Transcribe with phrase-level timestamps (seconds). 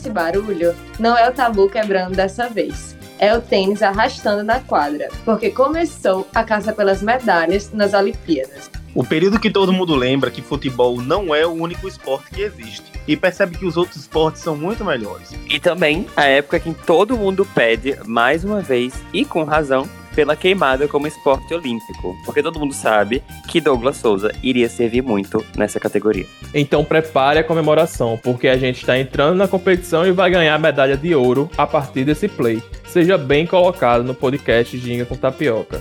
[0.00, 0.74] Esse barulho?
[0.98, 2.96] Não é o tabu quebrando dessa vez.
[3.18, 8.70] É o tênis arrastando na quadra, porque começou a caça pelas medalhas nas Olimpíadas.
[8.94, 12.90] O período que todo mundo lembra que futebol não é o único esporte que existe
[13.06, 15.32] e percebe que os outros esportes são muito melhores.
[15.46, 20.36] E também a época que todo mundo pede, mais uma vez, e com razão, pela
[20.36, 25.80] queimada como esporte olímpico, porque todo mundo sabe que Douglas Souza iria servir muito nessa
[25.80, 26.26] categoria.
[26.54, 30.58] Então prepare a comemoração, porque a gente está entrando na competição e vai ganhar a
[30.58, 32.62] medalha de ouro a partir desse play.
[32.86, 35.80] Seja bem colocado no podcast Ginga com Tapioca.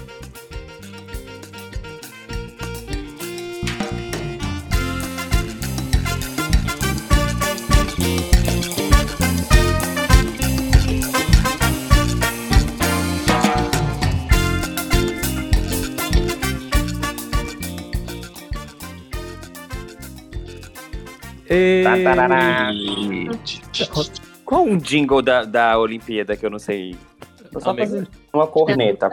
[21.49, 21.83] E...
[24.45, 26.95] Qual um jingle da, da Olimpíada que eu não sei?
[27.57, 29.09] Só fazendo uma corneta.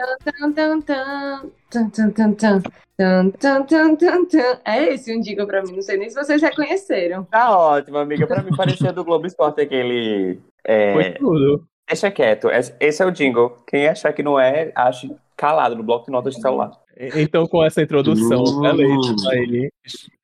[4.65, 7.23] É esse um jingle pra mim, não sei nem se vocês reconheceram.
[7.25, 8.27] Tá ótimo, amiga.
[8.27, 10.39] Pra mim parecia do Globo Esporte aquele.
[10.63, 10.93] É...
[10.93, 11.67] Foi tudo.
[11.87, 12.49] Deixa quieto.
[12.79, 13.57] Esse é o jingle.
[13.67, 16.71] Quem achar que não é, ache calado no bloco de notas de celular.
[17.15, 19.69] Então, com essa introdução, beleza, aí.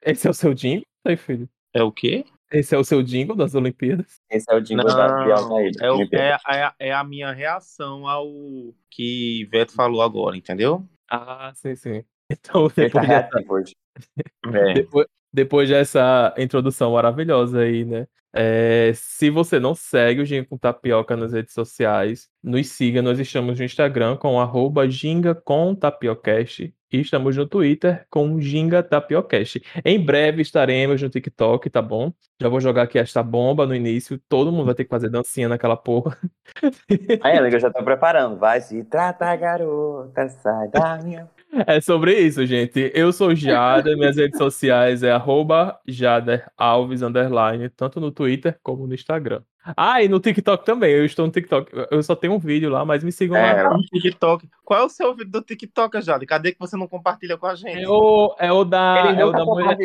[0.02, 1.48] Esse é o seu jingle, aí, filho?
[1.74, 2.26] É o quê?
[2.52, 4.22] Esse é o seu jingle das Olimpíadas?
[4.30, 5.72] Esse é o jingle da de Altair.
[5.82, 8.28] É, o- é, é, é a minha reação ao
[8.92, 10.88] que Veto falou agora, entendeu?
[11.10, 12.04] Ah, sim, sim.
[12.32, 13.74] Então, tá depois dessa.
[14.54, 14.74] É.
[14.74, 18.08] depois, depois dessa introdução maravilhosa aí, né?
[18.36, 23.02] É, se você não segue o Ginga com Tapioca nas redes sociais, nos siga.
[23.02, 28.82] Nós estamos no Instagram com arroba Ginga com Tapiocast e estamos no Twitter com Ginga
[28.82, 29.62] Tapiocast.
[29.86, 32.12] Em breve estaremos no TikTok, tá bom?
[32.42, 34.20] Já vou jogar aqui esta bomba no início.
[34.28, 36.18] Todo mundo vai ter que fazer dancinha naquela porra.
[37.22, 38.38] Aí, amiga, eu já tô preparando.
[38.38, 41.30] Vai se trata, garota, sai da minha.
[41.68, 42.92] É sobre isso, gente.
[42.96, 48.23] Eu sou Jader, minhas redes sociais é arroba Jader Alves, underline, tanto no Twitter
[48.62, 49.42] como no Instagram.
[49.78, 51.72] Ah, e no TikTok também, eu estou no TikTok.
[51.90, 53.70] Eu só tenho um vídeo lá, mas me sigam É, lá.
[53.78, 54.50] No TikTok.
[54.64, 56.26] Qual é o seu vídeo do TikTok, Jade?
[56.26, 57.84] Cadê que você não compartilha com a gente?
[57.84, 59.78] É o, é o da, Ele é o da mulher,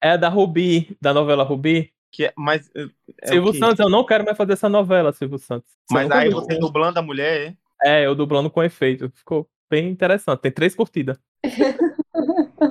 [0.00, 1.92] é da Rubi, da novela Rubi.
[2.10, 2.86] Que é, mas é,
[3.22, 3.54] é Silvio?
[3.54, 5.70] Santos, eu não quero mais fazer essa novela, Silvio Santos.
[5.86, 6.40] Você Mas aí viu?
[6.40, 8.02] você dublando a mulher, é?
[8.02, 9.10] É, eu dublando com efeito.
[9.14, 10.40] Ficou bem interessante.
[10.40, 11.18] Tem três curtidas.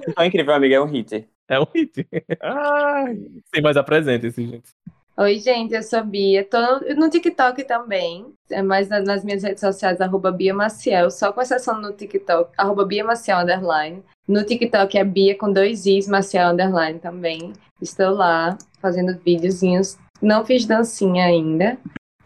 [0.08, 1.28] Então, incrível, amiga, é um hit.
[1.50, 2.08] É um hit.
[2.42, 3.16] Ai,
[3.54, 4.70] Sim, mas apresente-se, gente.
[5.18, 6.44] Oi, gente, eu sou Bia.
[6.44, 6.58] Tô
[6.96, 11.42] no TikTok também, é mais na- nas minhas redes sociais, arroba Bia Maciel, só com
[11.42, 14.04] exceção no TikTok, arroba Bia Maciel, underline.
[14.28, 17.54] No TikTok é Bia com dois Is, Maciel, underline também.
[17.82, 19.98] Estou lá fazendo videozinhos.
[20.22, 21.78] Não fiz dancinha ainda,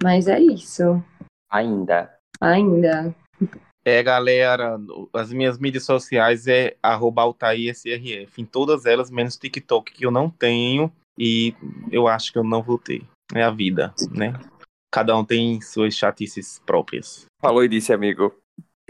[0.01, 1.03] mas é isso.
[1.51, 2.09] Ainda.
[2.41, 3.13] Ainda.
[3.89, 4.79] É, galera,
[5.11, 10.29] as minhas mídias sociais é arroba AltairSRF, em todas elas, menos TikTok, que eu não
[10.29, 11.55] tenho e
[11.91, 13.01] eu acho que eu não vou ter.
[13.33, 14.39] É a vida, né?
[14.94, 17.25] Cada um tem suas chatices próprias.
[17.41, 18.31] Falou e disse, amigo.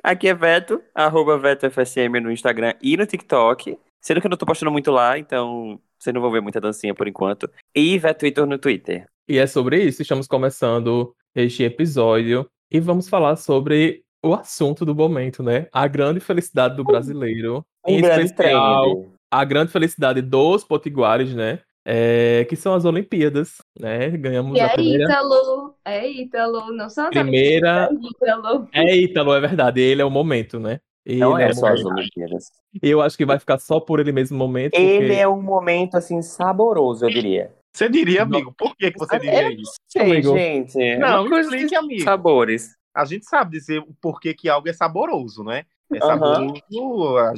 [0.04, 3.80] Aqui é Veto, arroba VetoFSM no Instagram e no TikTok.
[4.04, 6.94] Sendo que eu não tô postando muito lá, então vocês não vão ver muita dancinha
[6.94, 7.50] por enquanto.
[7.74, 9.08] E Veto Twitter no Twitter.
[9.30, 14.94] E é sobre isso, estamos começando este episódio e vamos falar sobre o assunto do
[14.96, 15.68] momento, né?
[15.72, 19.10] A grande felicidade do brasileiro, Um em grande especial trend.
[19.32, 21.60] a grande felicidade dos potiguares, né?
[21.86, 24.10] É, que são as Olimpíadas, né?
[24.12, 25.06] Ganhamos E a é primeira.
[25.06, 28.70] Ítalo, é Ítalo, não são as Primeira- é Ítalo.
[28.74, 29.82] É Ítalo, é verdade.
[29.82, 30.80] Ele é o momento, né?
[31.06, 31.84] Ele Não é o só as.
[31.84, 32.44] Olimpíadas.
[32.84, 34.76] Eu acho que vai ficar só por ele mesmo momento.
[34.76, 37.52] Ele porque- é um momento, assim, saboroso, eu diria.
[37.74, 39.74] Você diria, amigo, por que, que você diria isso?
[39.88, 40.38] Sei, Amigo.
[40.38, 40.80] gente.
[40.80, 42.04] é Não, me explique, amigo.
[42.04, 42.76] Sabores.
[42.94, 45.66] A gente sabe dizer o porquê que algo é saboroso, né?
[45.92, 46.54] É saboroso,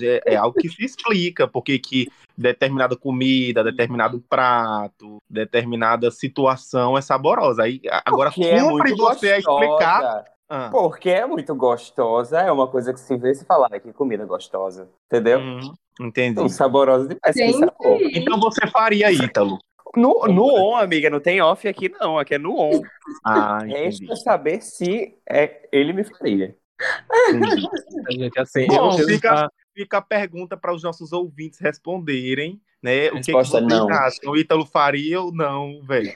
[0.02, 7.02] é, é algo que se explica, porque que determinada comida, determinado prato, determinada situação é
[7.02, 7.64] saborosa.
[7.64, 10.02] Aí, agora, Porque é cumpre muito você a explicar.
[10.02, 10.26] gostosa.
[10.54, 14.26] Ah, Porque é muito gostosa, é uma coisa que se vê se falar que comida
[14.26, 15.40] gostosa, entendeu?
[15.40, 16.36] hum, entendi.
[16.36, 17.38] São saborosas demais.
[18.14, 19.60] Então você faria, Ítalo.
[19.96, 22.82] No, no on, amiga, não tem off aqui não, aqui é no on.
[23.26, 24.06] Ah, entendi.
[24.06, 26.56] Resta saber se é, ele me faria.
[28.08, 33.08] A gente, assim, Bom, fica- Fica a pergunta para os nossos ouvintes responderem, né?
[33.12, 33.90] O que, que não.
[33.90, 34.32] acham?
[34.32, 36.12] O Ítalo faria ou não, velho?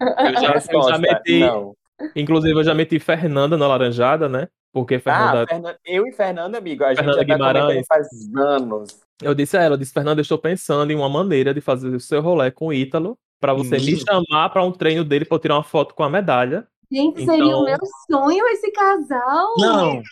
[0.00, 1.40] eu já, eu já meti.
[1.40, 1.76] não.
[2.16, 4.48] Inclusive, eu já meti Fernanda na laranjada, né?
[4.74, 5.46] Porque Ah, Fernanda.
[5.46, 7.86] Fernan- eu e Fernando, amigo, a gente Fernanda já tá Guimarães.
[7.86, 9.00] faz anos.
[9.22, 11.88] Eu disse a ela, eu disse, Fernanda, eu estou pensando em uma maneira de fazer
[11.94, 14.02] o seu rolê com o Ítalo pra você me Menino.
[14.04, 16.66] chamar pra um treino dele pra eu tirar uma foto com a medalha.
[16.92, 17.78] Gente, seria Então- o meu
[18.10, 19.54] sonho esse casal.
[19.58, 20.02] Não.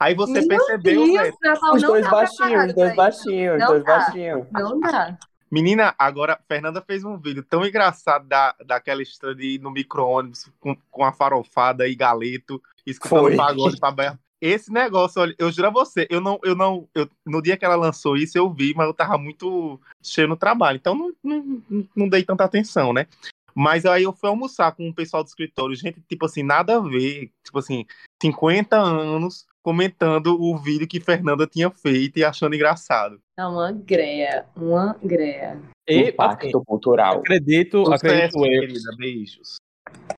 [0.00, 1.32] Aí você Meu percebeu, Deus, né?
[1.74, 4.46] Os dois tá baixinhos, os dois baixinhos, os dois baixinhos.
[4.52, 5.18] Não dá.
[5.52, 10.50] Menina, agora, Fernanda fez um vídeo tão engraçado da, daquela história de ir no micro-ônibus
[10.58, 13.36] com, com a farofada e galeto, escutando Foi.
[13.36, 14.18] pagode pra berra.
[14.40, 17.66] Esse negócio, olha, eu juro a você, eu não, eu não, eu, no dia que
[17.66, 21.62] ela lançou isso, eu vi, mas eu tava muito cheio no trabalho, então não, não-
[21.94, 23.06] não dei tanta atenção, né?
[23.54, 26.80] Mas aí eu fui almoçar com o pessoal do escritório, gente, tipo assim, nada a
[26.80, 27.84] ver, tipo assim,
[28.22, 33.20] 50 anos comentando o vídeo que Fernanda tinha feito e achando engraçado.
[33.38, 34.44] É uma greia.
[34.56, 35.60] Uma greia.
[35.88, 37.18] E, Impacto assim, cultural.
[37.18, 39.56] acredito, Sucesso, acredito eu, querida, beijos.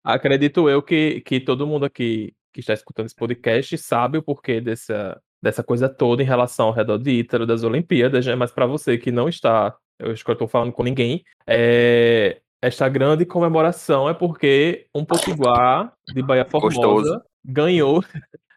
[0.03, 4.61] acredito eu que, que todo mundo aqui que está escutando esse podcast sabe o porquê
[4.61, 8.35] dessa, dessa coisa toda em relação ao redor de Ítalo, das Olimpíadas, né?
[8.37, 12.41] Mas para você que não está, eu acho que eu estou falando com ninguém, é,
[12.63, 17.23] esta grande comemoração é porque um potiguar de Bahia Formosa Gostoso.
[17.45, 18.03] ganhou.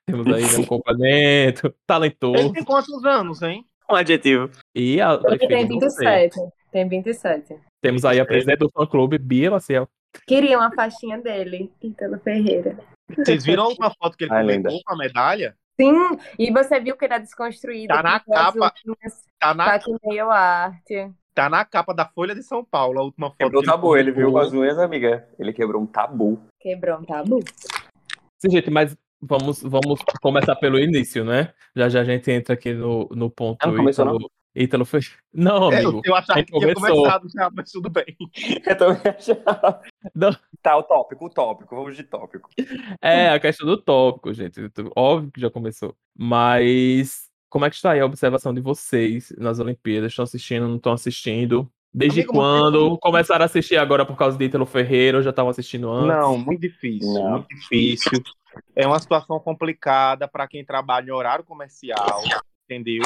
[0.07, 2.53] Temos aí né, um complemento, Ele talentoso.
[2.53, 3.65] tem quantos anos, hein?
[3.91, 4.49] Um adjetivo.
[4.73, 6.07] E a, Ele tem enfim, não sei.
[6.29, 6.39] 27.
[6.71, 7.55] Tem 27.
[7.81, 9.87] Temos aí a presidente do fã-clube, Bia Maciel.
[10.25, 12.77] Queria uma faixinha dele, Ítalo Ferreira.
[13.15, 14.83] Vocês viram a última foto que ele comentou linda.
[14.85, 15.55] com a medalha?
[15.79, 17.93] Sim, e você viu que ele é desconstruído.
[17.93, 18.73] Tá na capa.
[18.85, 21.11] unhas Tá na, Tá meio arte.
[21.35, 23.37] tá na capa da Folha de São Paulo, a última foto.
[23.37, 25.27] Quebrou o que tabu, ele viu com as unhas, amiga.
[25.37, 26.41] Ele quebrou um tabu.
[26.59, 27.39] Quebrou um tabu.
[28.39, 31.53] Sim, gente, mas vamos, vamos começar pelo início, né?
[31.75, 35.15] Já já a gente entra aqui no, no ponto Ah, não começou, Ítalo, Ítalo fez.
[35.33, 36.01] Não, É, amigo.
[36.03, 36.97] eu achava que tinha começou.
[36.97, 38.05] começado já, mas tudo bem.
[38.65, 39.81] Eu também achava.
[40.15, 40.31] Não.
[40.63, 41.75] Tá, o tópico, o tópico.
[41.75, 42.49] Vamos de tópico.
[43.01, 44.59] É, a questão do tópico, gente.
[44.95, 45.95] Óbvio que já começou.
[46.17, 50.11] Mas como é que está aí a observação de vocês nas Olimpíadas?
[50.11, 51.69] Estão assistindo, não estão assistindo?
[51.93, 52.97] Desde Amigo, quando?
[52.99, 56.07] Começaram a assistir agora por causa de Ítalo Ferreira ou já estavam assistindo antes?
[56.17, 57.31] Não, muito difícil, Não.
[57.31, 58.11] muito difícil.
[58.75, 62.23] É uma situação complicada para quem trabalha em horário comercial,
[62.65, 63.03] entendeu?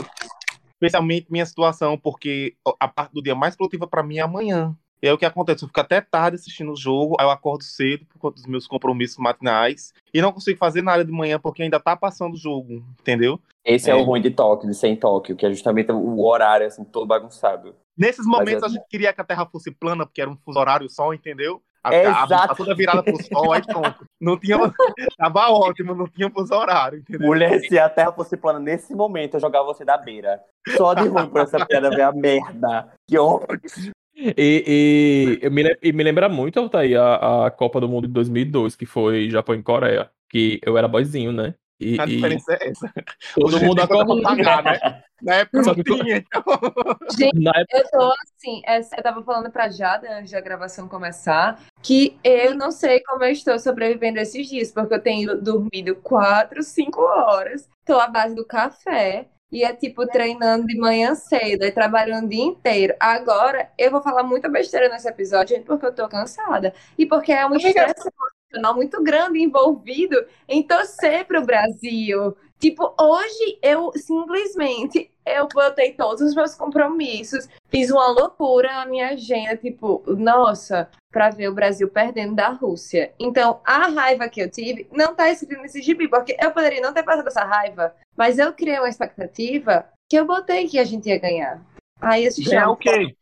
[0.74, 4.76] Especialmente minha situação, porque a parte do dia mais produtiva para mim é amanhã.
[5.02, 7.64] E é o que acontece, eu fico até tarde assistindo o jogo, aí eu acordo
[7.64, 11.64] cedo por conta dos meus compromissos matinais e não consigo fazer nada de manhã porque
[11.64, 13.40] ainda tá passando o jogo, entendeu?
[13.66, 13.96] Esse é, É.
[13.96, 17.08] o ruim de Tóquio, de ser em Tóquio, que é justamente o horário, assim, todo
[17.08, 17.76] bagunçado.
[17.98, 20.88] Nesses momentos a gente queria que a Terra fosse plana, porque era um fuso horário
[20.88, 21.62] só, entendeu?
[21.84, 22.48] A, É a, a, exato.
[22.50, 24.06] tá toda virada pro sol, aí pronto.
[24.20, 24.58] Não tinha.
[25.18, 27.28] Tava ótimo, não tinha fuso horário, entendeu?
[27.28, 30.40] Mulher, se a Terra fosse plana nesse momento, eu jogava você da beira.
[30.78, 32.94] Só de ruim por essa piada ver a merda.
[33.08, 33.92] Que ódio.
[34.16, 38.14] E, e, eu me, e me lembra muito, Altair, a, a Copa do Mundo de
[38.14, 41.56] 2002, que foi Japão e Coreia, que eu era boyzinho, né?
[41.82, 42.94] E, A e diferença é essa.
[43.34, 44.22] todo Hoje mundo pra acordou.
[44.22, 45.04] pagar, né?
[45.22, 46.44] Na época não tinha, então.
[47.22, 52.18] Época, Eu tô assim, é, eu tava falando pra Jada antes da gravação começar, que
[52.24, 57.02] eu não sei como eu estou sobrevivendo esses dias, porque eu tenho dormido quatro, cinco
[57.02, 62.26] horas, tô à base do café, e é tipo treinando de manhã cedo, e trabalhando
[62.26, 62.96] o dia inteiro.
[63.00, 66.74] Agora, eu vou falar muita besteira nesse episódio, gente, porque eu tô cansada.
[66.98, 68.10] E porque é um estresse
[68.52, 72.36] emocional muito grande envolvido em torcer pro Brasil.
[72.60, 79.10] Tipo, hoje eu simplesmente eu botei todos os meus compromissos, fiz uma loucura na minha
[79.10, 83.14] agenda, tipo, nossa, pra ver o Brasil perdendo da Rússia.
[83.20, 86.94] Então, a raiva que eu tive não tá escrito nesse gibi, porque eu poderia não
[86.94, 91.08] ter passado essa raiva, mas eu criei uma expectativa que eu botei que a gente
[91.08, 91.62] ia ganhar.
[92.00, 93.16] Aí esse Ganhar o quê?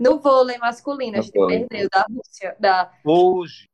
[0.00, 1.66] No vôlei masculino, a gente vôlei.
[1.66, 3.68] perdeu da Rússia, da Hoje.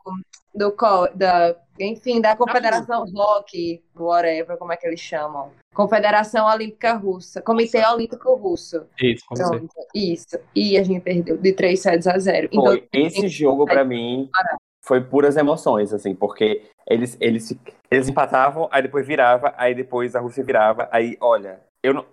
[0.53, 0.75] do
[1.15, 5.53] da, enfim, da Confederação Rock, whatever, como é que eles chamam?
[5.73, 8.87] Confederação Olímpica Russa, Comitê Olímpico Russo.
[9.01, 9.25] isso.
[9.29, 10.37] Pronto, isso.
[10.53, 12.49] E a gente perdeu de 3 sets a 0.
[12.51, 12.89] Então, Foi.
[12.93, 14.29] Esse jogo, pra mim,
[14.83, 17.57] foi puras emoções, assim, porque eles, eles,
[17.89, 22.05] eles empatavam, aí depois virava, aí depois a Rússia virava, aí, olha, eu não,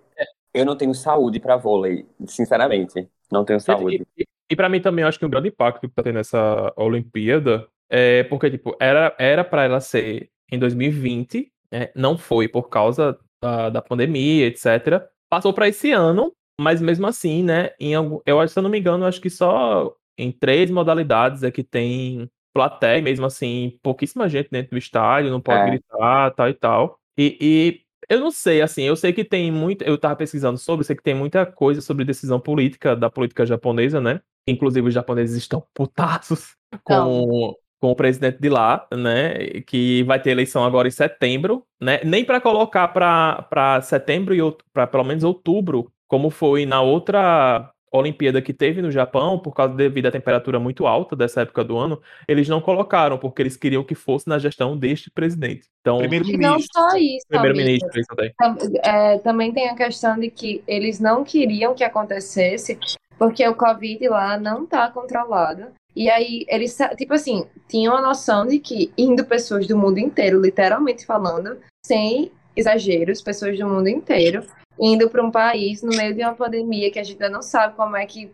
[0.52, 3.08] eu não tenho saúde pra vôlei, sinceramente.
[3.34, 4.06] Não tenho saúde.
[4.16, 6.72] E, e, e pra mim também, acho que um grande impacto que tá tendo essa
[6.76, 11.90] Olimpíada é porque, tipo, era, era pra ela ser em 2020, né?
[11.94, 15.02] não foi por causa da, da pandemia, etc.
[15.28, 18.70] Passou pra esse ano, mas mesmo assim, né, em algum, eu acho, se eu não
[18.70, 24.28] me engano, acho que só em três modalidades é que tem plateia, mesmo assim, pouquíssima
[24.28, 25.70] gente dentro do estádio, não pode É.
[25.70, 26.98] gritar, tal e tal.
[27.18, 29.82] E, e eu não sei, assim, eu sei que tem muito.
[29.82, 33.44] Eu tava pesquisando sobre, eu sei que tem muita coisa sobre decisão política da política
[33.44, 34.20] japonesa, né?
[34.46, 39.60] Inclusive, os japoneses estão putaços com, com o presidente de lá, né?
[39.66, 42.00] Que vai ter eleição agora em setembro, né?
[42.04, 44.40] Nem para colocar para setembro e
[44.72, 49.74] para pelo menos outubro, como foi na outra Olimpíada que teve no Japão, por causa
[49.74, 53.84] devido à temperatura muito alta dessa época do ano, eles não colocaram, porque eles queriam
[53.84, 55.68] que fosse na gestão deste presidente.
[55.80, 58.34] Então, e não só isso, primeiro-ministro, isso também.
[58.82, 62.78] É, também tem a questão de que eles não queriam que acontecesse,
[63.16, 65.66] porque o Covid lá não está controlado.
[65.94, 70.40] E aí, eles, tipo assim, tinham a noção de que indo pessoas do mundo inteiro,
[70.40, 74.42] literalmente falando, sem exageros, pessoas do mundo inteiro,
[74.78, 77.74] indo para um país no meio de uma pandemia que a gente ainda não sabe
[77.74, 78.30] como é que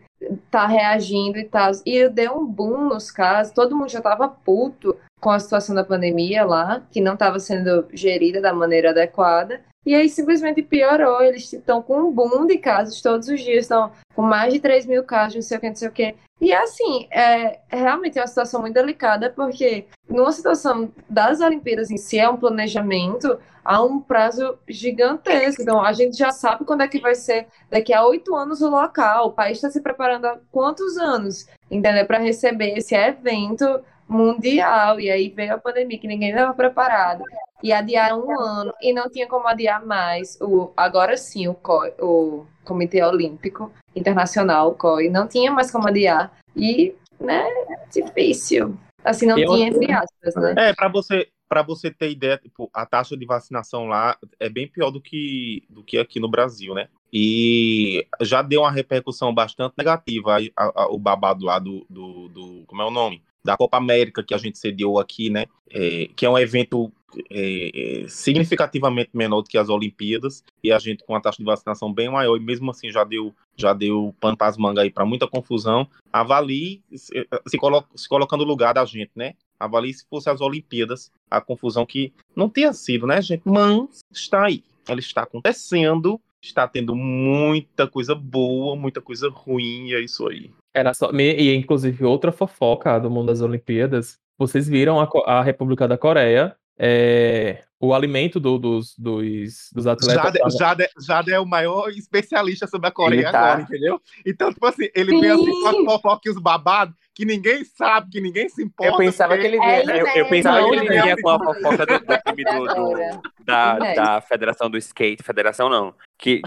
[0.49, 1.71] tá reagindo e tal.
[1.85, 5.83] E deu um boom nos casos, todo mundo já tava puto com a situação da
[5.83, 9.61] pandemia lá, que não estava sendo gerida da maneira adequada.
[9.85, 11.21] E aí simplesmente piorou.
[11.21, 14.85] Eles estão com um boom de casos todos os dias, estão com mais de 3
[14.85, 16.15] mil casos, não sei o que, não sei o que.
[16.39, 21.97] E assim, é, realmente é uma situação muito delicada, porque numa situação das Olimpíadas em
[21.97, 25.61] si, é um planejamento a um prazo gigantesco.
[25.61, 28.69] Então, a gente já sabe quando é que vai ser, daqui a oito anos, o
[28.69, 29.27] local.
[29.27, 32.05] O país está se preparando há quantos anos, entendeu?
[32.05, 33.81] Para receber esse evento
[34.11, 34.99] mundial.
[34.99, 37.23] E aí veio a pandemia, que ninguém estava preparado.
[37.63, 40.37] E adiaram um ano, e não tinha como adiar mais.
[40.41, 45.87] O, agora sim, o, COI, o Comitê Olímpico Internacional, o COI, não tinha mais como
[45.87, 46.31] adiar.
[46.55, 47.43] E, né,
[47.91, 48.77] difícil.
[49.03, 49.47] Assim, não Eu...
[49.53, 50.69] tinha entre aspas, né?
[50.69, 54.67] É, para você, para você ter ideia, tipo, a taxa de vacinação lá é bem
[54.67, 56.87] pior do que, do que aqui no Brasil, né?
[57.13, 62.63] E já deu uma repercussão bastante negativa a, a, o babado lá do, do, do,
[62.67, 63.21] Como é o nome?
[63.43, 65.45] Da Copa América que a gente sediou aqui, né?
[65.69, 66.91] É, que é um evento
[67.29, 71.43] é, é, significativamente menor do que as Olimpíadas e a gente com a taxa de
[71.43, 74.91] vacinação bem maior e mesmo assim já deu já deu pano para as mangas aí
[74.91, 75.87] para muita confusão.
[76.11, 79.33] Avalie se, se, coloca, se colocando no lugar da gente, né?
[79.59, 83.43] Avalie se fosse as Olimpíadas a confusão que não tinha sido, né, gente?
[83.45, 89.95] Mas está aí, ela está acontecendo, está tendo muita coisa boa, muita coisa ruim, e
[89.95, 90.51] é isso aí.
[90.73, 94.19] Era só e inclusive outra fofoca do mundo das Olimpíadas.
[94.37, 100.15] Vocês viram a, a República da Coreia é, o alimento do, dos, dos, dos atletas.
[100.15, 100.49] Jada, tava...
[100.51, 103.39] Jada, Jada, é o maior especialista sobre a Coreia tá.
[103.39, 103.99] agora, entendeu?
[104.25, 105.21] Então, tipo assim, ele Sim.
[105.21, 108.93] vem assim com as fofocas e os babados que ninguém sabe, que ninguém se importa.
[108.93, 111.85] Eu pensava que ele vinha, é eu, eu, pensava que ele vinha com a fofoca
[111.85, 116.41] do, do time do, do da, da Federação do Skate, Federação não, que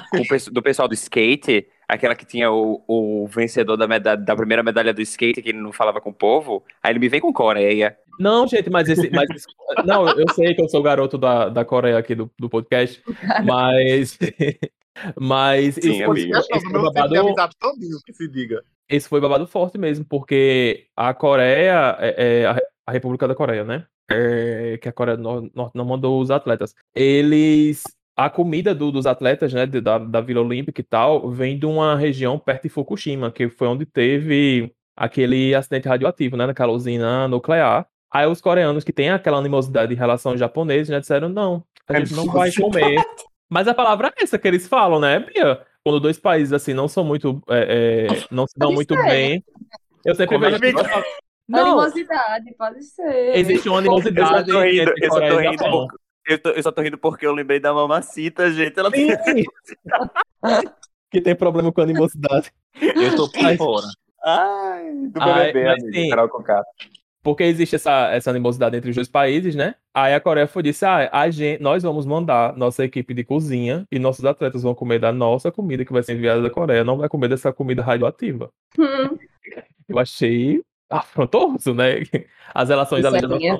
[0.52, 4.94] do pessoal do skate, aquela que tinha o, o vencedor da, medalha, da primeira medalha
[4.94, 7.98] do skate, que ele não falava com o povo, aí ele me vem com Coreia.
[8.18, 9.10] Não, gente, mas esse.
[9.10, 9.28] Mas,
[9.84, 13.02] não, eu sei que eu sou o garoto da, da Coreia aqui do, do podcast,
[13.44, 14.16] mas.
[15.18, 17.34] Mas Sim, isso, babado.
[18.06, 18.62] Que se diga.
[18.88, 23.64] Esse foi babado forte mesmo, porque a Coreia, é, é a, a, República da Coreia,
[23.64, 23.86] né?
[24.08, 26.76] É, que a Coreia do Norte não mandou os atletas.
[26.94, 27.82] Eles
[28.16, 31.96] a comida do, dos atletas, né, da, da Vila Olímpica e tal, vem de uma
[31.96, 37.86] região perto de Fukushima, que foi onde teve aquele acidente radioativo, né, naquela usina nuclear.
[38.12, 41.98] Aí os coreanos que têm aquela animosidade em relação aos japoneses, né, disseram, não, a
[41.98, 43.04] gente não vai comer.
[43.50, 45.60] Mas a palavra é essa que eles falam, né, Bia?
[45.82, 49.04] Quando dois países, assim, não são muito, é, é, não se dão muito ser.
[49.04, 49.44] bem,
[50.04, 50.58] eu sempre vejo...
[51.46, 53.36] Não, animosidade, pode ser.
[53.36, 54.48] Existe uma animosidade.
[54.48, 55.88] Eu tô rindo, eu tô rindo
[56.26, 58.78] eu, tô, eu, só tô rindo porque eu lembrei da mamacita, gente.
[58.78, 59.08] Ela tem...
[61.10, 62.52] que tem problema com animosidade.
[62.80, 63.86] Eu tô por fora.
[64.24, 66.28] Ai, do BBB, Ai, amigo, Carol
[67.24, 69.74] porque existe essa, essa animosidade entre os dois países, né?
[69.94, 73.86] Aí a Coreia foi disse: ah, a gente, nós vamos mandar nossa equipe de cozinha
[73.90, 76.98] e nossos atletas vão comer da nossa comida que vai ser enviada da Coreia, não
[76.98, 78.50] vai comer dessa comida radioativa.
[78.78, 79.16] Hum.
[79.88, 82.02] Eu achei afrontoso, né?
[82.54, 83.56] As relações Isso além é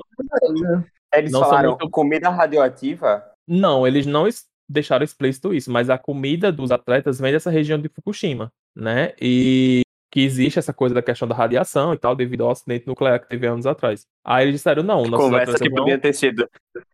[1.13, 1.89] Eles não falaram muito...
[1.89, 3.23] comida radioativa?
[3.47, 4.27] Não, eles não
[4.67, 9.13] deixaram explícito isso, mas a comida dos atletas vem dessa região de Fukushima, né?
[9.21, 9.81] E
[10.11, 13.27] que existe essa coisa da questão da radiação e tal, devido ao acidente nuclear que
[13.27, 14.05] teve anos atrás.
[14.23, 15.79] Aí eles disseram, não, nossa Conversa que vão...
[15.79, 16.49] podia ter sido.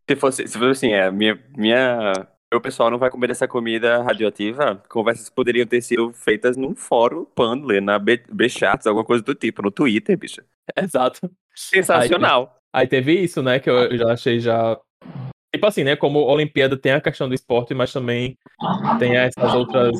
[0.09, 2.13] Se fosse, se fosse assim, é, minha, minha.
[2.51, 4.81] O pessoal não vai comer essa comida radioativa.
[4.89, 9.69] Conversas poderiam ter sido feitas num fórum Pandler, na B-Chats, alguma coisa do tipo, no
[9.69, 10.41] Twitter, bicho.
[10.75, 11.31] Exato.
[11.55, 12.60] Sensacional.
[12.73, 14.79] Aí, teve isso, né, que eu já achei já
[15.53, 15.97] Tipo assim, né?
[15.97, 18.37] Como a Olimpíada tem a questão do esporte, mas também
[18.99, 19.99] tem essas outras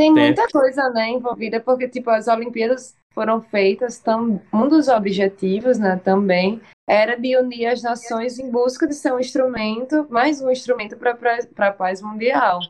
[0.00, 4.40] tem muita coisa, né, envolvida, porque, tipo, as Olimpíadas foram feitas, tam...
[4.50, 6.58] um dos objetivos, né, também,
[6.88, 11.68] era de unir as nações em busca de ser um instrumento, mais um instrumento para
[11.68, 12.60] a paz mundial.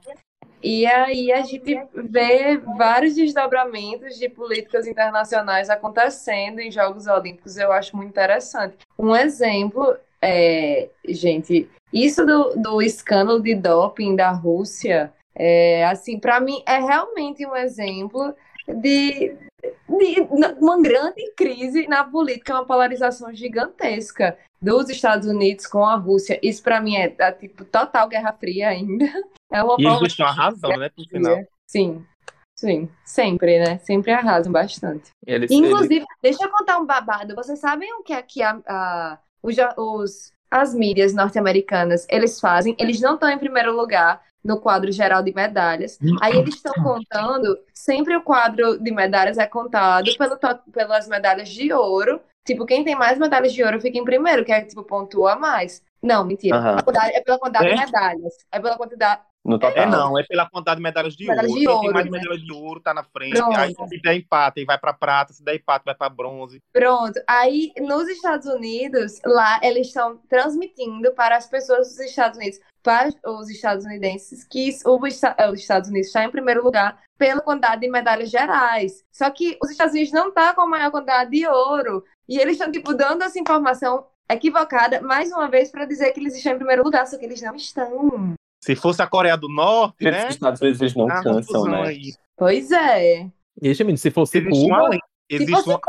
[0.63, 7.73] E aí a gente vê vários desdobramentos de políticas internacionais acontecendo em Jogos Olímpicos, eu
[7.73, 8.77] acho muito interessante.
[8.99, 16.41] Um exemplo é, gente, isso do, do escândalo de doping da Rússia, é, assim, para
[16.41, 18.35] mim é realmente um exemplo
[18.69, 19.35] de,
[19.89, 20.21] de
[20.61, 26.39] uma grande crise na política, uma polarização gigantesca dos Estados Unidos com a Rússia.
[26.43, 29.07] Isso para mim é, é, tipo total Guerra Fria ainda.
[29.53, 31.39] É uma e eles estão arrasando, né, por final.
[31.67, 32.05] Sim,
[32.57, 33.79] sim, sempre, né?
[33.79, 35.11] Sempre arrasam bastante.
[35.27, 36.07] Eles, Inclusive, eles...
[36.23, 37.35] deixa eu contar um babado.
[37.35, 42.77] Vocês sabem o que é que a, a os, os, as mídias norte-americanas eles fazem?
[42.79, 45.99] Eles não estão em primeiro lugar no quadro geral de medalhas.
[46.21, 50.39] Aí eles estão contando, sempre o quadro de medalhas é contado pelo,
[50.73, 52.21] pelas medalhas de ouro.
[52.45, 55.83] Tipo, quem tem mais medalhas de ouro fica em primeiro, que é tipo, pontua mais.
[56.03, 56.59] Não, mentira.
[56.59, 56.77] Uhum.
[57.13, 57.75] É pela quantidade é?
[57.75, 58.35] de medalhas.
[58.51, 59.21] É pela quantidade.
[59.45, 59.83] No total.
[59.83, 61.61] É não, é pela quantidade de medalhas de medalhas ouro.
[61.61, 62.19] De ouro, tem mais né?
[62.19, 63.37] medalhas de ouro, tá na frente.
[63.37, 63.57] Pronto.
[63.57, 66.61] Aí se der empate, vai pra prata, se der empate, vai pra bronze.
[66.73, 67.21] Pronto.
[67.27, 73.11] Aí, nos Estados Unidos, lá, eles estão transmitindo para as pessoas dos Estados Unidos para
[73.27, 74.99] os estadunidenses que o,
[75.37, 79.05] é, os Estados Unidos está em primeiro lugar pela quantidade de medalhas gerais.
[79.13, 82.05] Só que os Estados Unidos não estão tá com a maior quantidade de ouro.
[82.29, 86.37] E eles estão, tipo, dando essa informação equivocada, mais uma vez, para dizer que eles
[86.37, 88.35] estão em primeiro lugar, só que eles não estão.
[88.63, 90.29] Se fosse a Coreia do Norte, né?
[90.29, 91.83] Os Estados Unidos eles não ah, cansam, né?
[91.83, 92.13] Aí.
[92.37, 93.31] Pois é.
[93.61, 94.77] E, se fosse existe Cuba...
[94.77, 94.99] Uma,
[95.29, 95.81] existe, se fosse uma,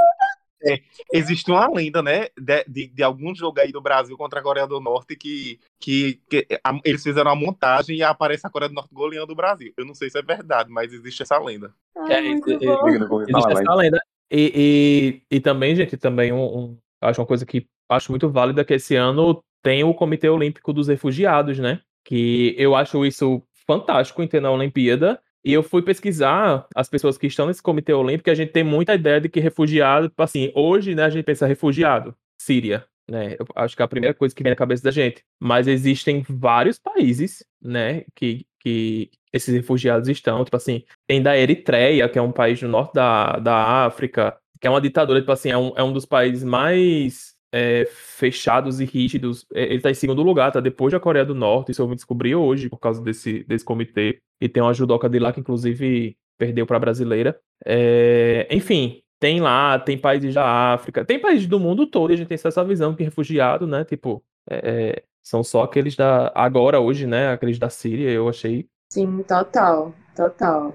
[0.64, 0.80] é,
[1.12, 4.68] existe uma lenda, né, de, de, de, algum jogo aí do Brasil contra a Coreia
[4.68, 8.76] do Norte que, que, que a, eles fizeram a montagem e aparece a Coreia do
[8.76, 9.74] Norte goleando o Brasil.
[9.76, 11.74] Eu não sei se é verdade, mas existe essa lenda.
[11.98, 14.00] Ah, é, existe essa lenda.
[14.30, 18.64] E, e, e, também, gente, também um, um, acho uma coisa que acho muito válida
[18.64, 21.82] que esse ano tem o Comitê Olímpico dos Refugiados, né?
[22.04, 27.18] Que eu acho isso fantástico em ter na Olimpíada e eu fui pesquisar as pessoas
[27.18, 30.52] que estão nesse comitê olímpico, a gente tem muita ideia de que refugiado, tipo assim,
[30.56, 33.36] hoje, né, a gente pensa refugiado, Síria, né?
[33.40, 35.24] Eu acho que é a primeira coisa que vem na cabeça da gente.
[35.40, 42.08] Mas existem vários países, né, que, que esses refugiados estão, tipo assim, tem da Eritreia,
[42.08, 45.50] que é um país do norte da, da África, que é uma ditadura, tipo assim,
[45.50, 49.46] é um, é um dos países mais é, fechados e rígidos.
[49.54, 51.72] É, ele está em segundo lugar, tá depois da Coreia do Norte.
[51.72, 54.20] Isso eu vim descobrir hoje por causa desse, desse comitê.
[54.40, 57.40] E tem uma judoca de lá que, inclusive, perdeu para a brasileira.
[57.66, 62.12] É, enfim, tem lá, tem países da África, tem países do mundo todo.
[62.12, 63.84] E a gente tem essa visão que refugiado, né?
[63.84, 66.32] Tipo, é, é, são só aqueles da.
[66.34, 67.32] Agora, hoje, né?
[67.32, 68.68] Aqueles da Síria, eu achei.
[68.92, 70.74] Sim, total, total.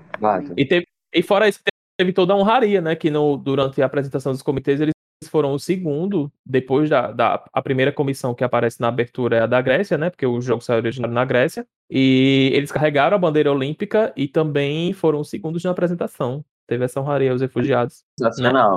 [0.56, 1.60] E, teve, e fora isso,
[1.98, 2.94] teve toda a honraria, né?
[2.94, 7.62] Que no, durante a apresentação dos comitês eles foram o segundo, depois da, da a
[7.62, 10.10] primeira comissão que aparece na abertura é a da Grécia, né?
[10.10, 11.66] Porque o jogo saiu originado na Grécia.
[11.90, 16.44] E eles carregaram a bandeira olímpica e também foram os segundos na apresentação.
[16.66, 18.04] Teve essa honraria aos refugiados.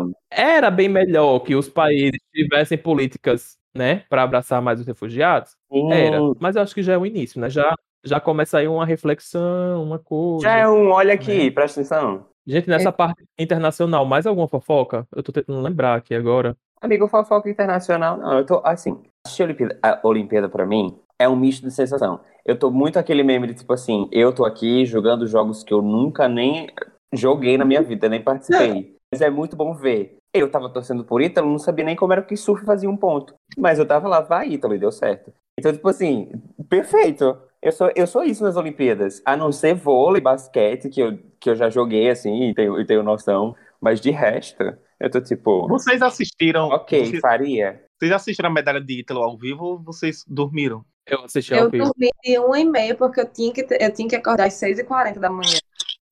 [0.10, 0.14] Né?
[0.30, 5.58] Era bem melhor que os países tivessem políticas, né, para abraçar mais os refugiados.
[5.92, 7.50] Era, mas eu acho que já é o início, né?
[7.50, 10.44] Já já começa aí uma reflexão, uma coisa.
[10.44, 11.52] Já é um olha aqui, né?
[11.52, 12.26] presta atenção.
[12.46, 12.92] Gente, nessa é.
[12.92, 15.08] parte internacional, mais alguma fofoca?
[15.16, 16.56] Eu tô tentando lembrar aqui agora.
[16.82, 21.28] Amigo, fofoca internacional, não, eu tô, assim, assistir a Olimpíada, a Olimpíada pra mim é
[21.28, 22.22] um misto de sensação.
[22.46, 25.82] Eu tô muito aquele meme de tipo assim, eu tô aqui jogando jogos que eu
[25.82, 26.68] nunca nem
[27.14, 28.98] joguei na minha vida, nem participei.
[29.12, 30.18] Mas é muito bom ver.
[30.34, 33.34] Eu tava torcendo por Ítalo, não sabia nem como era que surf fazia um ponto.
[33.58, 35.34] Mas eu tava lá, vai Ítalo, e deu certo.
[35.60, 36.32] Então, tipo assim,
[36.70, 37.36] perfeito.
[37.62, 39.22] Eu sou, eu sou isso nas Olimpíadas.
[39.26, 42.86] A não ser vôlei, basquete, que eu, que eu já joguei assim e tenho, e
[42.86, 43.54] tenho noção.
[43.82, 44.64] Mas de resto,
[45.00, 45.68] eu tô tipo.
[45.68, 46.70] Vocês assistiram.
[46.70, 47.84] Ok, vocês, faria.
[47.98, 50.86] Vocês assistiram a medalha de Ítalo ao vivo ou vocês dormiram?
[51.06, 51.84] Eu assisti ao eu vivo.
[51.84, 54.54] Eu dormi de 1 e meia porque eu tinha que, eu tinha que acordar às
[54.54, 55.58] 6h40 da manhã.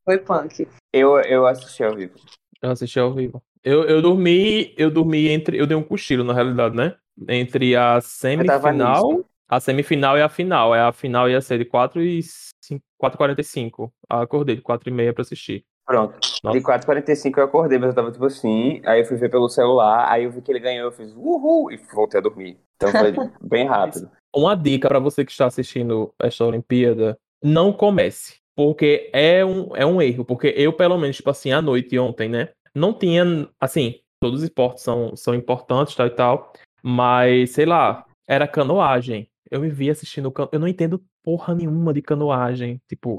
[0.04, 0.68] Foi punk.
[0.94, 2.16] Eu, eu assisti ao vivo.
[2.62, 3.42] Eu assisti ao vivo.
[3.64, 5.58] Eu, eu dormi, eu dormi entre.
[5.58, 6.96] Eu dei um cochilo, na realidade, né?
[7.28, 10.76] Entre a semifinal a semifinal e a final.
[10.76, 12.20] É a final ia ser de 4 e
[13.02, 13.92] 4h45.
[14.10, 15.66] Acordei de 4 e meia pra assistir.
[15.86, 16.20] Pronto.
[16.44, 16.60] Nossa.
[16.60, 18.82] De 4h45 eu acordei, mas eu tava tipo assim.
[18.86, 21.72] Aí eu fui ver pelo celular, aí eu vi que ele ganhou, eu fiz uhul
[21.72, 22.60] e voltei a dormir.
[22.76, 24.12] Então foi bem rápido.
[24.36, 28.36] Uma dica para você que está assistindo esta Olimpíada: não comece.
[28.54, 30.26] Porque é um, é um erro.
[30.26, 32.50] Porque eu, pelo menos, tipo assim, à noite ontem, né?
[32.76, 33.48] Não tinha.
[33.62, 36.54] Assim, todos os esportes são, são importantes tal e tal.
[36.84, 40.34] Mas, sei lá, era canoagem eu me vi assistindo.
[40.52, 42.82] Eu não entendo porra nenhuma de canoagem.
[42.88, 43.18] Tipo.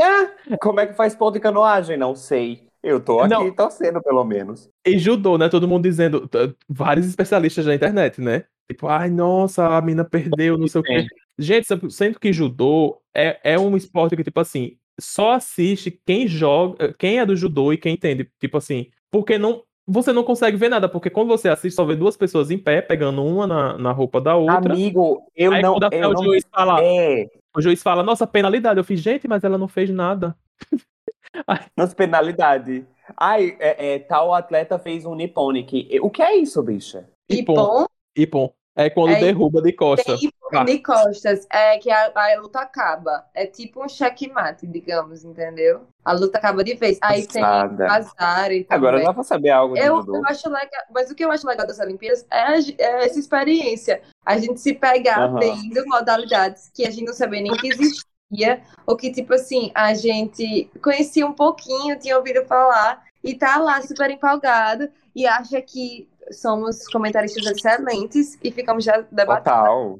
[0.00, 1.96] ah, como é que faz ponto de canoagem?
[1.96, 2.66] Não sei.
[2.82, 3.50] Eu tô aqui não.
[3.52, 4.68] torcendo, pelo menos.
[4.84, 5.48] E judô, né?
[5.48, 6.28] Todo mundo dizendo.
[6.68, 8.44] Vários especialistas da internet, né?
[8.70, 11.06] Tipo, ai, nossa, a mina perdeu, não sei o quê.
[11.38, 16.92] Gente, sendo que judô é, é um esporte que, tipo assim, só assiste quem joga,
[16.94, 18.28] quem é do judô e quem entende.
[18.40, 21.96] Tipo assim, porque não, você não consegue ver nada, porque quando você assiste, só vê
[21.96, 24.72] duas pessoas em pé, pegando uma na, na roupa da outra.
[24.72, 25.74] Amigo, eu aí, não.
[25.74, 26.24] Quando eu o não...
[26.24, 26.82] juiz fala.
[26.82, 27.26] É.
[27.56, 28.78] O juiz fala, nossa, penalidade.
[28.78, 30.36] Eu fiz, gente, mas ela não fez nada.
[31.76, 32.84] Nas penalidades.
[33.16, 35.98] Ai, é, é, tal atleta fez um Nipponic.
[36.00, 37.08] O que é isso, bicha?
[37.28, 38.52] Ipon Ipon.
[38.74, 40.18] É quando É, derruba de costas.
[40.20, 40.64] tem Ah.
[40.64, 43.24] de costas, é que a, a luta acaba.
[43.34, 45.86] É tipo um checkmate, digamos, entendeu?
[46.04, 46.98] A luta acaba de vez.
[47.02, 47.86] Aí tem Passada.
[47.92, 51.30] Azari Agora dá pra saber algo do Eu, eu acho legal, mas o que eu
[51.30, 54.02] acho legal das Olimpíadas é, é essa experiência.
[54.24, 55.38] A gente se pegar Aham.
[55.38, 59.92] vendo modalidades que a gente não sabia nem que existia, ou que, tipo assim, a
[59.94, 66.08] gente conhecia um pouquinho, tinha ouvido falar, e tá lá super empolgado, e acha que
[66.30, 69.44] somos comentaristas excelentes, e ficamos já debatendo.
[69.56, 69.98] Total.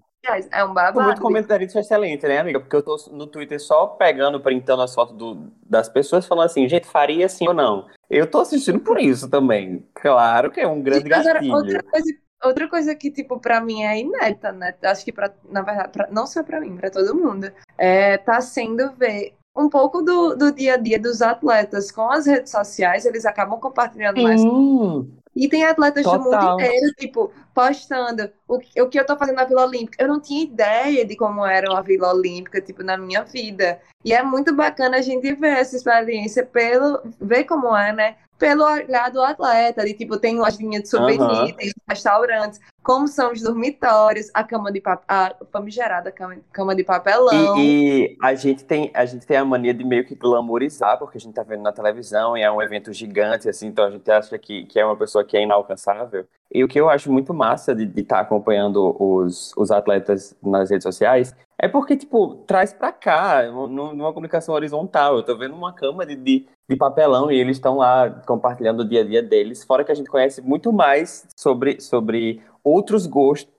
[0.52, 1.02] É um Tô babado.
[1.02, 2.60] muito comentarista excelente, né, amiga?
[2.60, 6.68] Porque eu tô no Twitter só pegando, printando as fotos do- das pessoas, falando assim,
[6.68, 7.88] gente, faria sim ou não.
[8.08, 9.84] Eu tô assistindo por isso também.
[9.92, 11.54] Claro que é um grande Agora, gatilho.
[11.56, 14.72] outra coisa, outra coisa que, tipo, pra mim é inédita, né?
[14.84, 18.40] Acho que, pra, na verdade, pra- não só pra mim, pra todo mundo, é, tá
[18.40, 23.04] sendo ver um pouco do, do dia a dia dos atletas com as redes sociais,
[23.04, 24.40] eles acabam compartilhando mais.
[24.40, 25.12] Sim.
[25.34, 26.24] E tem atletas do Total.
[26.24, 30.02] mundo inteiro, tipo, postando o, que- o que eu tô fazendo na Vila Olímpica.
[30.02, 33.80] Eu não tinha ideia de como era uma Vila Olímpica, tipo, na minha vida.
[34.04, 38.16] E é muito bacana a gente ver essa experiência pelo, ver como é, né?
[38.38, 41.52] Pelo olhar do atleta, de tipo, tem lojinha de souvenir, Aham.
[41.56, 46.82] tem restaurantes, como são os dormitórios, a cama de papel, a famigerada cama, cama de
[46.84, 47.56] papelão.
[47.56, 51.18] E, e a gente tem a gente tem a mania de meio que glamorizar, porque
[51.18, 54.10] a gente tá vendo na televisão e é um evento gigante, assim, então a gente
[54.10, 56.26] acha que, que é uma pessoa que é inalcançável.
[56.54, 60.82] E o que eu acho muito massa de estar acompanhando os, os atletas nas redes
[60.84, 65.16] sociais é porque, tipo, traz pra cá, num- numa comunicação horizontal.
[65.16, 68.84] Eu tô vendo uma cama de, de, de papelão e eles estão lá compartilhando o
[68.84, 73.52] dia a dia deles, fora que a gente conhece muito mais sobre, sobre outros gostos,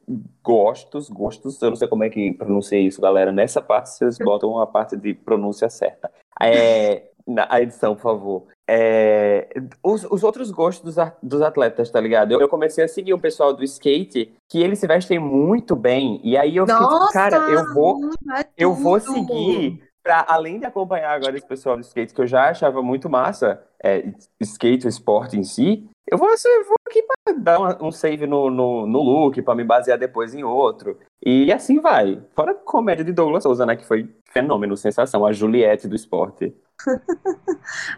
[0.44, 3.32] gostos, gostos, eu não sei como é que pronuncia isso, galera.
[3.32, 6.12] Nessa parte vocês botam a parte de pronúncia certa.
[6.42, 8.44] É, na a edição, por favor.
[8.68, 9.50] É,
[9.84, 12.32] os, os outros gostos dos, dos atletas, tá ligado?
[12.32, 16.20] Eu, eu comecei a seguir o pessoal do skate, que eles se vestem muito bem,
[16.24, 20.66] e aí eu fiquei Nossa, cara, eu vou, é eu vou seguir pra, além de
[20.66, 24.90] acompanhar agora esse pessoal do skate, que eu já achava muito massa, é, skate, o
[24.90, 28.86] esporte em si, eu vou, eu vou aqui pra dar uma- um save no, no,
[28.86, 30.98] no look, pra me basear depois em outro.
[31.26, 32.22] E assim vai.
[32.36, 36.54] Fora a comédia de Douglas Souza, né, que foi fenômeno, sensação, a Juliette do esporte.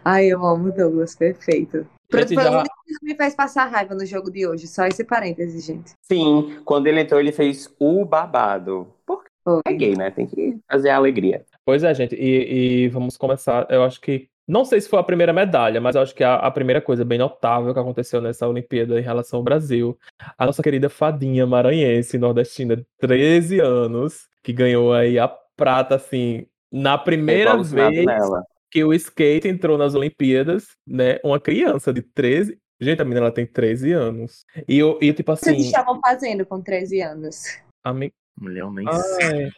[0.04, 1.86] Ai, eu amo o Douglas, perfeito.
[2.12, 4.86] Gente, Foi já- o único que me fez passar raiva no jogo de hoje, só
[4.86, 5.92] esse parêntese, gente.
[6.02, 8.86] Sim, quando ele entrou, ele fez o babado.
[9.04, 9.60] Porque Foi.
[9.66, 10.10] é gay, né?
[10.12, 11.44] Tem que fazer a alegria.
[11.64, 13.66] Pois é, gente, e, e vamos começar.
[13.70, 14.28] Eu acho que.
[14.46, 17.04] Não sei se foi a primeira medalha, mas eu acho que a, a primeira coisa
[17.04, 19.98] bem notável que aconteceu nessa Olimpíada em relação ao Brasil.
[20.38, 26.46] A nossa querida fadinha maranhense, nordestina, de 13 anos, que ganhou aí a prata, assim,
[26.70, 28.44] na primeira vez nela.
[28.70, 31.18] que o skate entrou nas Olimpíadas, né?
[31.24, 32.56] Uma criança de 13.
[32.80, 34.44] Gente, a menina ela tem 13 anos.
[34.68, 35.66] E, eu, e tipo O que vocês assim.
[35.66, 37.42] estavam fazendo com 13 anos?
[37.82, 38.12] A mi...
[38.38, 39.50] Mulher, eu nem sei.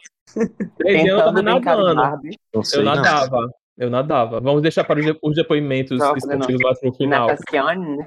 [0.77, 2.21] 13 anos eu tava nadando.
[2.53, 2.95] Eu não.
[2.95, 3.49] nadava.
[3.79, 4.41] Eu nadava.
[4.41, 7.27] Vamos deixar para os de- os depoimentos Não, esportivos mais pro final.
[7.27, 7.97] Natação.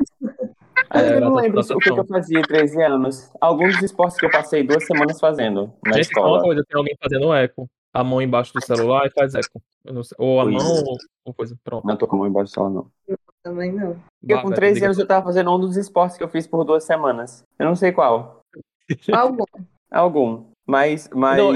[0.95, 3.33] É, eu não lembro o que, eu fazia em 13 anos.
[3.41, 6.43] Alguns dos esportes que eu passei duas semanas fazendo na Gente, escola.
[6.43, 7.67] coisa, tem alguém fazendo eco.
[7.95, 9.63] A mão embaixo do celular e faz eco.
[9.85, 10.15] Eu não sei.
[10.19, 10.85] Ou a mão, é.
[11.25, 11.57] ou, coisa.
[11.65, 11.87] Pronto.
[11.87, 12.87] Não tô com a mão embaixo da não.
[13.43, 13.97] Também não.
[14.21, 14.87] Porque com Beto, 13 diga.
[14.87, 17.43] anos eu tava fazendo um dos esportes que eu fiz por duas semanas.
[17.59, 18.41] Eu não sei qual.
[19.13, 19.45] Algum.
[19.91, 20.45] Algum.
[20.67, 21.53] Mas, mas Não,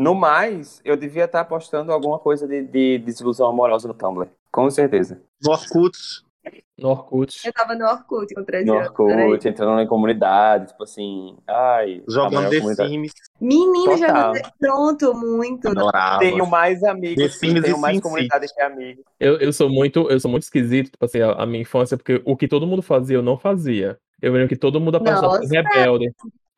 [0.00, 4.30] no mais, eu devia estar postando alguma coisa de, de desilusão amorosa no Tumblr.
[4.50, 5.20] Com certeza.
[5.44, 5.98] No Orkut,
[6.78, 7.38] No Orkut.
[7.44, 8.88] Eu tava no Orkut com 13 No anos.
[8.88, 12.90] Orkut, entrando na comunidade, tipo assim, ai, jogando The comunidade.
[12.90, 14.52] Sims, Menino, já Total.
[14.58, 15.68] pronto, muito.
[15.68, 16.20] adorava.
[16.20, 19.04] Tenho mais The amigos, Sims tenho e mais Sim comunidade que amigos.
[19.20, 22.22] Eu, eu sou muito, eu sou muito esquisito, tipo assim, a, a minha infância, porque
[22.24, 23.98] o que todo mundo fazia, eu não fazia.
[24.22, 25.46] Eu lembro que todo mundo apaixonado por.
[25.46, 26.10] Rebelde.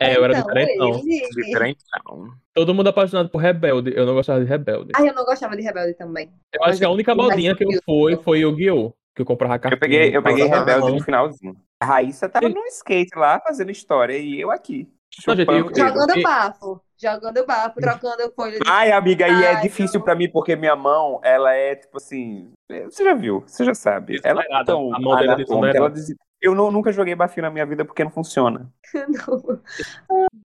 [0.03, 0.89] É, eu era Então, diferentão.
[1.05, 2.29] ele- Diferentão.
[2.55, 3.93] Todo mundo apaixonado por Rebelde.
[3.97, 4.91] Eu não gostava de Rebelde.
[4.95, 6.31] Ai, eu não gostava de Rebelde também.
[6.53, 8.93] Eu acho que a única Mas modinha que eu fui foi Yu-Gi-Oh!
[9.15, 9.77] Que eu comprava cartinha.
[9.77, 11.55] Eu peguei, eu peguei Rebelde no finalzinho.
[11.83, 14.89] A Raíssa tava no skate lá, fazendo história, e eu aqui.
[15.27, 15.75] Não, gente, eu- o.
[15.77, 16.81] Jogando bafo.
[16.99, 18.65] Jogando bafo, trocando folha de.
[18.67, 20.05] Ai, amiga, e é difícil não.
[20.05, 22.51] pra mim, porque minha mão, ela é, tipo assim...
[22.85, 24.19] Você já viu, você já sabe.
[24.25, 24.65] Ela é Desnumerada.
[24.65, 26.32] tão A mão dela é anatômica, ela desnumerada.
[26.43, 28.69] Eu não- nunca joguei bafinho na minha vida porque não funciona.
[29.09, 29.61] Não.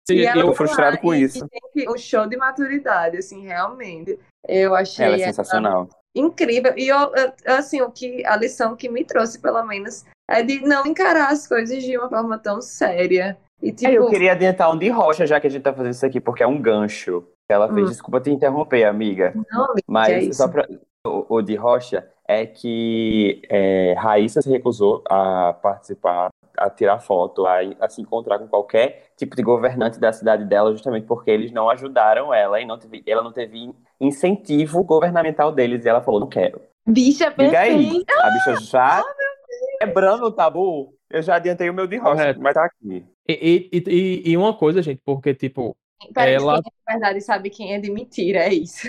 [0.07, 1.45] Sim, E ela tô eu, foi frustrado com isso.
[1.73, 4.17] tem um show de maturidade, assim, realmente.
[4.47, 5.89] Eu achei Ela é ela sensacional.
[6.15, 6.73] incrível.
[6.77, 6.97] E eu,
[7.45, 11.45] assim, o que a lição que me trouxe, pelo menos, é de não encarar as
[11.45, 13.37] coisas de uma forma tão séria.
[13.61, 15.91] E tipo, É, eu queria adiantar um de rocha, já que a gente tá fazendo
[15.93, 17.21] isso aqui, porque é um gancho.
[17.47, 17.89] que Ela fez, Hum.
[17.91, 19.33] desculpa te interromper, amiga.
[19.51, 20.67] não, amiga, Mas é só pra,
[21.05, 27.45] o, o de Rocha é que é, Raíssa se recusou a participar, a tirar foto,
[27.45, 31.51] a, a, se encontrar com qualquer tipo de governante da cidade dela, justamente porque eles
[31.51, 35.85] não ajudaram ela e não teve, ela não teve incentivo governamental deles.
[35.85, 36.61] E ela falou: não quero.
[36.87, 37.77] Bicha Liga aí.
[37.77, 38.13] perfeita.
[38.21, 39.03] A bicha já
[39.79, 40.93] quebrando o tabu.
[41.09, 42.41] Eu já adiantei o meu de Rocha, Correto.
[42.41, 43.05] mas tá aqui.
[43.27, 45.75] E, e, e, e uma coisa, gente, porque, tipo,
[46.13, 48.87] Peraí, Ela- quem é de verdade sabe quem é de mentira, é isso.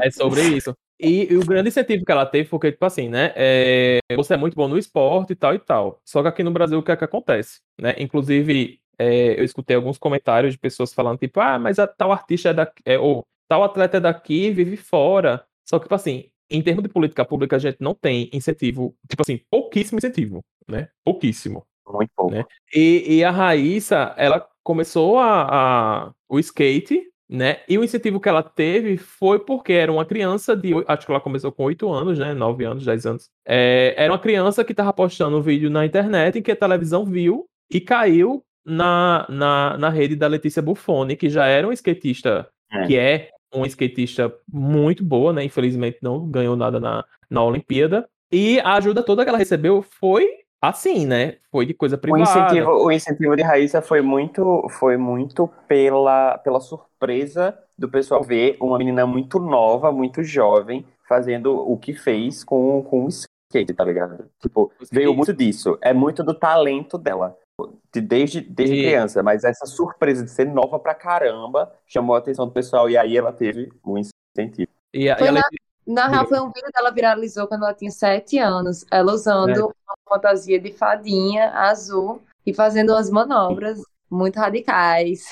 [0.00, 0.74] É sobre isso.
[1.02, 3.32] E, e o grande incentivo que ela teve, porque, tipo assim, né?
[3.36, 6.00] é, você é muito bom no esporte e tal e tal.
[6.04, 7.60] Só que aqui no Brasil, o que é que acontece?
[7.80, 7.94] Né?
[7.98, 12.50] Inclusive, é, eu escutei alguns comentários de pessoas falando, tipo, ah, mas a tal artista
[12.50, 15.44] é daqui, é, ou tal atleta é daqui, vive fora.
[15.68, 19.22] Só que, tipo assim, em termos de política pública, a gente não tem incentivo, tipo
[19.22, 20.88] assim, pouquíssimo incentivo, né?
[21.04, 21.64] Pouquíssimo.
[21.88, 22.34] Muito pouco.
[22.34, 22.44] Né?
[22.74, 27.58] E, e a Raíssa, ela começou a, a- o skate, né?
[27.68, 30.72] E o incentivo que ela teve foi porque era uma criança de.
[30.88, 32.34] Acho que ela começou com 8 anos, né?
[32.34, 33.30] 9 anos, 10 anos.
[33.46, 37.04] É, era uma criança que estava postando um vídeo na internet em que a televisão
[37.04, 42.48] viu e caiu na, na, na rede da Letícia Buffoni, que já era um skatista,
[42.72, 42.86] É.
[42.86, 45.44] que é uma skatista muito boa, né?
[45.44, 48.08] Infelizmente não ganhou nada na, na Olimpíada.
[48.32, 50.28] E a ajuda toda que ela recebeu foi
[50.60, 51.36] assim, né?
[51.50, 52.22] Foi de coisa O privada.
[52.22, 58.56] incentivo, o incentivo de Raíssa foi muito, foi muito pela, pela surpresa do pessoal ver
[58.60, 63.84] uma menina muito nova, muito jovem, fazendo o que fez com, com o skate, tá
[63.84, 64.26] ligado?
[64.40, 65.78] Tipo, O veio muito disso.
[65.80, 67.36] É muito do talento dela.
[67.92, 72.18] De, desde desde E- criança, mas essa surpresa de ser nova pra caramba chamou a
[72.18, 74.68] atenção do pessoal e aí ela teve o incentivo.
[74.94, 77.64] E a, Foi e a na- Letícia- Na real, foi um vídeo dela viralizou quando
[77.64, 78.86] ela tinha 7 anos.
[78.90, 79.62] Ela usando É.
[79.62, 79.74] uma
[80.10, 85.30] fantasia de fadinha azul e fazendo umas manobras muito radicais.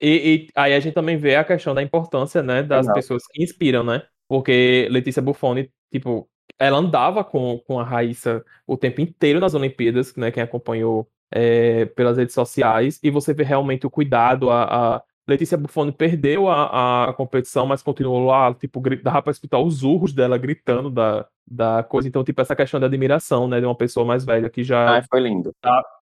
[0.00, 3.42] E, e aí a gente também vê a questão da importância, né, das pessoas que
[3.42, 4.04] inspiram, né?
[4.28, 10.14] Porque Letícia Buffoni, tipo, ela andava com, com a Raíssa o tempo inteiro nas Olimpíadas,
[10.14, 10.30] né?
[10.30, 14.50] Quem acompanhou é, pelas redes sociais, e você vê realmente o cuidado.
[14.50, 19.58] A, a Letícia Buffoni perdeu a, a competição, mas continuou lá, tipo, dava pra escutar
[19.58, 22.06] os urros dela gritando da, da coisa.
[22.08, 25.02] Então, tipo, essa questão da admiração, né, de uma pessoa mais velha que já Ah,
[25.08, 25.52] foi lindo.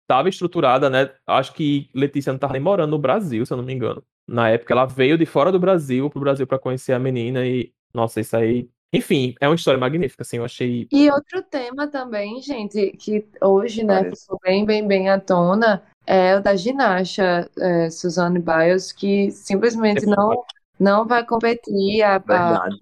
[0.02, 1.10] estava estruturada, né?
[1.26, 4.02] Acho que Letícia não estava nem morando no Brasil, se eu não me engano.
[4.26, 7.72] Na época, ela veio de fora do Brasil pro Brasil para conhecer a menina e,
[7.92, 8.68] nossa, isso aí.
[8.94, 10.86] Enfim, é uma história magnífica, assim, eu achei.
[10.92, 14.22] E outro tema também, gente, que hoje, né, Parece.
[14.22, 20.04] ficou bem, bem, bem à tona, é o da ginasta é, Suzanne Biles, que simplesmente
[20.04, 20.44] não,
[20.82, 22.76] não vai competir a, a- Verdade.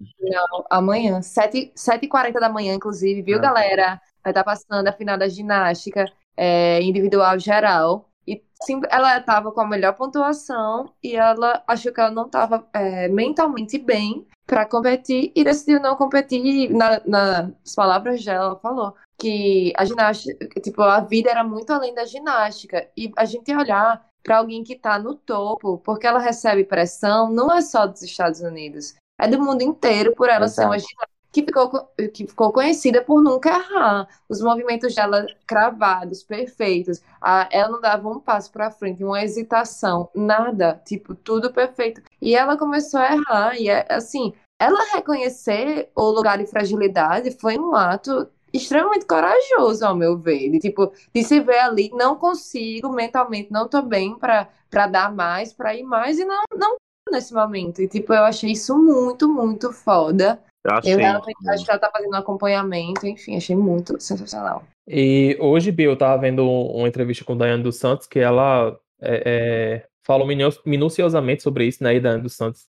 [0.69, 3.41] amanhã, 7, 7h40 da manhã, inclusive, viu, Ah.
[3.41, 4.01] galera?
[4.23, 6.05] Vai estar passando a final da ginástica
[6.37, 8.09] é, individual geral.
[8.27, 12.65] E sim, ela estava com a melhor pontuação e ela achou que ela não estava
[13.09, 16.69] mentalmente bem para competir e decidiu não competir.
[16.71, 21.93] Na, nas palavras dela, ela falou que a ginástica, tipo, a vida era muito além
[21.93, 22.87] da ginástica.
[22.97, 27.51] E a gente olhar para alguém que está no topo, porque ela recebe pressão, não
[27.51, 30.89] é só dos Estados Unidos, é do mundo inteiro por ela ser uma Exato.
[30.89, 34.07] ginasta que ficou, co- que ficou conhecida por nunca errar.
[34.27, 37.01] Os movimentos dela cravados, perfeitos.
[37.21, 42.01] A- ela não dava um passo para frente, uma hesitação, nada, tipo, tudo perfeito.
[42.21, 47.57] E ela começou a errar, e é assim, ela reconhecer o lugar de fragilidade foi
[47.57, 50.49] um ato extremamente corajoso, ao meu ver.
[50.49, 55.13] De, tipo, de se ver ali, não consigo, mentalmente não tô bem para para dar
[55.13, 56.77] mais, para ir mais, e não, não
[57.11, 57.81] nesse momento.
[57.81, 60.39] E, tipo, eu achei isso muito, muito foda.
[60.63, 60.93] Eu achei.
[60.93, 64.63] Eu, ela, acho que ela tá fazendo um acompanhamento, enfim, achei muito sensacional.
[64.87, 68.79] E hoje, Bill, eu tava vendo um- uma entrevista com Daiane dos Santos, que ela
[69.01, 71.95] é, é, falou minu- minuciosamente sobre isso, né?
[71.95, 72.67] E Daiane dos Santos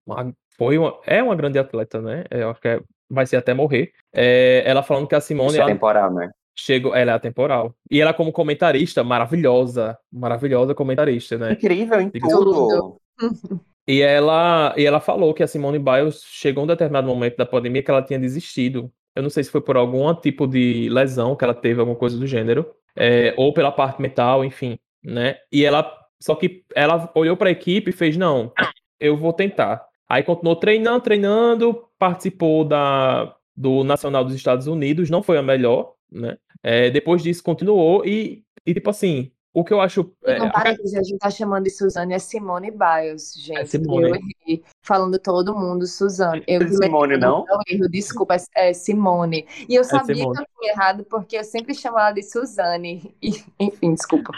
[0.55, 2.25] foi uma, é uma grande atleta, né?
[2.29, 3.91] Eu acho que é- vai ser até morrer.
[4.13, 6.29] É, ela falando que a Simone Isso é ela temporal, né?
[6.57, 7.75] chegou, ela é atemporal.
[7.89, 11.53] E ela, como comentarista, maravilhosa, maravilhosa comentarista, né?
[12.07, 12.97] Incrível tudo.
[13.87, 17.81] E ela, e ela falou que a Simone Biles chegou um determinado momento da pandemia
[17.81, 18.91] que ela tinha desistido.
[19.15, 22.17] Eu não sei se foi por algum tipo de lesão que ela teve, alguma coisa
[22.17, 25.37] do gênero, é, ou pela parte mental, enfim, né?
[25.51, 25.89] E ela,
[26.19, 28.51] só que ela olhou para a equipe e fez: não,
[28.99, 29.85] eu vou tentar.
[30.09, 35.93] Aí continuou treinando, treinando, participou da, do Nacional dos Estados Unidos, não foi a melhor,
[36.11, 36.37] né?
[36.63, 40.13] É, depois disso continuou e, e tipo assim, o que eu acho.
[40.23, 43.59] é, Não, parênteses, a gente tá chamando de Suzane, é Simone Biles, gente.
[43.59, 44.09] É Simone.
[44.09, 46.43] Eu errei, falando todo mundo, Suzane.
[46.47, 47.43] Eu É Simone, não?
[47.47, 49.47] Não, erro, desculpa, é, é Simone.
[49.67, 53.15] E eu sabia que eu tinha errado, porque eu sempre chamava ela de Suzane.
[53.19, 54.31] E, enfim, desculpa.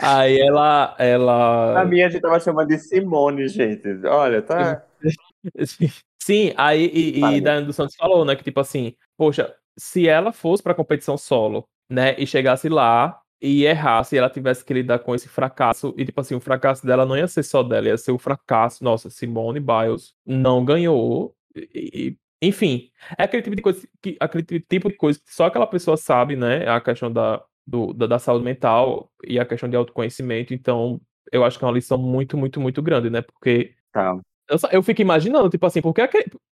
[0.00, 3.86] Aí ela, ela A minha a gente tava chamando de Simone, gente.
[4.06, 4.82] Olha, tá.
[6.22, 10.32] Sim, aí e, e Daiane dos Santos falou, né, que tipo assim, poxa, se ela
[10.32, 14.98] fosse pra competição solo, né, e chegasse lá e errasse, e ela tivesse que lidar
[14.98, 17.96] com esse fracasso, e tipo assim, o fracasso dela não ia ser só dela, ia
[17.96, 23.88] ser o fracasso, nossa, Simone Biles não ganhou, e, enfim, é aquele tipo de coisa
[24.02, 27.94] que aquele tipo de coisa que só aquela pessoa sabe, né, a questão da, do,
[27.94, 31.00] da, da saúde mental e a questão de autoconhecimento, então
[31.32, 34.16] eu acho que é uma lição muito, muito, muito grande, né, porque Tá.
[34.50, 36.02] Eu, eu fico imaginando, tipo assim, porque,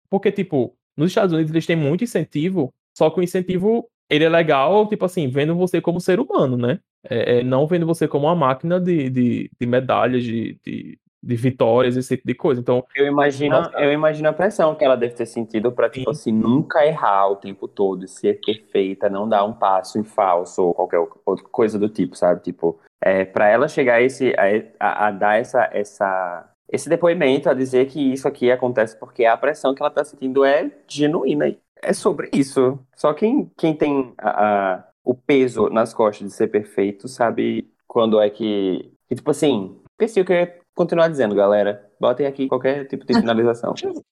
[0.10, 4.30] porque, tipo, nos Estados Unidos eles têm muito incentivo, só que o incentivo, ele é
[4.30, 6.80] legal, tipo assim, vendo você como ser humano, né?
[7.10, 11.36] É, é, não vendo você como uma máquina de, de, de medalhas, de, de, de
[11.36, 12.60] vitórias, esse tipo de coisa.
[12.60, 16.32] Então, Eu imagino, eu imagino a pressão que ela deve ter sentido pra, tipo assim,
[16.32, 20.74] nunca errar o tempo todo, e ser perfeita, não dar um passo em falso ou
[20.74, 22.42] qualquer outra coisa do tipo, sabe?
[22.42, 24.34] Tipo, é, para ela chegar a, esse,
[24.80, 29.26] a, a- a dar essa, essa, esse depoimento, a dizer que isso aqui acontece porque
[29.26, 31.48] a pressão que ela tá sentindo é genuína.
[31.48, 32.80] e É sobre isso.
[32.96, 38.20] Só quem, quem tem a- a- o peso nas costas de ser perfeito sabe quando
[38.20, 38.92] é que.
[39.08, 41.86] que, tipo assim, pensei que eu ia continuar dizendo, galera.
[42.00, 43.74] Botem aqui qualquer tipo de finalização.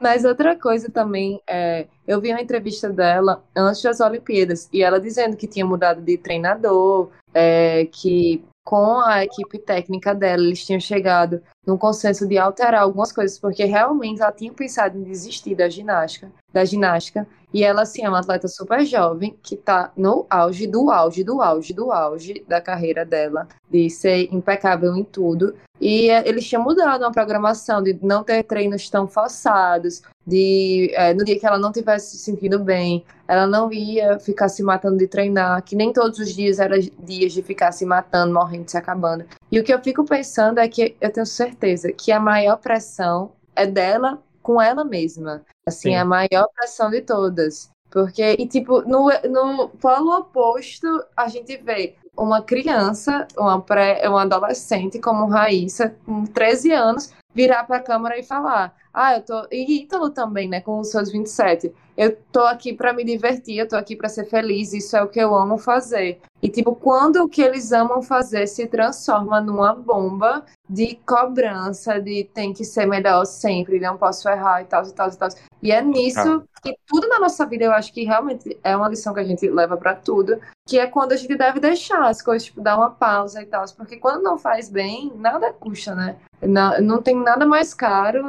[0.00, 5.00] Mas outra coisa também, é, eu vi uma entrevista dela antes das Olimpíadas, e ela
[5.00, 10.78] dizendo que tinha mudado de treinador, é, que com a equipe técnica dela, eles tinham
[10.78, 15.70] chegado num consenso de alterar algumas coisas, porque realmente ela tinha pensado em desistir da
[15.70, 20.66] ginástica, da ginástica, e ela, assim, é uma atleta super jovem, que tá no auge
[20.66, 26.10] do auge do auge do auge da carreira dela, de ser impecável em tudo, e
[26.10, 31.24] é, eles tinham mudado uma programação de não ter treinos tão forçados, de é, no
[31.24, 35.06] dia que ela não tivesse se sentindo bem, ela não ia ficar se matando de
[35.06, 39.24] treinar, que nem todos os dias eram dias de ficar se matando, morrendo, se acabando.
[39.50, 43.32] E o que eu fico pensando é que eu tenho certeza que a maior pressão
[43.54, 45.42] é dela com ela mesma.
[45.66, 45.94] Assim, Sim.
[45.94, 47.70] a maior pressão de todas.
[47.90, 54.22] Porque, e tipo, no, no polo oposto, a gente vê uma criança, uma, pré, uma
[54.22, 59.46] adolescente como Raíssa, com 13 anos, virar para a câmera e falar: Ah, eu tô.
[59.52, 61.70] E Ítalo também, né, com os seus 27.
[61.94, 65.08] Eu tô aqui para me divertir, eu tô aqui para ser feliz, isso é o
[65.08, 66.20] que eu amo fazer.
[66.40, 72.24] E, tipo, quando o que eles amam fazer se transforma numa bomba de cobrança, de
[72.32, 75.28] tem que ser melhor sempre, não posso errar e tal, e tal, e tal.
[75.60, 79.12] E é nisso que tudo na nossa vida, eu acho que realmente é uma lição
[79.12, 82.44] que a gente leva para tudo, que é quando a gente deve deixar as coisas,
[82.46, 83.64] tipo, dar uma pausa e tal.
[83.76, 86.16] Porque quando não faz bem, nada custa, né?
[86.40, 88.22] Não, não tem nada mais caro,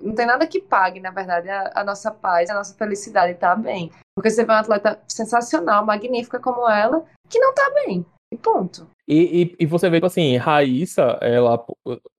[0.00, 3.54] não tem nada que pague, na verdade, a, a nossa paz, a nossa felicidade tá
[3.54, 3.90] bem.
[4.20, 8.04] Porque você vê uma atleta sensacional, magnífica como ela, que não tá bem.
[8.30, 8.86] E ponto.
[9.08, 11.64] E, e, e você vê, tipo assim, Raíssa, ela,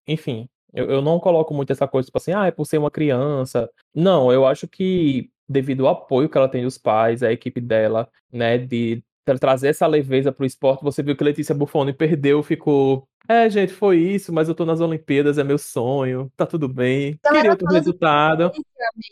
[0.07, 2.89] enfim, eu, eu não coloco muito essa coisa, tipo assim, ah, é por ser uma
[2.89, 3.69] criança.
[3.93, 8.09] Não, eu acho que devido ao apoio que ela tem dos pais, a equipe dela,
[8.33, 9.03] né, de
[9.39, 13.97] trazer essa leveza pro esporte, você viu que Letícia Buffoni perdeu, ficou, é, gente, foi
[13.97, 17.67] isso, mas eu tô nas Olimpíadas, é meu sonho, tá tudo bem, Galera, queria outro
[17.67, 18.51] resultado.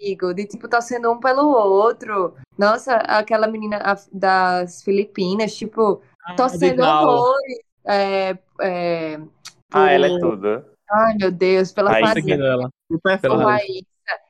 [0.01, 2.33] amigo, de tipo, tá sendo um pelo outro.
[2.57, 7.59] Nossa, aquela menina a- das Filipinas, tipo, Ah, torcendo horrores.
[7.87, 9.19] É, é,
[9.71, 10.65] Ah, ela é por- tudo.
[10.91, 12.07] Ai, meu Deus, pela Raíssa.
[12.09, 12.25] fazenda.
[12.27, 12.69] Seguindo ela.
[13.21, 13.45] Pela Por.
[13.45, 13.85] Raíssa.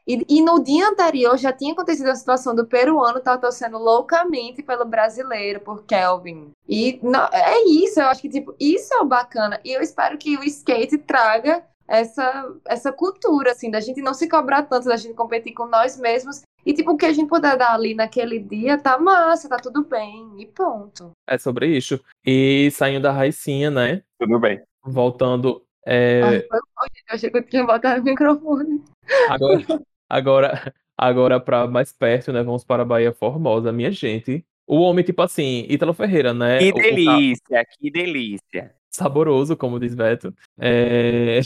[0.10, 4.64] E, e no dia anterior já tinha acontecido a situação do peruano estar torcendo loucamente
[4.64, 6.50] pelo brasileiro, por Kelvin.
[6.68, 9.62] E não- é isso, eu acho que tipo, isso é o bacana.
[9.64, 14.28] E eu espero que o skate traga essa, essa cultura, assim, da gente não se
[14.28, 16.42] cobrar tanto, da gente competir com nós mesmos.
[16.66, 19.84] E tipo, o que a gente puder dar ali naquele dia, tá massa, tá tudo
[19.84, 20.28] bem.
[20.40, 21.12] E ponto.
[21.28, 22.00] É sobre isso.
[22.26, 24.60] E saindo da Raicinha, né, Tudo bem.
[24.84, 27.06] voltando, é, Ai, foi bom, gente.
[27.10, 28.84] Eu achei que eu tinha botado o microfone.
[29.30, 29.54] Agora,
[30.10, 32.42] agora, agora para mais perto, né?
[32.44, 34.44] Vamos para a Bahia Formosa, minha gente.
[34.68, 36.60] O homem, tipo assim, Ítalo Ferreira, né?
[36.60, 38.76] Que o- o delícia, que delícia.
[38.90, 40.34] saboroso, como diz Beto.
[40.60, 41.40] É,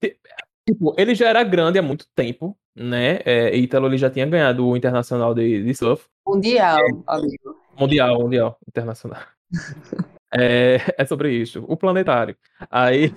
[0.66, 3.18] Tipo, ele já era grande há muito tempo, né?
[3.26, 6.06] É, Ítalo ele já tinha ganhado o Internacional de, de Surf.
[6.26, 7.54] Mundial, amigo.
[7.78, 9.20] Mundial, Mundial, Internacional.
[10.36, 11.64] É, é sobre isso.
[11.68, 12.36] O planetário.
[12.68, 13.12] Aí.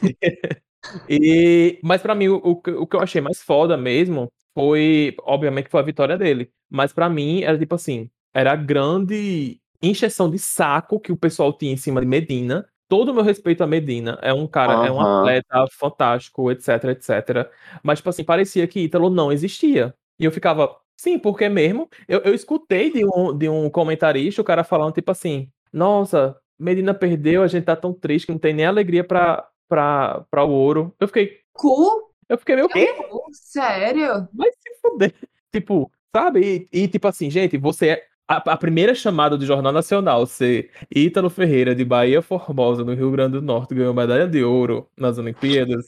[1.09, 5.15] e, mas pra mim, o, o, que- o que eu achei mais foda mesmo foi,
[5.21, 6.51] obviamente, foi a vitória dele.
[6.67, 11.53] Mas pra mim, era tipo assim: era a grande encheção de saco que o pessoal
[11.53, 12.67] tinha em cima de Medina.
[12.89, 14.17] Todo o meu respeito a Medina.
[14.21, 17.51] É um cara, é um atleta fantástico, etc, etc.
[17.83, 19.93] Mas, tipo assim, parecia que Ítalo não existia.
[20.17, 21.87] E eu ficava, sim, porque mesmo.
[22.07, 26.95] Eu, eu escutei de um, de um comentarista o cara falando, tipo assim: Nossa, Medina
[26.95, 30.49] perdeu, a gente tá tão triste que não tem nem alegria pra, pra, pra o
[30.49, 30.95] ouro.
[30.99, 32.93] Eu fiquei, Cu Eu fiquei meio Quê?
[33.31, 34.27] Sério?
[34.33, 35.13] Vai se fuder.
[35.51, 36.67] Tipo, sabe?
[36.71, 38.03] E, e, tipo assim, gente, você é.
[38.29, 43.09] A, a primeira chamada do Jornal Nacional ser Ítalo Ferreira de Bahia Formosa, no Rio
[43.09, 45.85] Grande do Norte, ganhou medalha de ouro nas Olimpíadas.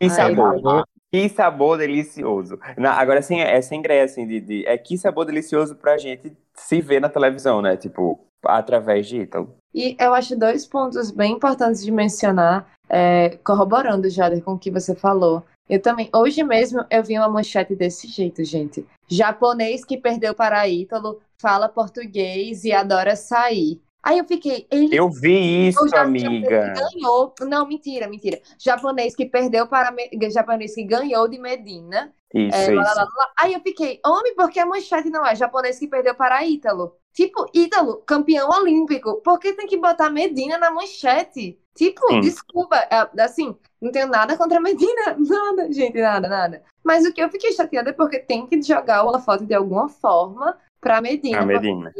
[0.00, 0.84] Que Ai, sabor.
[1.12, 2.58] Que sabor delicioso.
[2.76, 6.32] Na- agora, assim, é sem graça, assim, de, de- é que sabor delicioso pra gente
[6.54, 7.76] se ver na televisão, né?
[7.76, 9.54] Tipo, através de Ítalo.
[9.72, 14.72] E eu acho dois pontos bem importantes de mencionar, é, corroborando, Jader, com o que
[14.72, 15.44] você falou.
[15.68, 18.86] Eu também, hoje mesmo, eu vi uma manchete desse jeito, gente.
[19.08, 23.80] Japonês que perdeu para Ítalo, fala português e adora sair.
[24.02, 26.72] Aí eu fiquei, ele Eu vi isso, já- amiga.
[26.74, 27.34] ganhou.
[27.40, 28.40] Não, mentira, mentira.
[28.56, 29.92] Japonês que perdeu para.
[30.32, 32.12] Japonês que ganhou de Medina.
[32.36, 32.98] Isso, É, lá, lá, isso.
[32.98, 33.32] lá, lá.
[33.38, 36.94] Aí eu fiquei, homem, por que a manchete não é japonês que perdeu para Ítalo?
[37.12, 39.22] Tipo, Ítalo, campeão olímpico.
[39.22, 41.58] Por que tem que botar Medina na manchete?
[41.74, 42.20] Tipo, Sim.
[42.20, 46.62] desculpa, é, assim, não tenho nada contra Medina, nada, gente, nada, nada.
[46.82, 49.88] Mas o que eu fiquei chateada é porque tem que jogar o foto de alguma
[49.88, 51.40] forma pra Medina.
[51.40, 51.92] A Medina.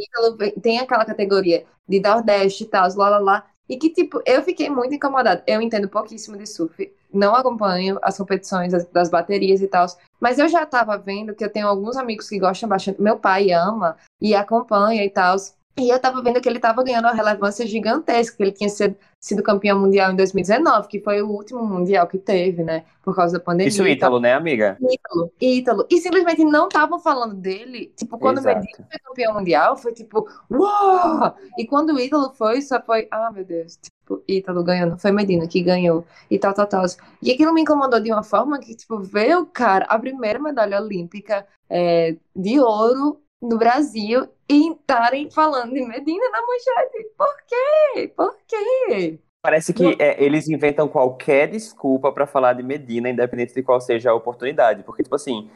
[0.61, 3.47] Tem aquela categoria de Nordeste e tal, lá, lá, lá.
[3.69, 5.43] E que, tipo, eu fiquei muito incomodada.
[5.45, 9.85] Eu entendo pouquíssimo de surf, não acompanho as competições das, das baterias e tal,
[10.19, 13.01] mas eu já tava vendo que eu tenho alguns amigos que gostam bastante.
[13.01, 15.35] Meu pai ama e acompanha e tal.
[15.79, 18.95] E eu tava vendo que ele tava ganhando uma relevância gigantesca, que ele tinha sido,
[19.19, 22.83] sido campeão mundial em 2019, que foi o último mundial que teve, né?
[23.03, 23.69] Por causa da pandemia.
[23.69, 23.95] Isso, e tal.
[23.95, 24.75] Ítalo, né, amiga?
[24.81, 25.87] Ítalo, Ítalo.
[25.87, 27.93] E simplesmente não estavam falando dele.
[27.95, 28.59] Tipo, quando o Exato.
[28.59, 31.35] Medina foi campeão mundial, foi tipo, uau!
[31.59, 34.97] E quando o Ítalo foi, só foi, ah, meu Deus, tipo, Ítalo ganhando.
[34.97, 36.03] Foi Medina que ganhou.
[36.31, 36.85] E tal, tal, tal.
[37.21, 40.81] E aquilo me incomodou de uma forma que, tipo, ver o cara, a primeira medalha
[40.81, 47.09] olímpica é, de ouro no Brasil e estarem falando de Medina na manchete.
[47.17, 48.07] Por quê?
[48.15, 49.19] Por quê?
[49.41, 54.11] Parece que é, eles inventam qualquer desculpa pra falar de Medina, independente de qual seja
[54.11, 54.83] a oportunidade.
[54.83, 55.49] Porque, tipo assim,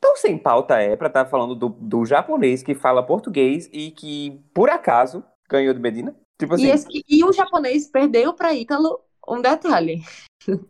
[0.00, 4.42] tão sem pauta é pra estar falando do, do japonês que fala português e que,
[4.52, 6.14] por acaso, ganhou de Medina?
[6.38, 10.02] Tipo assim, E, esse- e o japonês perdeu para Ítalo um detalhe.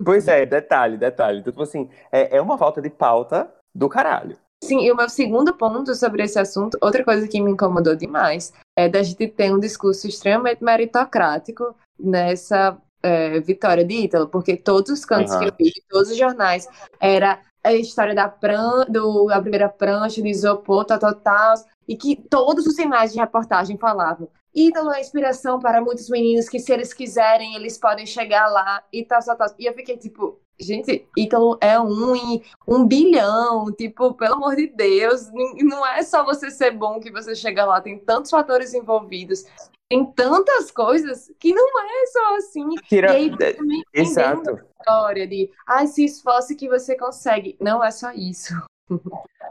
[0.05, 1.41] pois é, detalhe, detalhe.
[1.41, 4.37] Então, tipo assim, é, é uma falta de pauta do caralho.
[4.63, 8.53] Sim, e o meu segundo ponto sobre esse assunto, outra coisa que me incomodou demais,
[8.77, 14.91] é da gente ter um discurso extremamente meritocrático nessa é, vitória de Ítalo, porque todos
[14.91, 15.41] os cantos Aham.
[15.41, 16.69] que eu vi, todos os jornais,
[17.01, 21.55] era a história da, pran do, da primeira prancha, de isopor, tal, tal, tal,
[21.89, 24.29] e que todos os sinais de reportagem falavam.
[24.55, 29.05] Ítalo é inspiração para muitos meninos que, se eles quiserem, eles podem chegar lá e
[29.05, 29.49] tal, tal, tal.
[29.59, 34.67] E eu fiquei tipo, gente, Ítalo é um em um bilhão, tipo, pelo amor de
[34.69, 39.45] Deus, não é só você ser bom que você chega lá, tem tantos fatores envolvidos,
[39.91, 42.65] tem tantas coisas que não é só assim.
[42.89, 43.13] Tira...
[43.13, 44.51] E aí você também Exato.
[44.51, 47.57] a história de, ah, se esforce que você consegue.
[47.61, 48.55] Não é só isso.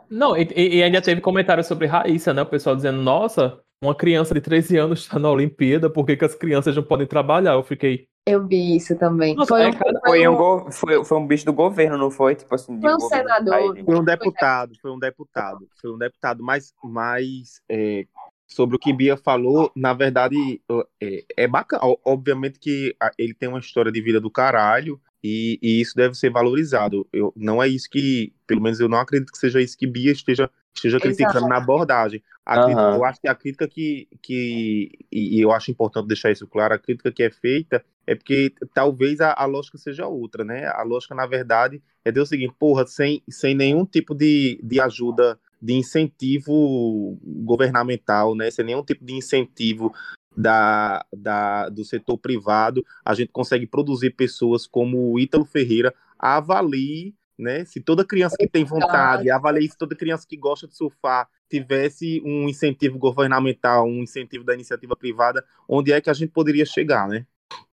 [0.10, 2.41] Não, e, e- e ainda teve comentário sobre Raíssa, né?
[2.41, 6.26] O pessoal dizendo, nossa, uma criança de 13 anos está na Olimpíada, por que, que
[6.26, 7.53] as crianças não podem trabalhar?
[7.53, 8.07] Eu fiquei.
[8.30, 9.36] Eu vi isso também.
[9.36, 12.11] Nossa, foi, é um, cada- Foi um, go- foi, foi um bicho do governo, não
[12.11, 12.36] foi?
[12.36, 13.77] Tipo assim, Foi um senador.
[13.86, 18.05] Foi um deputado, foi um deputado, foi um deputado, mas, mas é,
[18.47, 20.61] sobre o que Bia falou, na verdade,
[21.01, 21.82] é, é bacana.
[22.05, 26.30] Obviamente que ele tem uma história de vida do caralho e, e isso deve ser
[26.30, 27.07] valorizado.
[27.11, 30.11] Eu, não é isso que, pelo menos eu não acredito que seja isso que Bia
[30.11, 31.13] esteja, esteja Exato.
[31.15, 32.23] criticando na abordagem.
[32.45, 32.95] A crítica- Aham.
[32.95, 36.73] eu acho que a crítica que, que, e e eu acho importante deixar isso claro,
[36.73, 40.66] a crítica que é feita é porque talvez a, a lógica seja outra, né?
[40.66, 44.82] A lógica, na verdade, é dizer o seguinte, porra, sem, sem nenhum tipo de, de
[44.82, 48.49] ajuda, de incentivo governamental, né?
[48.49, 49.93] Sem nenhum tipo de incentivo
[50.36, 57.14] da, da, do setor privado, a gente consegue produzir pessoas como o Ítalo Ferreira, avalie,
[57.38, 57.64] né?
[57.64, 62.24] Se toda criança que tem vontade, avalie se toda criança que gosta de surfar tivesse
[62.26, 67.07] um incentivo governamental, um incentivo da iniciativa privada, onde é que a gente poderia chegar,
[67.07, 67.28] né?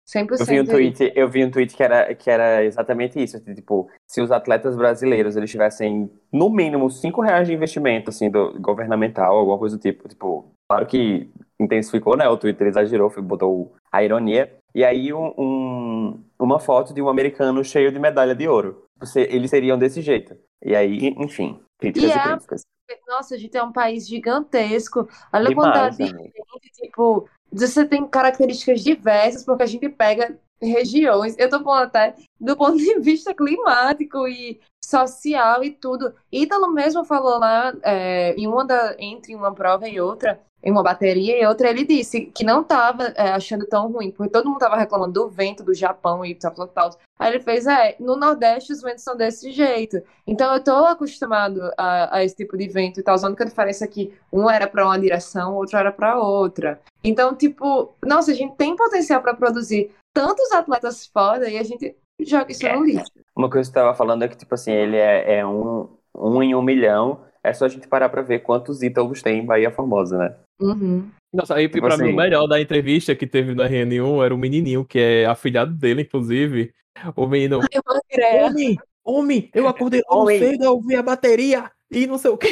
[0.05, 3.39] 100% Eu vi um tweet, eu vi um tweet que era, que era exatamente isso,
[3.39, 8.53] tipo, se os atletas brasileiros eles tivessem no mínimo 5 reais de investimento assim do
[8.59, 11.29] governamental, alguma coisa do tipo, tipo, claro que
[11.59, 12.27] intensificou, né?
[12.27, 14.53] O Twitter exagerou, botou a ironia.
[14.75, 18.83] E aí um, um- uma foto de um americano cheio de medalha de ouro.
[18.99, 20.35] Você, eles seriam desse jeito.
[20.65, 22.61] E aí, enfim, críticas E e, é- críticas.
[23.07, 25.07] Nossa, a gente é um país gigantesco.
[25.31, 26.33] Olha a quantidade de gente,
[26.81, 32.55] tipo, você tem características diversas, porque a gente pega regiões, eu tô falando até do
[32.55, 36.13] ponto de vista climático e social e tudo.
[36.31, 40.81] Ítalo mesmo falou lá, é, em uma da, entre uma prova e outra, em uma
[40.81, 44.55] bateria e outra ele disse que não estava é, achando tão ruim, porque todo mundo
[44.55, 46.89] estava reclamando do vento do Japão e tal, tal, tal.
[47.19, 50.01] Aí ele fez, é, no Nordeste os ventos são desse jeito.
[50.25, 53.15] Então eu tô acostumado a, a esse tipo de vento e tal.
[53.15, 56.79] A única diferença é que um era para uma direção, outro era para outra.
[57.03, 61.95] Então, tipo, nossa, a gente tem potencial para produzir tantos atletas foda e a gente
[62.21, 62.75] joga isso É.
[62.75, 63.11] no lixo.
[63.35, 66.41] Uma coisa que você tava falando é que, tipo assim, ele é, é um, um
[66.41, 67.21] em um milhão.
[67.43, 70.35] É só a gente parar pra ver quantos ídolos tem em Bahia Formosa, né?
[70.61, 71.09] Uhum.
[71.33, 74.33] Nossa, aí Tipo pra mim assim- o melhor da entrevista que teve no RN1 era
[74.33, 76.71] o menininho, que é afilhado dele, inclusive.
[77.15, 78.45] O menino, Eu criar.
[78.45, 80.39] homem, homem, eu acordei logo Homem.
[80.39, 82.47] cedo, eu vi a bateria e não sei o quê.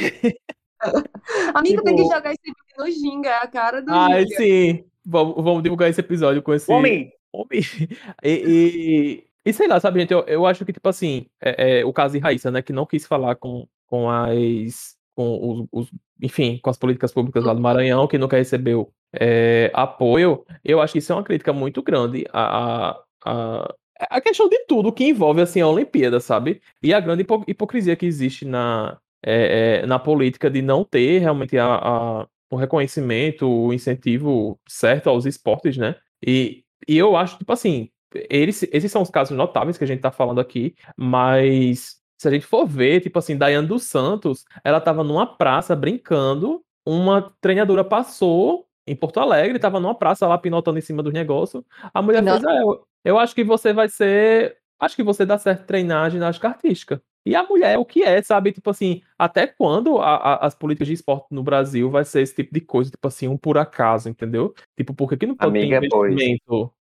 [1.54, 4.36] Amigo, tem que Tipo- jogar esse vídeo no Ginga, é a cara do Ai, Ginga.
[4.38, 6.72] sim, vamos, vamos divulgar esse episódio com esse...
[6.72, 7.12] Homem!
[7.32, 7.62] Homem.
[8.24, 11.86] E, e, e sei lá, sabe, gente, eu, eu acho que, tipo assim, é, é,
[11.86, 14.96] o caso de Raíssa, né, que não quis falar com, com as.
[15.16, 15.92] com os, os-
[16.24, 20.94] enfim, com as políticas públicas lá do Maranhão, que nunca recebeu é, apoio, eu acho
[20.94, 22.92] que isso é uma crítica muito grande a,
[23.26, 23.74] a,
[24.10, 26.62] a, questão de tudo que envolve, assim, a Olimpíada, sabe?
[26.82, 31.20] E a grande hipo- hipocrisia que existe na, é, é, na política de não ter
[31.20, 31.66] realmente a,
[32.24, 35.96] a- o reconhecimento, o incentivo certo aos esportes, né?
[36.26, 37.90] E, e eu acho, tipo assim,
[38.30, 42.32] eles, esses são os casos notáveis que a gente tá falando aqui, mas se a
[42.32, 47.84] gente for ver, tipo assim, Daiane dos Santos, ela tava numa praça brincando, uma treinadora
[47.84, 51.66] passou em Porto Alegre, tava numa praça lá pinotando em cima do negócio.
[51.92, 52.34] A mulher Não.
[52.34, 54.56] fez, ah, eu, eu acho que você vai ser.
[54.80, 57.02] Acho que você dá certo treinar ginástica artística.
[57.26, 58.52] E a mulher é o que é, sabe?
[58.52, 62.36] Tipo assim, até quando a- a- as políticas de esporte no Brasil vai ser esse
[62.36, 64.54] tipo de coisa, tipo assim, um por acaso, entendeu?
[64.78, 66.16] Tipo, por que não pode Amiga, ter pois.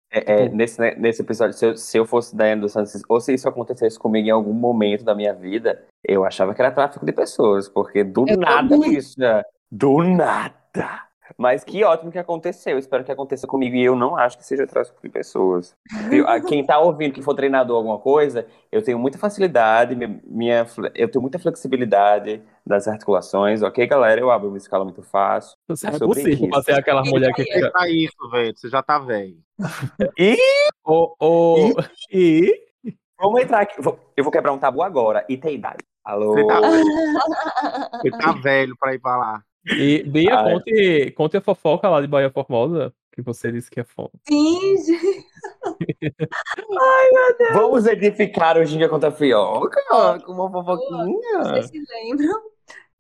[0.10, 3.02] É, é, Tipo- nesse, né, nesse episódio, se eu, se eu fosse Daiane dos Santos,
[3.10, 6.72] ou se isso acontecesse comigo em algum momento da minha vida, eu achava que era
[6.72, 8.92] tráfico de pessoas, porque do Eu nada, também.
[8.96, 11.07] bicha, do nada.
[11.38, 14.68] Mas que ótimo que aconteceu, espero que aconteça comigo, e eu não acho que seja
[14.68, 15.76] tráfico de pessoas.
[16.10, 16.26] Viu?
[16.48, 20.66] Quem tá ouvindo que for treinador alguma coisa, eu tenho muita facilidade, minha,
[20.96, 24.22] eu tenho muita flexibilidade das articulações, ok, galera?
[24.22, 25.58] Eu abro uma escala muito fácil.
[25.68, 27.72] Você é possível ser aquela mulher que fica.
[27.72, 28.54] Tá isso, velho.
[28.56, 29.38] Você já tá velho.
[30.86, 31.74] Ô, ô,
[32.12, 32.54] e.
[33.20, 33.76] Vamos entrar aqui,
[34.16, 35.84] eu vou quebrar um tabu agora, e tem idade.
[36.04, 36.34] Alô?
[36.34, 36.86] Você tá velho.
[38.02, 39.44] Você tá velho pra ir pra lá.
[39.70, 40.54] E Bia, Ai.
[40.54, 44.12] conte, conte a fofoca lá de Bahia Formosa, que você disse que é foda.
[44.28, 45.26] Sim, gente.
[47.54, 49.82] Vamos edificar o Ginga contra a Fioca
[50.26, 51.44] com uma fofoquinha.
[51.44, 52.57] sei se lembram.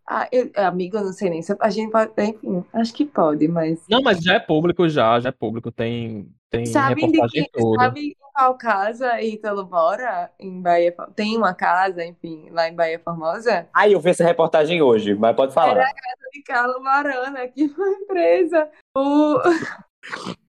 [0.10, 2.12] Ah, eu, amigo, eu não sei nem se a gente pode.
[2.18, 3.84] Enfim, acho que pode, mas.
[3.89, 5.70] Não, mas já é público, já, já é público.
[5.70, 7.84] Tem, tem Sabem de reportagem que, toda.
[7.84, 10.32] sabe em qual casa Ítalo mora?
[10.39, 10.95] Em Bahia.
[11.14, 13.68] Tem uma casa, enfim, lá em Bahia Formosa?
[13.74, 15.72] Aí eu vi essa reportagem hoje, mas pode falar.
[15.72, 15.91] Era
[16.32, 18.70] de Carlos Marana, que foi empresa.
[18.95, 19.39] O.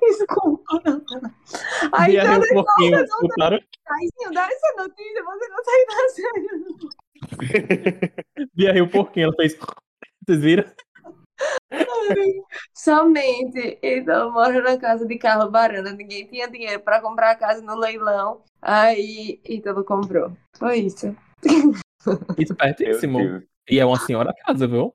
[0.00, 0.80] Desculpa.
[1.92, 3.58] Aí todo um pouquinho, escutaram?
[3.84, 6.90] Taizinho, dá essa notícia, você consegue dar sério.
[8.54, 9.56] Bia riu um pouquinho, ela fez.
[10.26, 10.64] Vocês viram?
[12.74, 13.78] Somente.
[13.82, 15.92] Então, mora na casa de Carlos Barana.
[15.92, 18.42] Ninguém tinha dinheiro para comprar a casa no leilão.
[18.60, 20.36] Aí, Ítalo comprou.
[20.58, 21.14] Foi isso.
[22.38, 23.42] Isso pertíssimo.
[23.70, 24.94] E é uma senhora casa, viu?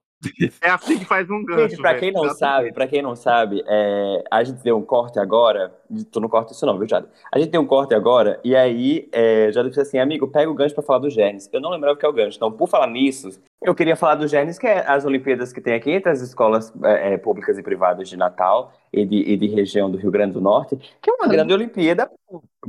[0.62, 1.70] É assim que faz um gancho.
[1.70, 5.20] Gente, pra quem não sabe, pra quem não sabe, é, a gente deu um corte
[5.20, 5.74] agora.
[6.12, 7.10] Tu não corta isso não, viu, Jada?
[7.32, 10.54] A gente deu um corte agora, e aí é, Jada disse assim, amigo, pega o
[10.54, 11.50] gancho pra falar do Gernes.
[11.52, 12.38] Eu não lembrava o que é o gancho.
[12.38, 13.30] Então, por falar nisso,
[13.64, 16.74] eu queria falar do Gernes, que é as Olimpíadas que tem aqui entre as escolas
[16.84, 20.34] é, é, públicas e privadas de Natal e de, e de região do Rio Grande
[20.34, 22.12] do Norte, que é uma grande Olimpíada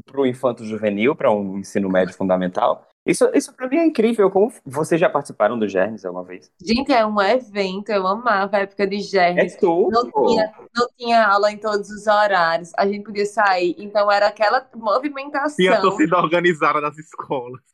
[0.06, 2.86] para o infanto juvenil, para um ensino médio fundamental.
[3.06, 4.30] Isso, isso para mim é incrível.
[4.30, 6.50] Como vocês já participaram do Gernes alguma vez?
[6.60, 7.90] Gente, é um evento.
[7.90, 9.56] Eu amava a época de É germes.
[9.56, 9.90] tudo.
[9.90, 12.72] Não tinha, não tinha aula em todos os horários.
[12.78, 13.74] A gente podia sair.
[13.78, 15.56] Então, era aquela movimentação.
[15.56, 17.73] Tinha a torcida organizada das escolas.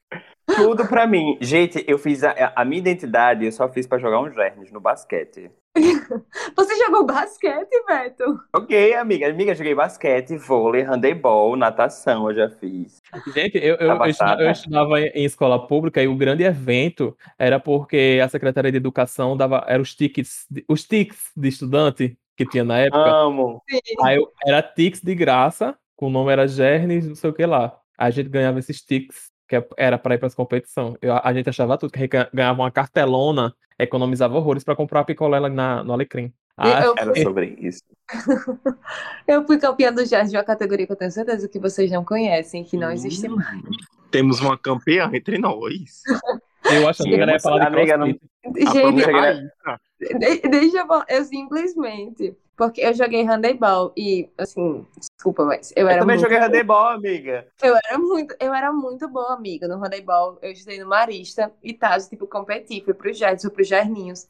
[0.56, 1.36] Tudo pra mim.
[1.40, 4.80] Gente, eu fiz a, a minha identidade, eu só fiz pra jogar um Gernes no
[4.80, 5.50] basquete.
[6.56, 8.40] Você jogou basquete, Beto?
[8.56, 9.28] Joguei, amiga.
[9.30, 13.00] Amiga, joguei basquete, vôlei, handebol, natação, eu já fiz.
[13.32, 14.42] Gente, eu, eu, Tá eu, estuda- batata.
[14.42, 19.36] eu estudava em, escola pública e o grande evento era porque a Secretaria de Educação
[19.36, 22.98] dava era os tickets, de- os tickets de estudante que tinha na época.
[23.08, 23.62] Amo.
[24.02, 27.46] Aí eu- era tickets de graça, com o nome era Gernes, não sei o que
[27.46, 27.76] lá.
[27.96, 30.94] Aí a gente ganhava esses tickets, que é- era para ir para as competições.
[31.02, 34.76] Eu- a gente achava tudo, que a gente ganha- ganhava uma cartelona, economizava horrores para
[34.76, 36.32] comprar picolé na, no Alecrim.
[36.56, 37.82] Ah, Eu, Era fui, sobre isso.
[39.26, 42.04] eu fui campeã do jazz de uma categoria que eu tenho certeza que vocês não
[42.04, 43.36] conhecem, que não existe Hum.
[43.36, 43.60] mais.
[44.10, 46.02] Temos uma campeã entre nós.
[46.84, 48.20] eu achava que ela ia falar de Amiga, não- Gente.
[49.98, 52.34] De- Deixa eu falar, eu simplesmente.
[52.60, 56.88] Porque eu joguei handebol e, assim, desculpa, mas eu Eu era também muito, joguei handebol,
[56.88, 57.48] amiga.
[57.62, 60.38] eu era muito, eu era muito boa amiga no handebol.
[60.42, 64.28] Eu estudei no Marista e tal, tipo, competi, fui pro Jets, fui pro Gerninhos.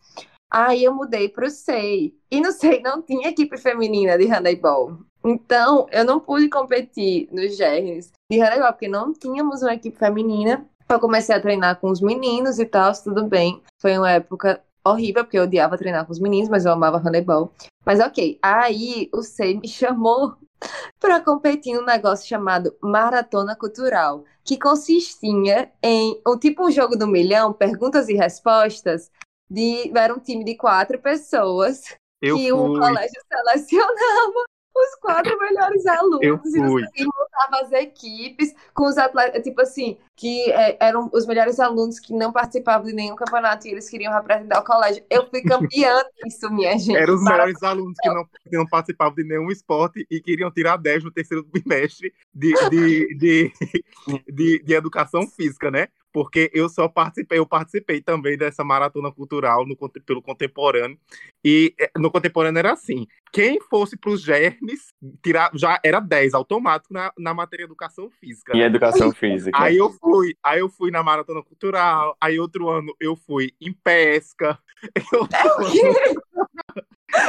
[0.49, 2.15] Aí eu mudei pro SEI.
[2.31, 4.99] E no SEI não tinha equipe feminina de handebol.
[5.25, 10.65] Então, eu não pude competir nos Gernes de handebol, porque não tínhamos uma equipe feminina.
[10.89, 13.61] Eu comecei a treinar com os meninos e tal, tudo bem.
[13.83, 17.53] Foi uma época horrível, porque eu odiava treinar com os meninos, mas eu amava handebol.
[17.85, 20.37] Mas ok, aí o SEI me chamou
[21.01, 27.07] para competir num negócio chamado Maratona Cultural, que consistia em um tipo um jogo do
[27.07, 29.11] milhão, perguntas e respostas,
[29.51, 31.83] de era um time de quatro pessoas
[32.23, 36.83] Eu que o colégio selecionava os quatro melhores alunos Eu e fui.
[36.83, 41.99] você montava as equipes com os atletas, tipo assim, que é, eram os melhores alunos
[41.99, 45.05] que não participavam de nenhum campeonato e eles queriam representar o colégio.
[45.11, 46.97] Eu fui campeã disso, minha gente.
[46.97, 50.51] Eram os Para- melhores alunos que não, que não participavam de nenhum esporte e queriam
[50.51, 53.53] tirar 10 no terceiro bimestre de, de, de,
[54.33, 55.89] de, de educação física, né?
[56.13, 60.99] Porque eu só participei, eu participei também dessa maratona cultural no, pelo contemporâneo.
[61.45, 64.93] E eh, no contemporâneo era assim: quem fosse para os germes,
[65.23, 68.55] tirar, já era 10 automático na, na matéria educação física.
[68.55, 68.67] Em né?
[68.67, 69.57] educação física.
[69.61, 73.73] Aí eu fui, aí eu fui na maratona cultural, aí outro ano eu fui em
[73.73, 74.59] pesca,
[75.15, 76.50] outro ano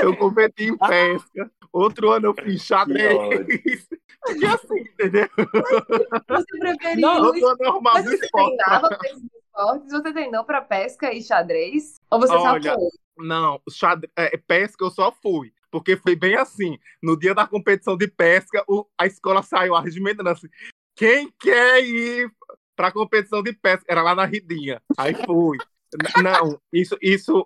[0.01, 3.87] eu competi em pesca, outro ano eu fiz xadrez.
[4.37, 5.27] E assim, entendeu?
[6.29, 8.55] Você preferiu Não, Outro ano eu arrumava Mas você esporte.
[8.55, 9.91] treinava para esportes?
[9.91, 11.95] Você treinou para pesca e xadrez?
[12.09, 13.25] Ou você só Olha, foi?
[13.25, 15.51] Não, xadrez, é, pesca eu só fui.
[15.71, 16.77] Porque foi bem assim.
[17.01, 20.47] No dia da competição de pesca, o- a escola saiu arregimentando assim.
[20.95, 22.31] Quem quer ir
[22.75, 23.85] para a competição de pesca?
[23.89, 24.81] Era lá na Ridinha.
[24.99, 25.57] Aí fui.
[26.21, 27.45] Não, isso, isso,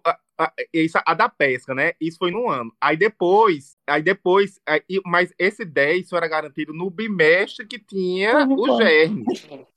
[0.73, 1.93] isso, a da pesca, né?
[1.99, 2.71] Isso foi no ano.
[2.81, 8.45] Aí depois, aí depois, aí- mas esse 10 só era garantido no bimestre que tinha
[8.47, 9.23] o germe.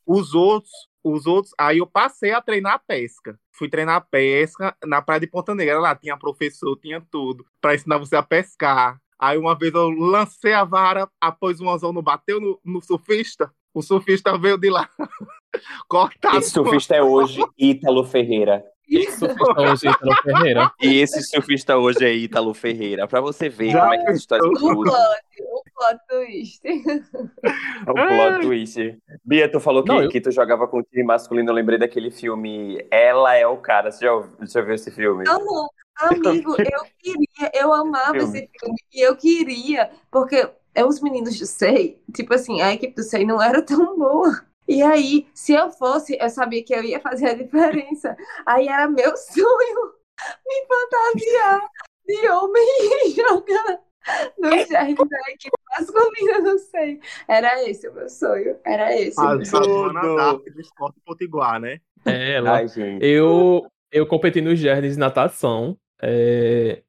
[0.07, 0.73] Os outros,
[1.05, 3.39] os outros, aí eu passei a treinar a pesca.
[3.53, 5.79] Fui treinar pesca na praia de Ponta Negra.
[5.79, 8.99] Lá tinha professor, tinha tudo, para ensinar você a pescar.
[9.21, 13.53] Aí uma vez eu lancei a vara, após um anzol não bateu no, no surfista.
[13.75, 14.89] O surfista veio de lá,
[15.89, 16.39] cortado.
[16.39, 18.65] Esse surfista é hoje Ítalo Ferreira.
[18.89, 19.27] Isso
[19.57, 20.73] hoje, Ítalo Ferreira.
[20.81, 24.17] E esse surfista hoje é Ítalo Ferreira, pra você ver Já como é que as
[24.19, 26.61] histórias plot, o plot twist.
[27.87, 28.99] O plot twist.
[29.25, 31.51] Bia, tu falou que, Não, eu- que tu jogava com o time masculino.
[31.51, 33.91] Eu lembrei daquele filme Ela é o Cara.
[33.93, 34.11] Você já,
[34.43, 35.25] já viu esse filme?
[35.25, 35.69] Não,
[36.01, 38.39] amigo, eu queria, eu amava Filme.
[38.39, 38.77] esse filme.
[38.93, 43.25] E eu queria, porque é os meninos do SEI, tipo assim, a equipe do SEI
[43.27, 44.43] não era tão boa.
[44.69, 48.17] E aí, se eu fosse, eu sabia que eu ia fazer a diferença.
[48.47, 49.93] Aí era meu sonho
[50.47, 51.61] me fantasiar
[52.07, 52.67] de homem
[53.07, 53.81] e jogar
[54.39, 57.01] no germe da equipe masculina do SEI.
[57.27, 58.57] Era esse o meu sonho.
[58.65, 59.19] Era esse.
[59.21, 59.65] o A meu sonho.
[59.65, 61.81] Joana do Esporte Potiguar, né?
[62.05, 62.57] É, ela.
[62.57, 63.05] Ai, gente.
[63.05, 65.79] Eu, eu competi nos Gernes de natação.
[66.03, 66.83] é,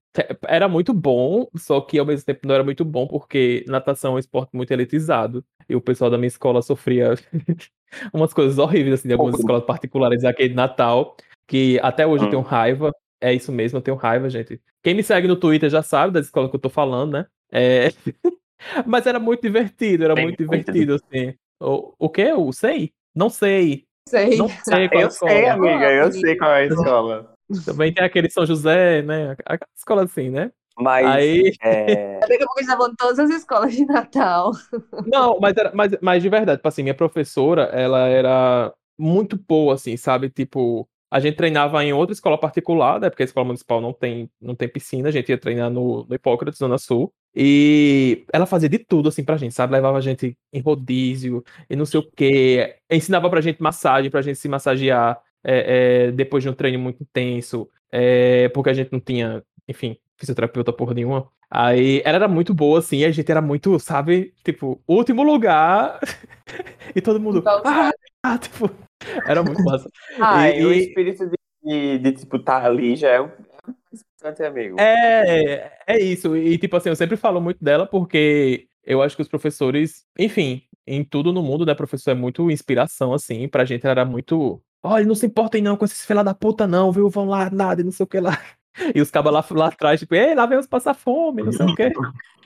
[0.48, 4.16] Era muito bom, só que ao mesmo tempo não era muito bom, porque natação é
[4.16, 5.46] um esporte muito elitizado.
[5.70, 7.14] E o pessoal da minha escola sofria
[8.12, 11.16] umas coisas horríveis, assim, de algumas escolas particulares aqui de Natal,
[11.48, 12.32] que até hoje eu Hum.
[12.32, 12.92] tenho raiva.
[13.22, 14.60] É isso mesmo, eu tenho raiva, gente.
[14.82, 17.26] Quem me segue no Twitter já sabe da escola que eu tô falando, né?
[17.52, 17.90] É...
[18.88, 21.34] Mas era muito divertido, era Tem muito divertido, assim.
[21.62, 22.24] O, o quê?
[22.24, 22.92] Eu sei?
[23.16, 23.86] Não sei.
[24.08, 24.38] Sei.
[24.38, 25.54] Não sei qual é a Eu sei, escola.
[25.54, 25.92] amiga.
[25.92, 27.34] Eu sei qual é a escola.
[27.66, 29.36] Também tem aquele São José, né?
[29.46, 30.52] Aquela escola assim, né?
[30.80, 31.54] Mas, Aí.
[31.62, 34.52] é, Daqui a pouco estavam em todas as escolas de Natal.
[35.06, 39.74] Não, mas, era, mas, mas de verdade, tipo assim, minha professora, ela era muito boa,
[39.76, 40.30] assim, sabe?
[40.30, 43.10] Tipo, a gente treinava em outra escola particular, né?
[43.10, 46.16] Porque a escola municipal não tem, não tem piscina, a gente ia treinar no, no
[46.16, 47.12] Hipócrates, Zona Sul.
[47.36, 49.74] E ela fazia de tudo, assim, pra gente, sabe?
[49.74, 52.76] Levava a gente em rodízio e não sei o quê.
[52.90, 57.02] Ensinava pra gente massagem, pra gente se massagear é, é, depois de um treino muito
[57.02, 61.28] intenso, é, porque a gente não tinha, enfim, fisioterapeuta porra nenhuma.
[61.50, 66.00] Aí ela era muito boa, assim, a gente era muito, sabe, tipo, último lugar.
[66.96, 67.40] e todo mundo.
[67.40, 67.94] Empolgado.
[68.22, 68.70] Ah, tipo,
[69.26, 69.90] era muito massa.
[70.20, 73.32] ai, E- o e- espírito de, de, de, tipo, tá ali já é um
[74.22, 74.80] é amigo.
[74.80, 76.36] É, é isso.
[76.36, 80.64] E, tipo assim, eu sempre falo muito dela porque eu acho que os professores, enfim,
[80.86, 83.48] em tudo no mundo, né, professor é muito inspiração, assim.
[83.48, 84.62] Pra gente era muito.
[84.84, 87.10] Olha, não se importem não com esses filha da puta, não, viu?
[87.10, 88.38] Vão lá, nada, e não sei o que lá.
[88.96, 91.66] E os cabas lá, lá atrás, tipo, ei, lá vem os passar fome, não sei
[91.66, 91.92] o que.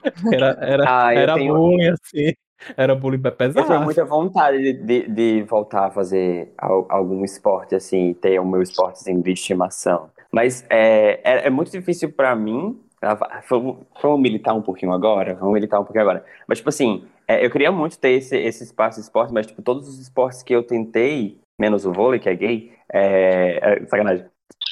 [0.34, 2.34] Era, era, Ah, eu era tenho- bullying, assim.
[2.76, 3.68] Era bullying Eu pesado.
[3.68, 8.46] tenho muita vontade de, de, de voltar a fazer al- algum esporte, assim, ter o
[8.46, 10.10] meu esportezinho de estimação.
[10.30, 12.78] Mas é, é, é muito difícil pra mim.
[13.02, 15.36] ah, Vamos, vamos militar um pouquinho agora?
[15.36, 16.26] Vamos militar um pouquinho agora.
[16.48, 19.62] Mas, tipo assim, é, eu queria muito ter esse, esse espaço de esporte, mas, tipo,
[19.62, 24.26] todos os esportes que eu tentei, menos o vôlei, que é gay, é, é sacanagem.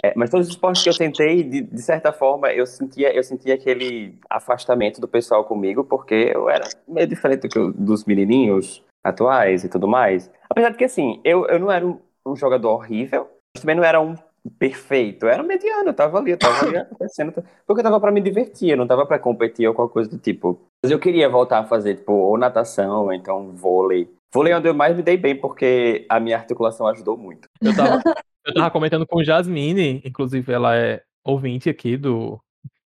[0.04, 3.24] É, mas todos os esportes que eu tentei, de, de certa forma, eu sentia, eu
[3.24, 8.06] sentia aquele afastamento do pessoal comigo, porque eu era meio diferente do que eu- dos
[8.06, 10.30] menininhos atuais e tudo mais.
[10.50, 13.84] Apesar de que, assim, eu, eu não era um, um jogador horrível, mas também não
[13.84, 14.16] era um
[14.58, 15.26] perfeito.
[15.26, 17.32] Eu era mediano, eu tava ali, eu tava ali acontecendo,
[17.66, 20.18] porque eu tava pra me divertir, eu não tava pra competir ou qualquer coisa do
[20.18, 20.60] tipo.
[20.84, 24.10] Mas eu queria voltar a fazer, tipo, ou natação, ou então vôlei.
[24.34, 27.48] Vôlei é onde eu mais me dei bem, porque a minha articulação ajudou muito.
[27.62, 28.02] Eu tava,
[28.46, 32.42] eu tava comentando com Jasmine, inclusive ela é ouvinte aqui do,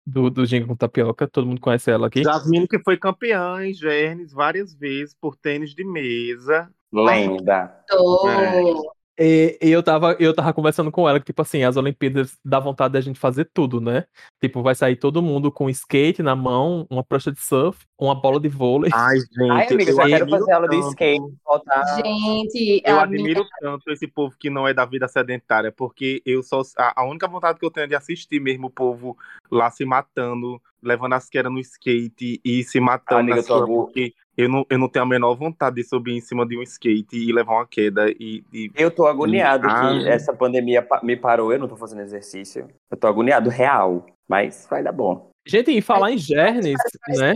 [0.06, 2.24] do, do Ginga com Tapioca, todo mundo conhece ela aqui.
[2.24, 6.70] Jasmine que foi campeã em Gernes várias vezes por tênis de mesa.
[6.92, 7.84] Lenda.
[7.88, 8.94] Tô.
[9.20, 12.60] E, e eu tava, eu tava conversando com ela que, tipo assim, as Olimpíadas dá
[12.60, 14.06] vontade da gente fazer tudo, né?
[14.42, 18.40] Tipo, vai sair todo mundo com skate na mão, uma prancha de surf, uma bola
[18.40, 18.90] de vôlei.
[18.94, 21.84] Ai, gente, Ai, amiga, eu só quero fazer aula de skate, voltar.
[21.98, 26.62] Gente, Eu admiro tanto esse povo que não é da vida sedentária, porque eu só
[26.78, 29.18] a, a única vontade que eu tenho é de assistir mesmo o povo
[29.52, 34.14] lá se matando, levando as quedas no skate e se matando Amiga, na sua, porque
[34.42, 37.16] eu não, eu não tenho a menor vontade de subir em cima de um skate
[37.18, 39.90] e levar uma queda e, e- Eu tô agoniado Ah.
[40.00, 42.68] que essa pandemia pa- me parou, eu não tô fazendo exercício.
[42.90, 44.06] Eu tô agoniado, real.
[44.30, 45.30] Mas vai dar bom.
[45.46, 46.78] Gente, e falar em Gernes,
[47.18, 47.36] né?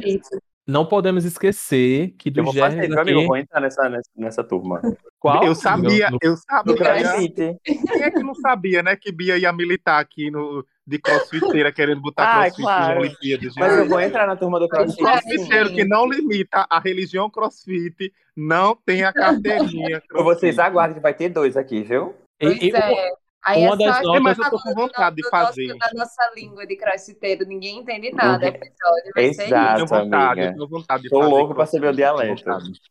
[0.68, 3.28] Não podemos esquecer que Eu do vou fazer, meu amigo, eu aqui...
[3.28, 4.82] vou entrar nessa, nessa, nessa turma.
[5.20, 5.44] Qual?
[5.44, 6.76] eu sabia, No- eu Do sabia.
[6.76, 7.58] CrossFit.
[7.64, 12.00] Quem é que não sabia, né, que Bia ia militar aqui no de crossfiteira querendo
[12.02, 12.94] botar Ah, crossfit claro.
[12.96, 15.04] na Olimpíada, Mas eu vou entrar na turma do O CrossFit.
[15.04, 20.02] crossfiteiro que não limita a religião crossfit não tem a carteirinha.
[20.14, 20.60] Vocês crossfit.
[20.62, 22.14] aguardem que vai ter dois aqui, viu?
[22.40, 23.10] E- Pois e- é.
[23.46, 25.68] Aí uma é das notas- Mas eu tô com vontade de fazer.
[25.68, 28.46] Nosso, da nossa língua de crossfiteiro, ninguém entende nada.
[28.48, 28.52] Uhum.
[28.52, 29.82] O episódio vai ser Exato.
[29.82, 30.46] Eu tenho vontade, amiga.
[30.46, 32.44] eu tenho vontade de Tô fazer louco pra saber o dialeto.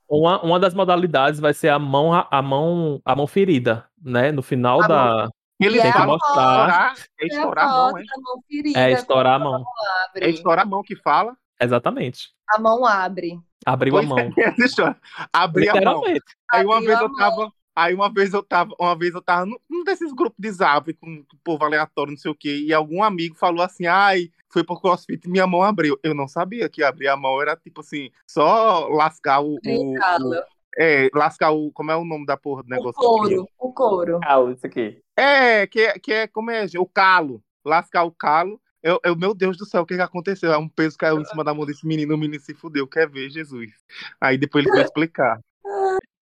[0.08, 4.30] Uma, uma das modalidades vai ser a mão, a mão, a mão ferida, né?
[4.30, 5.28] No final A da.
[5.60, 8.02] Eles E é falam a estourar, é É estourar a a mão, é?
[8.02, 8.42] mão.
[8.76, 9.64] É estourar a mão.
[10.08, 10.24] Abre.
[10.26, 11.36] É estourar a mão que fala.
[11.60, 12.30] Exatamente.
[12.48, 13.38] A mão abre.
[13.64, 14.18] Abriu a Pois mão.
[14.18, 14.94] é, deixa eu
[15.32, 15.80] abrir a mão.
[16.00, 16.24] Literalmente.
[16.52, 17.52] Aí uma Abriu vez a eu mão.
[17.74, 21.24] Aí uma vez eu tava, uma vez eu tava num desses grupos de zap com
[21.32, 24.78] o povo aleatório, não sei o quê, e algum amigo falou assim: "Ai, foi pro
[24.80, 25.98] CrossFit e minha mão abriu".
[26.02, 30.44] Eu não sabia que abrir a mão era tipo assim, só lascar o, o, o
[30.76, 32.94] é, lascar o, como é o nome da porra do O negócio?
[32.94, 33.48] couro.
[33.58, 34.20] O couro.
[34.24, 35.00] Ah, isso aqui.
[35.16, 36.78] É, que é, que é como é, gente?
[36.78, 38.60] o calo, lascar o calo.
[38.82, 40.52] Eu, eu, meu Deus do céu, o que que aconteceu?
[40.52, 43.08] É um peso caiu em cima da mão desse menino, o menino se fudeu, quer
[43.08, 43.72] ver, Jesus.
[44.20, 45.40] Aí depois ele foi explicar.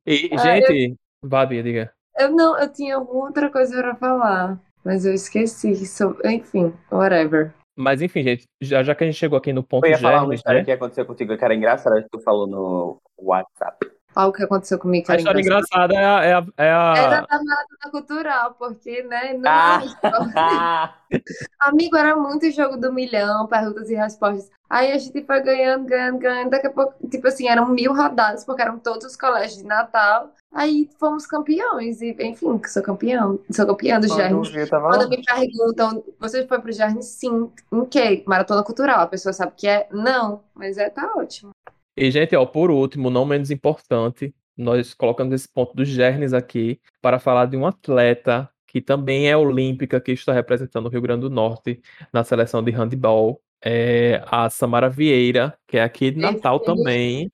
[0.06, 1.92] E, Ah, gente, vá, Bia, diga.
[2.18, 5.74] Eu não, eu tinha alguma outra coisa pra falar, mas eu esqueci.
[5.86, 7.52] So- Enfim, whatever.
[7.74, 10.16] Mas enfim, gente, já, já que a gente chegou aqui no ponto Eu ia falar
[10.16, 10.64] uma Germes, história né?
[10.66, 13.90] que aconteceu contigo que era engraçada, que tu falou no WhatsApp.
[14.14, 15.92] Algo que aconteceu comigo que A história engraçado.
[15.92, 16.24] engraçada é a.
[16.24, 19.34] É a, é a- Era da maratona cultural, porque, né?
[19.34, 20.94] Não Ah!
[21.60, 24.50] Amigo, era muito jogo do milhão, perguntas e respostas.
[24.68, 26.50] Aí a gente foi ganhando, ganhando, ganhando.
[26.50, 30.30] Daqui a pouco, tipo assim, eram mil rodadas, porque eram todos os colégios de Natal.
[30.50, 32.00] Aí fomos campeões.
[32.00, 33.38] E, enfim, sou campeão.
[33.50, 37.06] Sou campeã do eu tava Quando me perguntam, você foi pro Germes?
[37.06, 37.50] Sim.
[37.70, 38.22] Em quê?
[38.26, 39.00] Maratona cultural.
[39.00, 39.88] A pessoa sabe que é?
[39.90, 40.42] Não.
[40.54, 41.51] Mas é, tá ótimo.
[41.96, 46.80] E, gente, ó, por último, não menos importante, nós colocamos esse ponto dos Gernes aqui
[47.00, 51.22] para falar de um atleta que também é olímpica, que está representando o Rio Grande
[51.22, 51.80] do Norte
[52.12, 53.40] na seleção de handball.
[53.64, 56.78] É a Samara Vieira, que é aqui de Natal Perfeito.
[56.78, 57.30] também,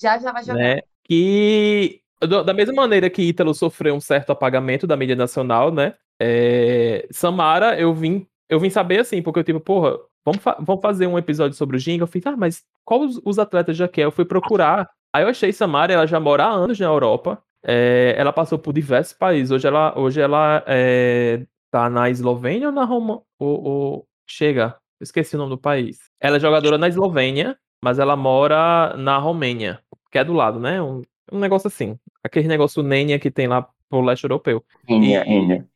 [0.00, 0.58] Já, já vai jogar.
[0.58, 0.80] né?
[1.04, 5.94] Que da mesma maneira que Ítalo sofreu um certo apagamento da mídia nacional, né?
[6.18, 10.82] É, Samara, eu vim, eu vim saber assim, porque eu tipo, porra, vamos, fa- vamos
[10.82, 12.02] fazer um episódio sobre o Ginga.
[12.04, 14.04] Eu fiz, ah, mas qual os, os atletas já que é?
[14.04, 14.88] Eu fui procurar.
[15.12, 17.42] Aí eu achei Samara, ela já mora há anos na Europa.
[17.66, 19.50] É, ela passou por diversos países.
[19.50, 23.22] Hoje ela, hoje ela é, tá na Eslovênia ou na Roma?
[23.38, 25.98] Ou, ou- chega, eu esqueci o nome do país.
[26.20, 30.80] Ela é jogadora na Eslovênia, mas ela mora na Romênia, que é do lado, né?
[30.82, 31.98] Um, um negócio assim.
[32.22, 34.64] Aquele negócio Nênia que tem lá pro leste europeu.
[34.88, 35.68] Rinha, rinha.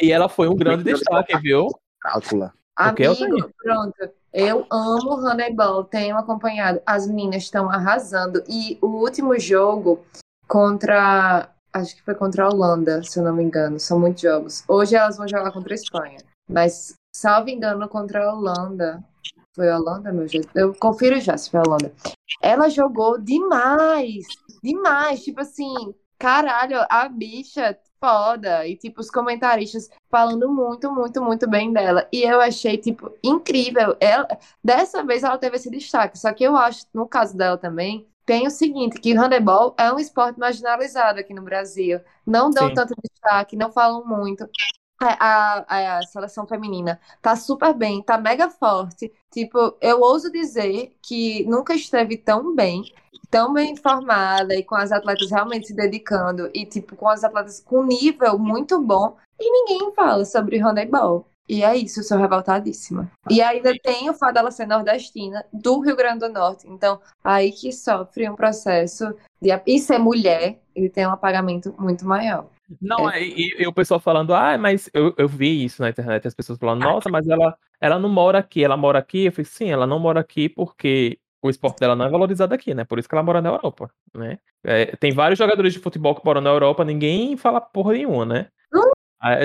[0.00, 1.68] E ela foi um grande destaque, viu?
[2.00, 2.52] Cálcula.
[2.96, 4.10] Que, Amigo, pronto.
[4.32, 6.80] Eu amo handebol, tenho acompanhado.
[6.86, 8.42] As meninas estão arrasando.
[8.48, 10.04] E o último jogo
[10.48, 11.50] contra.
[11.72, 13.78] Acho que foi contra a Holanda, se eu não me engano.
[13.78, 14.64] São muitos jogos.
[14.66, 16.18] Hoje elas vão jogar contra a Espanha.
[16.48, 19.04] Mas, salvo engano, contra a Holanda.
[19.54, 20.48] Foi a Holanda, meu jeito?
[20.54, 21.92] Eu confiro já se foi a Holanda.
[22.42, 24.24] Ela jogou demais.
[24.62, 25.22] Demais.
[25.22, 25.74] Tipo assim,
[26.18, 28.66] caralho, a bicha foda.
[28.66, 32.08] E, tipo, os comentaristas falando muito, muito, muito bem dela.
[32.10, 33.96] E eu achei, tipo, incrível.
[34.00, 34.26] Ela,
[34.64, 36.18] dessa vez ela teve esse destaque.
[36.18, 39.92] Só que eu acho, no caso dela também, tem o seguinte, que o handebol é
[39.92, 42.00] um esporte marginalizado aqui no Brasil.
[42.26, 42.74] Não dão Sim.
[42.74, 44.48] tanto destaque, não falam muito.
[45.02, 49.10] A, a, a seleção feminina tá super bem, tá mega forte.
[49.30, 52.84] Tipo, eu ouso dizer que nunca esteve tão bem,
[53.30, 57.60] tão bem informada e com as atletas realmente se dedicando e, tipo, com as atletas
[57.60, 61.26] com nível muito bom e ninguém fala sobre handebol.
[61.48, 63.10] E é isso, eu sou revoltadíssima.
[63.28, 66.68] E ainda tem o fato dela ser nordestina, do Rio Grande do Norte.
[66.68, 69.50] Então, aí que sofre um processo de.
[69.66, 72.46] E ser mulher, ele tem um apagamento muito maior.
[72.80, 76.26] Não, e, e- e o pessoal falando, ah, mas eu, eu vi isso na internet,
[76.28, 79.24] as pessoas falando, nossa, mas ela, ela não mora aqui, ela mora aqui.
[79.26, 82.74] Eu falei, sim, ela não mora aqui porque o esporte dela não é valorizado aqui,
[82.74, 82.84] né?
[82.84, 84.38] Por isso que ela mora na Europa, né?
[84.62, 88.48] É, tem vários jogadores de futebol que moram na Europa, ninguém fala porra nenhuma, né?
[88.70, 88.90] Não.
[89.24, 89.44] É-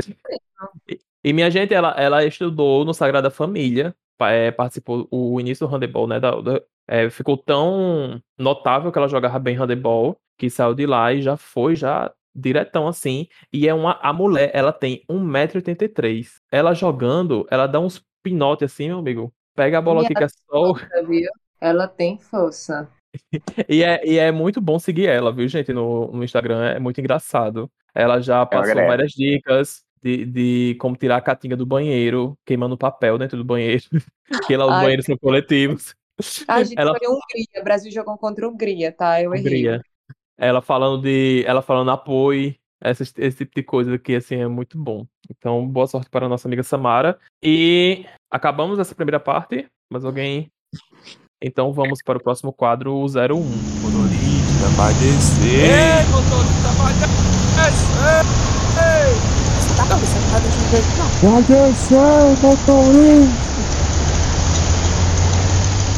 [0.90, 5.74] E, e minha gente, ela, ela estudou no Sagrada Família, é, participou o início do
[5.74, 6.20] handebol, né?
[6.20, 11.12] da- da- é, ficou tão notável que ela jogava bem handebol que saiu de lá
[11.14, 13.28] e já foi já diretão assim.
[13.52, 16.40] E é uma a mulher, ela tem 1,83m.
[16.52, 19.34] Ela jogando, ela dá uns pinotes assim, meu amigo.
[19.56, 20.74] Pega a bola E aqui que é só.
[21.62, 22.90] Ela tem força.
[23.70, 25.72] E é, e é muito bom seguir ela, viu, gente?
[25.72, 27.72] No, no Instagram é muito engraçado.
[27.94, 28.88] Ela já passou agrega.
[28.90, 33.84] várias dicas de, de como tirar a catinga do banheiro, queimando papel dentro do banheiro.
[34.46, 34.84] que lá os Ai.
[34.84, 35.96] banheiros são coletivos.
[36.48, 39.22] A gente Ela foi Hungria, o Brasil jogou contra a Hungria, tá?
[39.22, 39.46] Eu errei.
[39.46, 39.82] Hungria.
[40.38, 41.44] Ela falando de.
[41.46, 45.06] Ela falando apoio, essas- esse tipo de coisa que assim é muito bom.
[45.30, 47.18] Então, boa sorte para a nossa amiga Samara.
[47.44, 49.66] E acabamos essa primeira parte.
[49.92, 50.50] Mas alguém.
[51.42, 53.40] Então vamos para o próximo quadro, o 01.
[53.44, 55.70] Motorista vai descer.
[55.70, 58.26] Ei, motorista vai descer.
[59.56, 61.32] Você tá, você não tá deixando jeito, não.
[61.32, 63.46] Vai descer, motorista.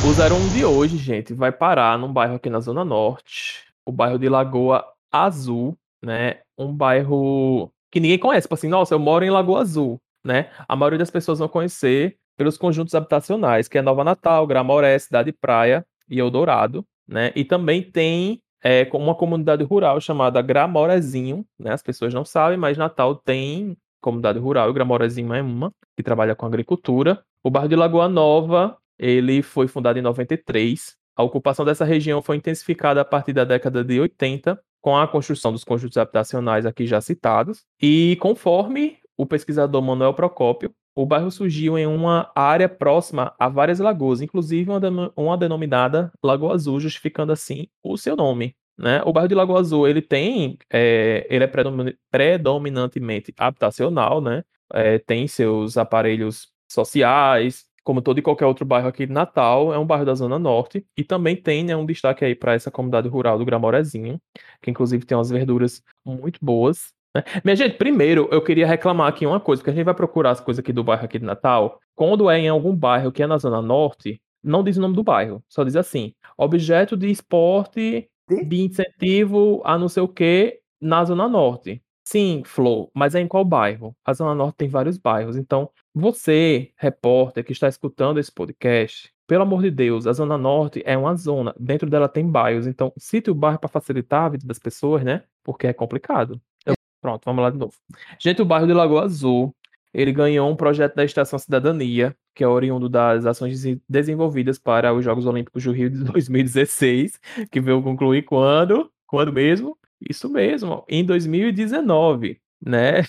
[0.05, 4.19] O 01 de hoje, gente, vai parar num bairro aqui na Zona Norte, o bairro
[4.19, 6.41] de Lagoa Azul, né?
[6.57, 10.49] Um bairro que ninguém conhece, tipo assim, nossa, eu moro em Lagoa Azul, né?
[10.67, 15.31] A maioria das pessoas vão conhecer pelos conjuntos habitacionais, que é Nova Natal, Gramoré, Cidade
[15.31, 17.31] Praia e Eldorado, né?
[17.33, 21.71] E também tem é, uma comunidade rural chamada Gramorezinho, né?
[21.71, 26.35] As pessoas não sabem, mas Natal tem comunidade rural e Gramorezinho é uma, que trabalha
[26.35, 27.23] com agricultura.
[27.41, 30.97] O bairro de Lagoa Nova, ele foi fundado em 93.
[31.17, 35.51] A ocupação dessa região foi intensificada a partir da década de 80, com a construção
[35.51, 37.65] dos conjuntos habitacionais aqui já citados.
[37.81, 43.79] E conforme o pesquisador Manuel Procópio, o bairro surgiu em uma área próxima a várias
[43.79, 48.55] lagoas, inclusive uma, uma denominada Lagoa Azul, justificando assim o seu nome.
[48.77, 49.01] Né?
[49.03, 54.43] O bairro de Lagoa Azul ele tem, é, ele é predomin- predominantemente habitacional, né?
[54.71, 59.79] É, tem seus aparelhos sociais, como todo e qualquer outro bairro aqui de Natal, é
[59.79, 63.07] um bairro da Zona Norte e também tem né, um destaque aí para essa comunidade
[63.07, 64.19] rural do Gramorezinho,
[64.61, 66.91] que inclusive tem umas verduras muito boas.
[67.15, 67.23] né?
[67.45, 70.41] Minha gente, primeiro eu queria reclamar aqui uma coisa, porque a gente vai procurar as
[70.41, 71.79] coisas aqui do bairro aqui de Natal.
[71.95, 75.01] Quando é em algum bairro que é na Zona Norte, não diz o nome do
[75.01, 81.05] bairro, só diz assim: objeto de esporte de incentivo a não sei o que na
[81.05, 81.81] Zona Norte.
[82.09, 83.93] Sim, Flo, mas é em qual bairro?
[84.05, 89.43] A Zona Norte tem vários bairros, então você, repórter que está escutando esse podcast, pelo
[89.43, 93.29] amor de Deus, a Zona Norte é uma zona, dentro dela tem bairros, então cite
[93.29, 95.23] o bairro para facilitar a vida das pessoas, né?
[95.43, 96.39] Porque é complicado.
[96.65, 97.73] Eu- Pronto, vamos lá de novo.
[98.17, 99.53] Gente, o bairro de Lagoa Azul,
[99.93, 104.93] ele ganhou um projeto da Estação Cidadania, que é oriundo das ações desen- desenvolvidas para
[104.93, 107.19] os Jogos Olímpicos do Rio de 2016,
[107.51, 108.89] que veio concluir quando?
[109.05, 109.77] Quando mesmo?
[110.01, 113.03] Isso mesmo, em 2019, né?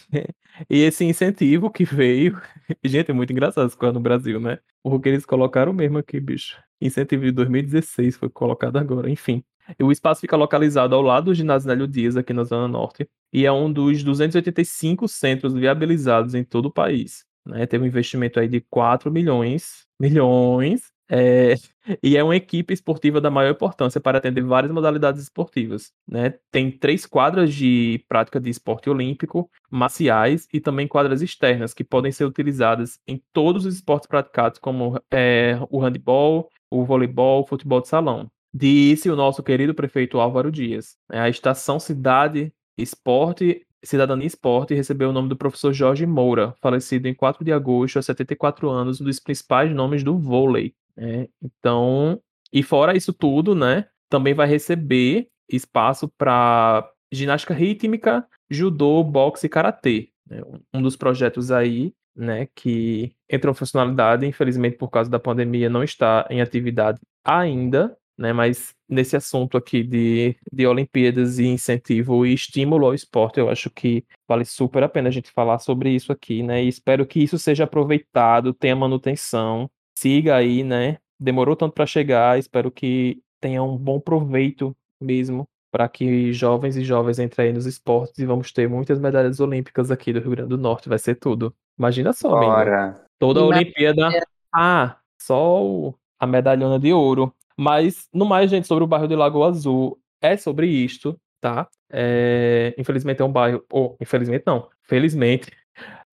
[0.68, 2.40] E esse incentivo que veio.
[2.84, 4.58] Gente, é muito engraçado essas coisas no Brasil, né?
[4.82, 6.60] Porque eles colocaram mesmo aqui, bicho.
[6.80, 9.44] Incentivo de 2016 foi colocado agora, enfim.
[9.80, 13.44] O espaço fica localizado ao lado do ginásio Nélio Dias, aqui na Zona Norte, e
[13.44, 17.24] é um dos 285 centros viabilizados em todo o país.
[17.44, 17.66] Né?
[17.66, 21.54] Teve um investimento aí de 4 milhões, milhões, é,
[22.02, 25.92] e é uma equipe esportiva da maior importância para atender várias modalidades esportivas.
[26.06, 26.34] Né?
[26.50, 32.12] Tem três quadras de prática de esporte olímpico, marciais e também quadras externas que podem
[32.12, 37.80] ser utilizadas em todos os esportes praticados, como é, o handebol, o voleibol, o futebol
[37.80, 38.30] de salão.
[38.52, 40.96] Disse o nosso querido prefeito Álvaro Dias.
[41.08, 41.20] né?
[41.20, 47.14] A estação Cidade Esporte, Cidadania Esporte recebeu o nome do professor Jorge Moura, falecido em
[47.14, 50.74] 4 de agosto, aos 74 anos, um dos principais nomes do vôlei.
[50.98, 51.28] Né?
[51.40, 52.20] Então,
[52.52, 53.86] e fora isso tudo, né?
[54.10, 60.10] Também vai receber espaço para ginástica rítmica, judô, boxe e karatê.
[60.28, 60.42] Né?
[60.74, 65.84] Um dos projetos aí, né, que entrou em funcionalidade, infelizmente por causa da pandemia não
[65.84, 72.34] está em atividade ainda, né, mas nesse assunto aqui de, de Olimpíadas e incentivo e
[72.34, 76.10] estímulo ao esporte, eu acho que vale super a pena a gente falar sobre isso
[76.10, 81.72] aqui, né, e espero que isso seja aproveitado, tenha manutenção, siga aí, né, demorou tanto
[81.72, 87.48] para chegar, espero que tenha um bom proveito mesmo para que jovens e jovens entrem
[87.48, 90.88] aí nos esportes e vamos ter muitas medalhas olímpicas aqui do Rio Grande do Norte,
[90.88, 91.52] vai ser tudo.
[91.78, 92.54] Imagina só, menino.
[92.54, 93.04] Bora.
[93.18, 93.44] Toda a.
[93.44, 94.08] Olimpíada.
[94.54, 97.34] Ah, só o- a medalhona de ouro.
[97.56, 101.68] Mas, no mais, gente, sobre o bairro de Lagoa Azul, é sobre isto, tá?
[101.90, 103.64] É, infelizmente é um bairro.
[103.70, 104.68] Ou, infelizmente não.
[104.82, 105.50] Felizmente.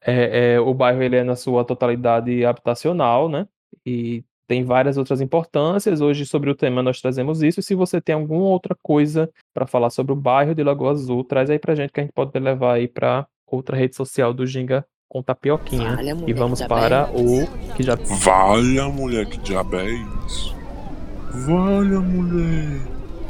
[0.02, 3.48] É, é, o bairro ele é na sua totalidade habitacional, né?
[3.86, 6.02] E tem várias outras importâncias.
[6.02, 7.60] Hoje, sobre o tema, nós trazemos isso.
[7.60, 11.24] E se você tem alguma outra coisa para falar sobre o bairro de Lagoa Azul,
[11.24, 14.46] traz aí pra gente que a gente pode levar aí para outra rede social do
[14.46, 15.96] Ginga com tapioquinha.
[15.98, 19.92] Olha, E vamos para o que já Valha, mulher, que diabo é
[20.26, 20.56] isso?
[21.32, 22.82] Valha, mulher.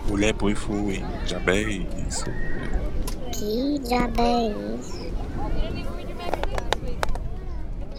[0.07, 1.03] Mulher, põe foi.
[1.25, 1.61] Diabo é
[2.07, 2.25] isso?
[3.33, 5.05] Que diabo é isso?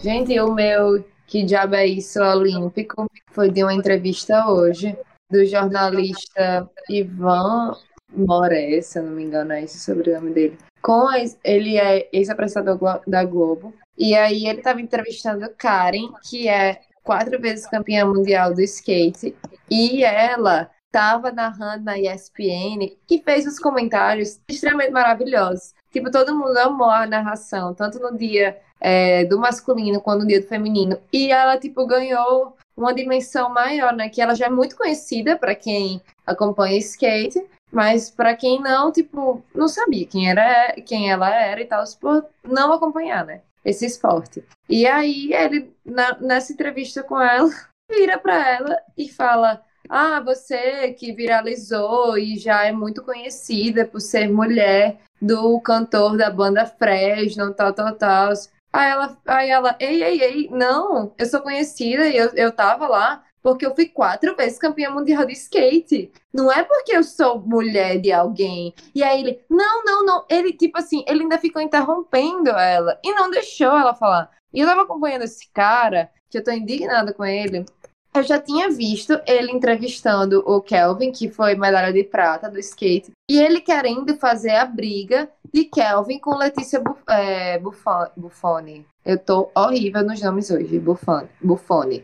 [0.01, 4.97] Gente, o meu Que Diabo é Isso Olímpico foi de uma entrevista hoje
[5.29, 7.75] do jornalista Ivan
[8.13, 10.57] Moré, se eu não me engano, é esse o sobrenome dele.
[10.81, 13.73] Com a ele é ex-apresentador da Globo.
[13.97, 19.35] E aí ele estava entrevistando Karen, que é quatro vezes campeã mundial do skate.
[19.69, 25.73] E ela estava narrando na ESPN e fez os comentários extremamente maravilhosos.
[25.91, 30.41] Tipo, todo mundo amou a narração, tanto no dia é, do masculino quanto no dia
[30.41, 30.99] do feminino.
[31.11, 34.09] E ela, tipo, ganhou uma dimensão maior, né?
[34.09, 39.43] Que ela já é muito conhecida para quem acompanha skate, mas para quem não, tipo,
[39.53, 43.41] não sabia quem era, quem ela era e tal, por não acompanhar, né?
[43.65, 44.43] Esse esporte.
[44.69, 47.49] E aí ele, na- nessa entrevista com ela,
[47.91, 53.99] vira para ela e fala: Ah, você que viralizou e já é muito conhecida por
[53.99, 58.33] ser mulher do cantor da banda Fresno, tal, tal, tal.
[58.77, 62.87] Aí ela, aí ela, ei, ei, ei, não, eu sou conhecida e eu, eu tava
[62.87, 66.11] lá porque eu fui quatro vezes campeã mundial de skate.
[66.31, 68.75] Não é porque eu sou mulher de alguém.
[68.93, 70.25] E aí ele, não, não, não.
[70.29, 74.29] Ele, tipo assim, ele ainda ficou interrompendo ela e não deixou ela falar.
[74.53, 77.65] E eu tava acompanhando esse cara, que eu tô indignada com ele.
[78.17, 83.11] Eu já tinha visto ele entrevistando o Kelvin, que foi medalha de prata do skate,
[83.29, 88.85] e ele querendo fazer a briga de Kelvin com Letícia Buf é, Buffon- Buffoni.
[89.05, 91.29] Eu tô horrível nos nomes hoje, Buffoni.
[91.39, 92.03] Buffoni.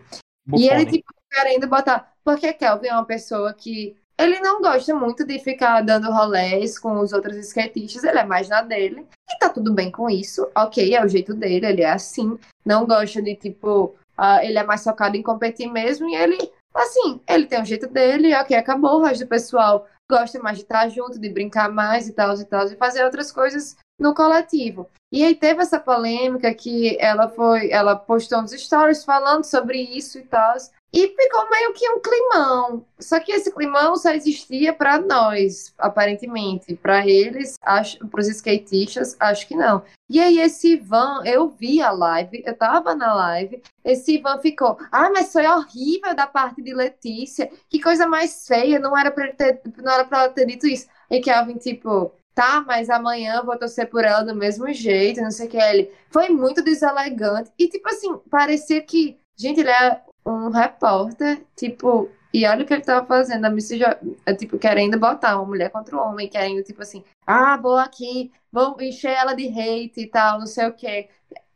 [0.55, 2.13] E ele, tipo, querendo botar.
[2.23, 3.95] Porque Kelvin é uma pessoa que.
[4.15, 8.47] Ele não gosta muito de ficar dando rolés com os outros skatistas, ele é mais
[8.47, 9.07] na dele.
[9.27, 12.37] E tá tudo bem com isso, ok, é o jeito dele, ele é assim.
[12.63, 13.95] Não gosta de, tipo.
[14.17, 16.51] Ah, ele é mais focado em competir mesmo e ele.
[16.73, 18.99] Assim, ele tem o jeito dele, ok, acabou.
[18.99, 22.45] O resto do pessoal gosta mais de estar junto, de brincar mais e tal, e
[22.45, 24.89] tal, e fazer outras coisas no coletivo.
[25.11, 30.17] E aí teve essa polêmica que ela foi, ela postou uns stories falando sobre isso
[30.17, 30.55] e tal.
[30.93, 32.85] E ficou meio que um climão.
[32.99, 36.75] Só que esse climão só existia para nós, aparentemente.
[36.75, 39.83] Para eles, para os skatistas, acho que não.
[40.07, 44.77] E aí esse Ivan, eu vi a live, eu tava na live, esse Ivan ficou,
[44.91, 49.33] ah, mas foi horrível da parte de Letícia, que coisa mais feia, não era para
[49.33, 50.87] ela ter dito isso.
[51.09, 55.47] E Kelvin, tipo, tá, mas amanhã vou torcer por ela do mesmo jeito, não sei
[55.47, 55.57] o que.
[55.57, 57.51] Ele foi muito deselegante.
[57.57, 62.73] E, tipo assim, parecia que, gente, ele é um repórter, tipo, e olha o que
[62.73, 66.63] ele tava fazendo, a jo- é, tipo, querendo botar uma mulher contra um homem, querendo,
[66.63, 70.73] tipo assim, ah, vou aqui, vou encher ela de hate e tal, não sei o
[70.73, 71.07] que.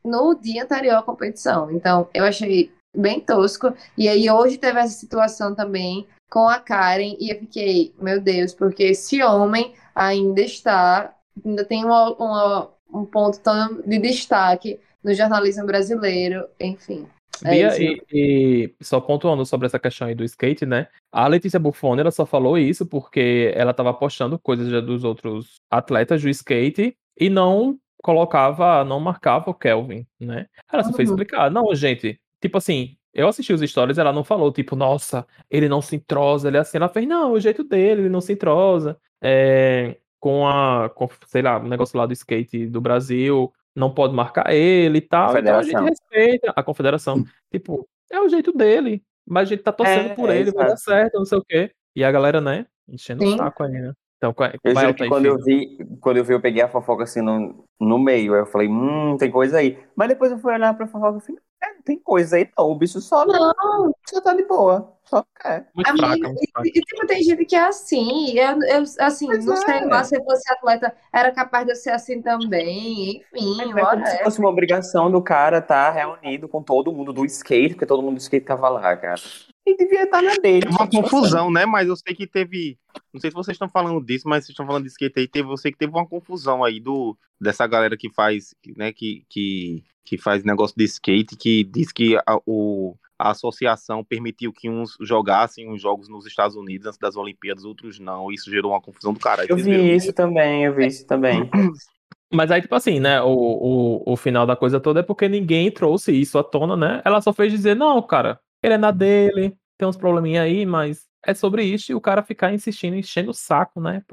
[0.03, 1.71] No dia anterior à competição.
[1.71, 3.73] Então, eu achei bem tosco.
[3.97, 8.53] E aí, hoje teve essa situação também com a Karen, e eu fiquei, meu Deus,
[8.53, 11.13] porque esse homem ainda está,
[11.45, 17.07] ainda tem uma, uma- um ponto tão de destaque no jornalismo brasileiro, enfim.
[17.45, 20.87] É Bia, e, e só pontuando sobre essa questão aí do skate, né?
[21.11, 25.55] A Letícia Buffoni, ela só falou isso porque ela tava postando coisas já dos outros
[25.69, 30.45] atletas do skate e não colocava, não marcava o Kelvin, né?
[30.71, 31.15] Ela só fez Uhum.
[31.15, 31.51] explicar.
[31.51, 35.81] Não, gente, tipo assim, eu assisti os stories, ela não falou, tipo, nossa, ele não
[35.81, 36.77] se entrosa, ele é assim.
[36.77, 38.97] Ela fez, não, o jeito dele, ele não se entrosa.
[39.21, 44.13] É, com a, com, sei lá, o negócio lá do skate do Brasil, não pode
[44.13, 45.37] marcar ele e tal.
[45.37, 47.23] Então a gente respeita a confederação.
[47.51, 49.03] Tipo, é o jeito dele.
[49.25, 51.43] Mas a gente tá torcendo É, por é, ele, vai dar certo, não sei o
[51.43, 51.71] quê.
[51.95, 53.93] E a galera, né, enchendo o saco aí, né?
[54.17, 56.67] Então, qual- Eu vai, juro que quando eu vi, quando eu vi, eu peguei a
[56.67, 58.33] fofoca assim no, no meio.
[58.33, 59.77] Aí eu falei, hum, tem coisa aí.
[59.95, 62.71] Mas depois eu fui olhar pra fofoca e falei, é, não tem coisa aí não.
[62.71, 64.93] O bicho só, Não, só tá de boa.
[65.05, 65.69] Só quer.
[65.73, 66.67] Muito amiga, fraca, muito fraca.
[66.67, 68.37] e, e, tipo, tem gente que é assim.
[68.37, 69.57] Eu, eu assim, Pois não é.
[69.57, 73.23] sei lá se eu fosse atleta, era capaz de eu ser assim também.
[73.33, 77.25] Enfim, É como se fosse uma obrigação do cara estar reunido com todo mundo do
[77.25, 79.21] skate, porque todo mundo do skate tava lá, cara.
[79.67, 80.65] E devia estar na dele.
[80.65, 81.65] É uma confusão, né?
[81.65, 82.79] Mas eu sei que teve.
[83.13, 85.27] Não sei se vocês estão falando disso, mas vocês estão falando de skate aí.
[85.27, 88.93] Teve, eu sei que teve uma confusão aí do, dessa galera que faz, né?
[88.93, 94.53] Que, que, que faz negócio de skate, que diz que a, o, a associação permitiu
[94.53, 98.31] que uns jogassem uns jogos nos Estados Unidos antes das Olimpíadas, outros não.
[98.31, 99.49] Isso gerou uma confusão do caralho.
[99.49, 99.83] Eu vocês viram?
[99.83, 101.49] vi isso também, eu vi isso também.
[102.33, 103.21] Mas aí, tipo assim, né?
[103.21, 107.01] O, o, o final da coisa toda é porque ninguém trouxe isso à tona, né?
[107.03, 111.05] Ela só fez dizer, não, cara, ele é na dele, tem uns probleminha aí, mas
[111.25, 114.03] é sobre isso e o cara ficar insistindo, enchendo o saco, né?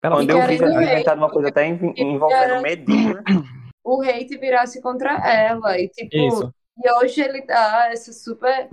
[0.00, 0.70] Pela Quando eu vi, ver.
[0.82, 3.22] inventado uma coisa até env- envolvendo Medina.
[3.86, 5.78] O hate virasse contra ela.
[5.78, 6.50] E, tipo, Isso.
[6.82, 8.70] e hoje ele dá essa super.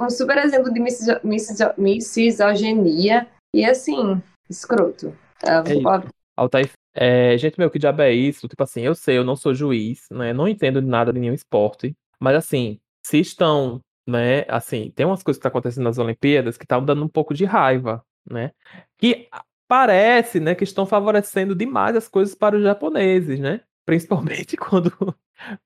[0.00, 3.28] Um super exemplo de miso- miso- misoginia.
[3.54, 5.14] E assim, escroto.
[5.44, 6.10] É, isso.
[6.36, 8.48] Altair, é, gente, meu, que diabo é isso?
[8.48, 10.32] Tipo assim, eu sei, eu não sou juiz, né?
[10.32, 11.94] Não entendo de nada de nenhum esporte.
[12.18, 14.44] Mas assim, se estão, né?
[14.48, 17.44] Assim, tem umas coisas que estão acontecendo nas Olimpíadas que estão dando um pouco de
[17.44, 18.52] raiva, né?
[18.98, 19.28] Que
[19.68, 23.62] parece, né, que estão favorecendo demais as coisas para os japoneses, né?
[23.86, 24.92] Principalmente quando,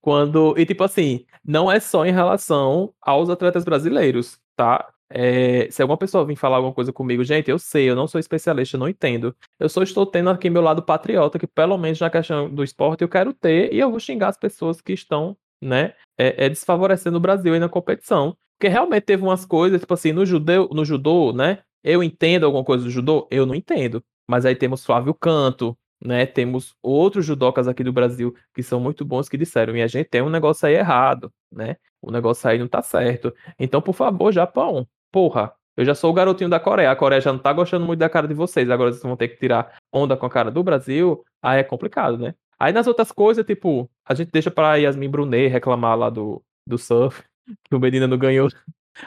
[0.00, 0.54] quando.
[0.58, 4.88] E tipo assim, não é só em relação aos atletas brasileiros, tá?
[5.10, 8.18] É, se alguma pessoa vir falar alguma coisa comigo, gente, eu sei, eu não sou
[8.18, 9.34] especialista, eu não entendo.
[9.58, 13.02] Eu só estou tendo aqui meu lado patriota, que pelo menos na questão do esporte
[13.02, 17.16] eu quero ter, e eu vou xingar as pessoas que estão, né, é, é, desfavorecendo
[17.16, 18.36] o Brasil aí na competição.
[18.58, 21.60] Porque realmente teve umas coisas, tipo assim, no judeu, no judô, né?
[21.82, 23.28] Eu entendo alguma coisa do judô?
[23.30, 24.02] Eu não entendo.
[24.28, 26.26] Mas aí temos Flávio Canto, né?
[26.26, 30.08] Temos outros judocas aqui do Brasil que são muito bons que disseram, e a gente
[30.08, 31.76] tem um negócio aí errado, né?
[32.02, 33.32] O negócio aí não tá certo.
[33.58, 36.90] Então, por favor, Japão, porra, eu já sou o garotinho da Coreia.
[36.90, 38.68] A Coreia já não tá gostando muito da cara de vocês.
[38.68, 41.24] Agora vocês vão ter que tirar onda com a cara do Brasil.
[41.40, 42.34] Aí é complicado, né?
[42.58, 46.78] Aí nas outras coisas, tipo, a gente deixa pra Yasmin Brunet reclamar lá do, do
[46.78, 47.22] surf,
[47.64, 48.48] que o Medina não ganhou.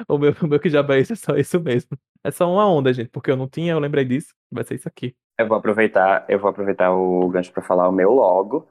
[0.08, 1.98] O meu, o meu que já isso, é só isso mesmo.
[2.24, 4.34] É só uma onda, gente, porque eu não tinha, eu lembrei disso.
[4.50, 5.14] Vai ser isso aqui.
[5.38, 8.68] Eu vou aproveitar, eu vou aproveitar o gancho para falar o meu logo.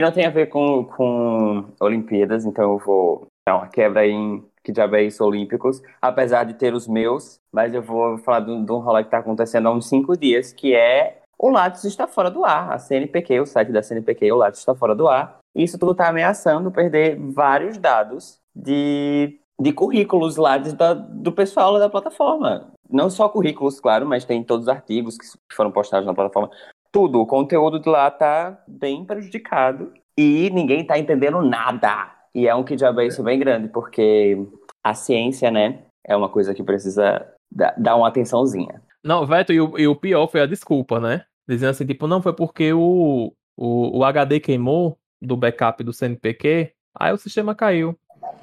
[0.00, 4.72] Não tem a ver com, com Olimpíadas, então eu vou dar uma quebra em que
[4.72, 8.64] diabo é isso, Olímpicos, apesar de ter os meus, mas eu vou falar de um
[8.64, 12.06] de um rolê que está acontecendo há uns cinco dias, que é o Lattes está
[12.06, 12.70] fora do ar.
[12.70, 15.38] A CNPq, o site da CNPq, o Lattes está fora do ar.
[15.56, 21.78] Isso tudo está ameaçando perder vários dados de, de currículos lá de- da- do pessoal
[21.78, 22.68] da plataforma.
[22.88, 26.50] Não só currículos, claro, mas tem todos os artigos que foram postados na plataforma.
[26.92, 32.10] Tudo, o conteúdo de lá tá bem prejudicado e ninguém tá entendendo nada.
[32.34, 34.36] E é um que diabo é isso bem grande, porque
[34.84, 38.82] a ciência, né, é uma coisa que precisa da- dar uma atençãozinha.
[39.02, 41.24] Não, Veto, e o, e o pior foi a desculpa, né?
[41.50, 46.72] Dizendo assim, tipo, não foi porque o, o, o HD queimou do backup do CNPq,
[46.96, 47.98] aí o sistema caiu.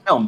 [0.05, 0.26] Não,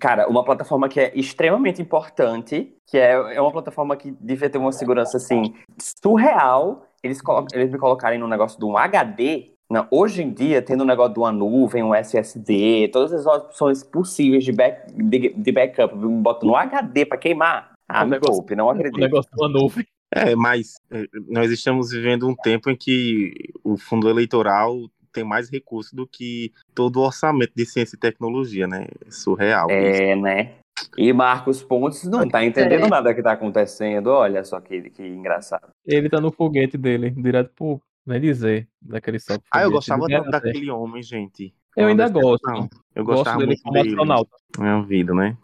[0.00, 4.56] cara, uma plataforma que é extremamente importante, que é, é uma plataforma que devia ter
[4.58, 6.86] uma segurança assim surreal.
[7.02, 7.20] Eles,
[7.52, 9.52] eles me colocarem no negócio de um HD.
[9.68, 13.82] Não, hoje em dia, tendo um negócio de uma nuvem, um SSD, todas as opções
[13.82, 17.72] possíveis de, back, de, de backup, me botam no HD pra queimar.
[17.88, 19.00] Ah, O me negócio- poupe, não O acredito.
[19.00, 19.86] negócio da nuvem.
[20.16, 23.32] É, mas eh, nós estamos vivendo um tempo em que
[23.62, 28.66] o fundo eleitoral tem mais recursos do que todo o orçamento de ciência e tecnologia,
[28.66, 28.86] né?
[29.06, 29.66] É surreal.
[29.70, 30.02] isso.
[30.02, 30.54] É, né?
[30.96, 32.88] E Marcos Pontes não tá entendendo É.
[32.88, 34.08] nada que tá acontecendo.
[34.08, 35.68] Olha só que, que engraçado.
[35.86, 37.80] Ele tá no foguete dele, direto pro.
[38.06, 39.34] Nem dizer, daquele só.
[39.50, 41.52] Ah, eu gostava daquele homem, gente.
[41.76, 42.48] Eu ainda gosto.
[42.94, 43.88] Eu Gosto gostava dele muito como dele.
[43.88, 44.30] astronauta.
[44.58, 45.36] Minha vida, né?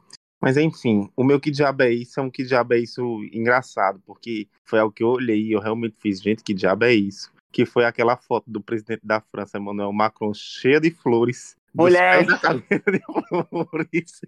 [0.42, 4.00] Mas enfim, o meu que diabo é isso é um que diabo é isso engraçado,
[4.04, 7.30] porque foi algo que eu olhei e eu realmente fiz, gente, que diabo é isso?
[7.52, 11.54] Que foi aquela foto do presidente da França, Emmanuel Macron, cheia de flores.
[11.72, 12.26] dos Mulher!
[12.40, 14.20] cabeça de flores.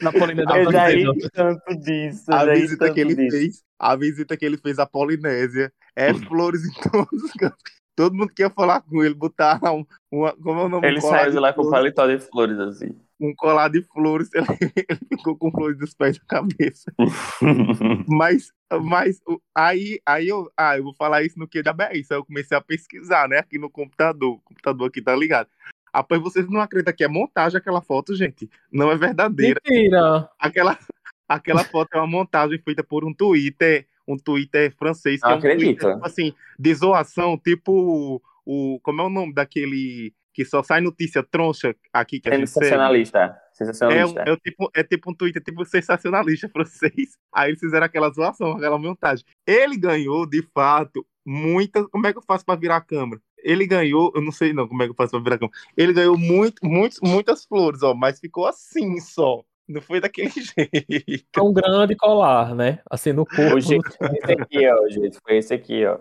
[0.00, 1.12] Na Polinésia Eu já Francesa.
[1.12, 2.24] ri tanto disso.
[2.30, 3.30] eu A visita tanto que ele disso.
[3.36, 7.81] fez, a visita que ele fez à Polinésia, é flores em todos os cantos.
[7.94, 10.86] Todo mundo quer falar com ele, botar um, uma, como é o nome?
[10.88, 11.92] Ele Um saiu de lá com flores.
[11.94, 12.98] paletó de flores, assim.
[13.20, 14.46] um colar de flores, ele,
[14.88, 16.90] ele ficou com flores dos pés da cabeça.
[18.08, 18.50] Mas,
[18.82, 22.12] mas o- aí, aí eu, ah, eu vou falar isso no que da é isso.
[22.12, 24.34] Aí eu comecei a pesquisar, né, aqui no computador.
[24.36, 25.48] O computador aqui tá ligado.
[25.94, 28.48] Rapaz, vocês não acreditam que é montagem aquela foto, gente?
[28.72, 29.60] Não é verdadeira.
[29.66, 30.28] Mentira!
[30.38, 30.78] Aquela,
[31.28, 35.36] aquela foto é uma montagem feita por um Twitter, um Twitter francês, que Não é
[35.36, 35.92] um Twitter, acredito.
[35.94, 38.80] tipo assim, de zoação, tipo o.
[38.82, 42.64] Como é o nome daquele que só sai notícia troncha aqui que a gente segue?
[42.66, 43.18] Sensacionalista.
[43.18, 44.20] É, Sensacionalista.
[44.26, 47.16] é, o tipo, é tipo um Twitter tipo sensacionalista francês.
[47.32, 49.24] Aí eles fizeram aquela zoação, aquela montagem.
[49.46, 51.86] Ele ganhou, de fato, muitas.
[51.88, 53.20] Como é que eu faço pra virar a câmera?
[53.44, 55.58] Ele ganhou, eu não sei não como é que eu faço pra virar a câmera.
[55.76, 59.44] Ele ganhou muito, muito, muitas flores, ó, mas ficou assim só.
[59.68, 61.26] Não foi daquele jeito.
[61.36, 62.80] É um grande colar, né?
[62.90, 63.56] Assim, no corpo.
[63.56, 64.82] O jeito foi esse aqui, ó.
[64.84, 65.98] O jeito foi esse aqui, ó.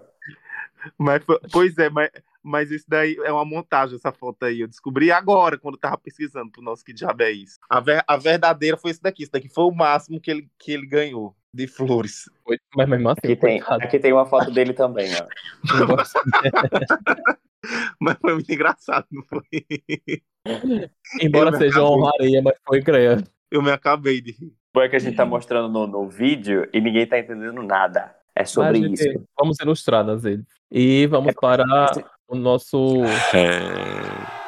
[0.97, 2.09] Mas, pois é, mas,
[2.43, 4.61] mas isso daí é uma montagem, essa foto aí.
[4.61, 7.57] Eu descobri agora, quando eu tava pesquisando pro nosso Que Diabo é Isso.
[7.69, 9.21] A, ver- a verdadeira foi esse daqui.
[9.23, 12.29] Esse daqui foi o máximo que ele, que ele ganhou de flores.
[12.75, 13.83] Mas mesmo assim, Aqui tem, coitado.
[13.83, 15.27] aqui tem uma foto dele também, ó.
[17.99, 19.43] Mas foi muito engraçado, não foi?
[21.21, 22.01] Embora Eu seja uma acabei.
[22.01, 23.23] honraria, mas foi creia.
[23.51, 24.53] Eu me acabei de rir.
[24.73, 28.15] Foi que a gente tá mostrando no, no vídeo e ninguém tá entendendo nada.
[28.33, 29.03] É sobre Mas, isso.
[29.03, 30.43] gente, Vamos ilustrar ele.
[30.71, 31.65] E vamos para
[32.29, 33.03] o nosso.
[33.35, 34.39] É.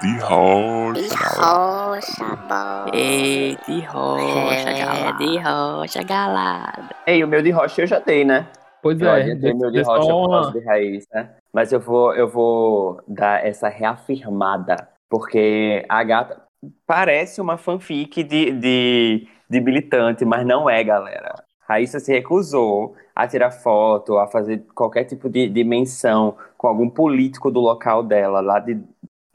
[0.00, 1.14] De rocha.
[1.38, 2.90] Rocha, bom.
[2.94, 5.12] Ei, de rocha, É, galera.
[5.18, 6.96] de rocha, galada.
[7.06, 8.48] Ei, o meu de rocha eu já dei, né?
[8.82, 11.36] Pois Eu é, adiantei meu de rocha por causa de raiz, né?
[11.52, 16.42] Mas eu vou, eu vou dar essa reafirmada, porque a gata
[16.86, 21.34] parece uma fanfic de, de, de militante, mas não é, galera.
[21.60, 26.88] Raíssa se recusou a tirar foto, a fazer qualquer tipo de, de menção com algum
[26.88, 28.80] político do local dela, lá de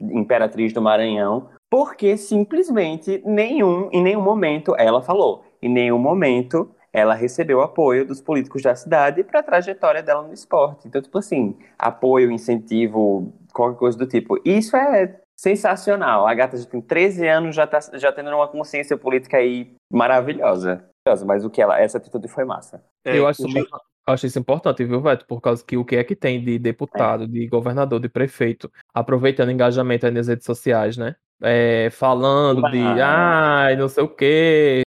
[0.00, 7.14] Imperatriz do Maranhão, porque simplesmente nenhum, em nenhum momento ela falou, em nenhum momento ela
[7.14, 10.88] recebeu apoio dos políticos da cidade para a trajetória dela no esporte.
[10.88, 14.40] Então, tipo assim, apoio, incentivo, qualquer coisa do tipo.
[14.44, 16.26] Isso é sensacional.
[16.26, 20.84] A gata já tem 13 anos, já tá já tendo uma consciência política aí maravilhosa.
[21.26, 22.84] Mas o que ela, essa atitude foi massa.
[23.02, 25.24] É, eu acho, o isso, meu- eu acho isso importante, viu, Veto?
[25.26, 29.50] Por causa que o que é que tem de deputado, de governador, de prefeito, aproveitando
[29.50, 31.14] engajamento aí nas redes sociais, né?
[31.40, 34.82] É, falando de, ai, não sei o quê.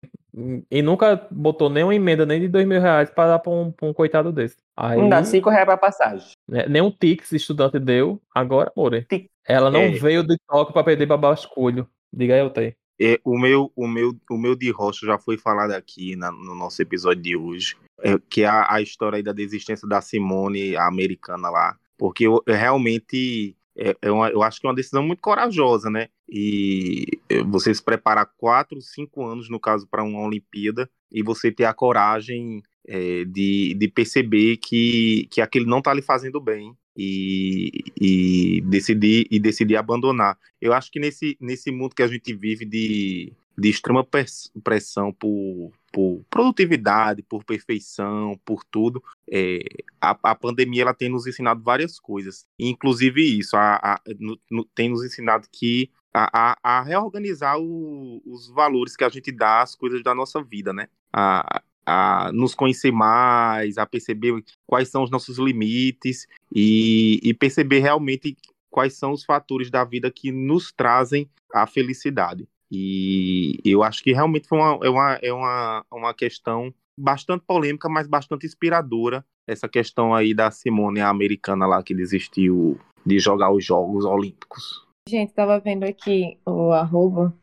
[0.70, 3.88] E nunca botou nenhuma emenda nem de dois mil reais para dar pra um, pra
[3.88, 4.56] um coitado desse.
[4.76, 6.32] Aí, Não dá 5 reais pra passagem.
[6.48, 9.04] né, nem um Tix estudante deu, agora, more.
[9.06, 9.29] Tic.
[9.46, 9.90] Ela não É.
[9.90, 11.88] veio de toque para perder para basculho.
[12.12, 12.74] Diga aí, Otei.
[13.00, 16.54] É, o, meu, o, meu, o meu de rocha já foi falado aqui na- no
[16.54, 20.76] nosso episódio de hoje, é, que é a, a história aí da desistência da Simone,
[20.76, 21.78] a americana lá.
[21.96, 25.88] Porque eu, eu realmente, é, é uma- eu acho que é uma decisão muito corajosa,
[25.88, 26.08] né?
[26.28, 31.50] E é, você se preparar quatro, cinco anos, no caso, para uma Olimpíada, e você
[31.50, 36.74] ter a coragem é, de, de perceber que, que aquele não tá lhe fazendo bem.
[36.96, 40.36] E, e decidir e decidir abandonar.
[40.60, 45.12] Eu acho que nesse, nesse mundo que a gente vive de, de extrema pres- pressão
[45.12, 49.60] por, por produtividade, por perfeição, por tudo, é,
[50.00, 52.44] a, a pandemia ela tem nos ensinado várias coisas.
[52.58, 58.20] Inclusive isso, a, a- no- no- tem nos ensinado que a, a- a reorganizar o-
[58.26, 60.88] os valores que a gente dá às coisas da nossa vida, né?
[61.12, 67.80] A, a nos conhecer mais, a perceber quais são os nossos limites e, e perceber
[67.80, 68.36] realmente
[68.70, 72.48] quais são os fatores da vida que nos trazem a felicidade.
[72.70, 77.88] E eu acho que realmente foi uma, é, uma, é uma, uma questão bastante polêmica,
[77.88, 79.24] mas bastante inspiradora.
[79.44, 84.86] Essa questão aí da Simone, a americana lá, que desistiu de jogar os Jogos Olímpicos.
[85.08, 87.34] Gente, tava vendo aqui o arroba,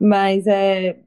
[0.00, 0.98] mas é,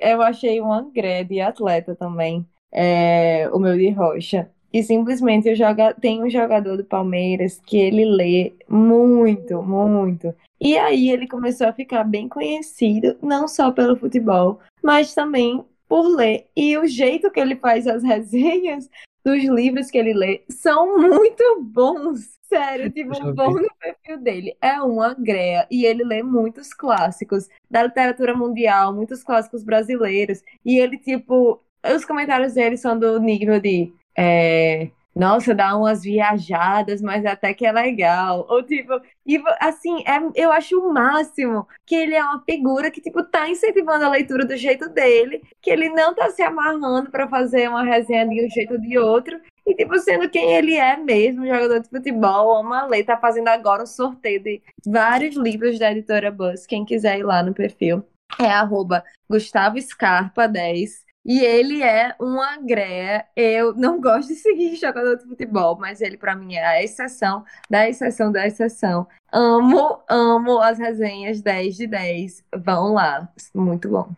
[0.00, 4.50] eu achei uma grande atleta também, é, o meu de rocha.
[4.72, 10.34] E simplesmente eu joga, tem um jogador do Palmeiras que ele lê muito, muito.
[10.60, 16.06] E aí ele começou a ficar bem conhecido, não só pelo futebol, mas também por
[16.08, 16.46] ler.
[16.56, 18.88] E o jeito que ele faz as resenhas
[19.24, 22.38] dos livros que ele lê são muito bons.
[22.42, 24.56] Sério, tipo, vão no perfil dele.
[24.60, 25.66] É uma greia.
[25.70, 30.42] E ele lê muitos clássicos da literatura mundial, muitos clássicos brasileiros.
[30.64, 31.62] E ele, tipo,
[31.94, 33.92] os comentários dele são do nível de.
[34.16, 38.46] é, nossa, dá umas viajadas, mas até que é legal.
[38.48, 43.00] Ou tipo, e assim, é, eu acho o máximo que ele é uma figura que,
[43.00, 47.28] tipo, tá incentivando a leitura do jeito dele, que ele não tá se amarrando pra
[47.28, 49.38] fazer uma resenha de um jeito ou de outro.
[49.66, 53.82] E, tipo, sendo quem ele é mesmo, jogador de futebol, ama ler, tá fazendo agora
[53.82, 56.66] um sorteio de vários livros da editora Buzz.
[56.66, 58.02] Quem quiser ir lá no perfil,
[58.40, 61.11] é arroba Gustavo Scarpa 10.
[61.24, 63.24] E ele é uma greia.
[63.36, 67.44] Eu não gosto de seguir jogador de futebol, mas ele, pra mim, é a exceção
[67.70, 69.06] da exceção da exceção.
[69.32, 72.44] Amo, amo as resenhas 10 de 10.
[72.56, 73.28] Vão lá.
[73.54, 74.10] Muito bom.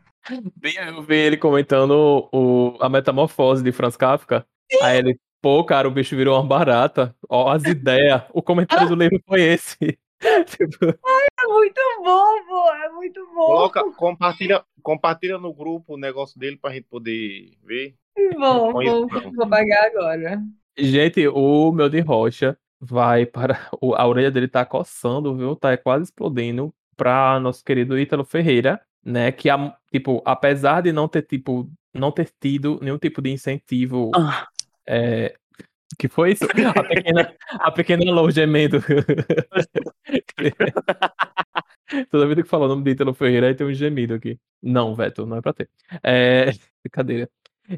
[0.57, 4.47] Bem, Eu vi ele comentando o, a metamorfose de Franz Kafka.
[4.83, 7.15] Aí ele, pô, cara, o bicho virou uma barata.
[7.29, 8.23] Ó, as ideias.
[8.33, 9.99] O comentário do livro foi esse.
[10.47, 10.99] Tipo,
[11.45, 12.71] É muito bom, pô.
[12.75, 13.47] É muito bom.
[13.47, 17.95] Coloca, compartilha, compartilha no grupo o negócio dele pra gente poder ver.
[18.73, 20.41] Põe vou, vou pagar agora.
[20.79, 23.69] gente, o meu de rocha vai para.
[23.81, 25.55] o- A orelha dele tá coçando, viu?
[25.57, 29.33] Tá quase explodindo pra nosso querido Ítalo Ferreira, né?
[29.33, 34.11] Que, a- tipo, apesar de não ter, tipo, não ter tido nenhum tipo de incentivo.
[34.15, 34.47] Ah.
[34.87, 35.35] É...
[35.97, 36.45] Que foi isso?
[36.77, 38.79] A pequena, a pequena Lou gemendo.
[42.11, 44.39] Toda vida que fala o nome de Ítalo Ferreira, aí tem um gemido aqui.
[44.63, 45.69] Não, Veto, não é pra ter.
[46.03, 46.47] É...
[46.83, 47.29] Brincadeira.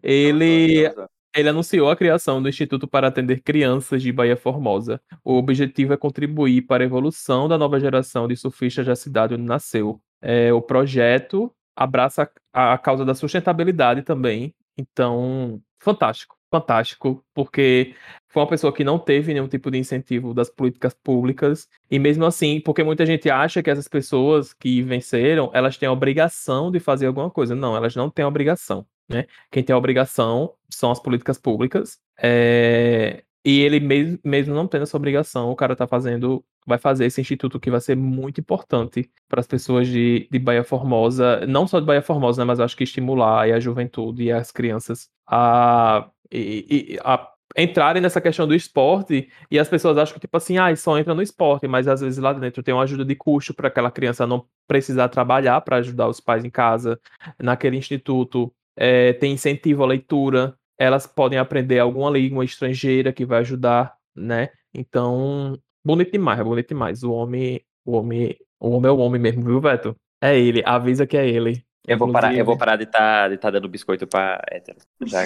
[0.03, 0.91] Ele,
[1.35, 5.01] ele anunciou a criação do Instituto para Atender Crianças de Bahia Formosa.
[5.25, 9.45] O objetivo é contribuir para a evolução da nova geração de surfistas da cidade onde
[9.45, 10.01] nasceu.
[10.21, 14.55] É, o projeto abraça a, a causa da sustentabilidade também.
[14.79, 17.95] Então, fantástico, fantástico, porque
[18.29, 22.25] foi uma pessoa que não teve nenhum tipo de incentivo das políticas públicas, e mesmo
[22.25, 26.81] assim, porque muita gente acha que essas pessoas que venceram, elas têm a obrigação de
[26.81, 27.55] fazer alguma coisa.
[27.55, 29.27] Não, elas não têm a obrigação, né?
[29.51, 34.83] Quem tem a obrigação são as políticas públicas, é, e ele mesmo, mesmo não tendo
[34.83, 39.09] essa obrigação, o cara tá fazendo, vai fazer esse instituto que vai ser muito importante
[39.29, 42.77] para as pessoas de, de Bahia Formosa, não só de Bahia Formosa, né, mas acho
[42.77, 48.55] que estimular a juventude e as crianças a, e- e- a entrarem nessa questão do
[48.55, 49.31] esporte.
[49.51, 52.19] E as pessoas acham que, tipo assim, ah, só entra no esporte, mas às vezes
[52.19, 56.09] lá dentro tem uma ajuda de custo para aquela criança não precisar trabalhar para ajudar
[56.09, 57.01] os pais em casa,
[57.41, 63.41] naquele instituto, é, tem incentivo à leitura, elas podem aprender alguma língua estrangeira que vai
[63.41, 64.51] ajudar, né?
[64.75, 67.03] Então, bonito demais, é bonito demais.
[67.03, 69.97] O homem, o homem, o homem é o homem mesmo, viu, Beto?
[70.23, 71.65] É ele, avisa que é ele.
[71.87, 74.79] Eu vou parar, eu vou parar de estar de tá dando biscoito pra hétero.
[75.05, 75.25] Já,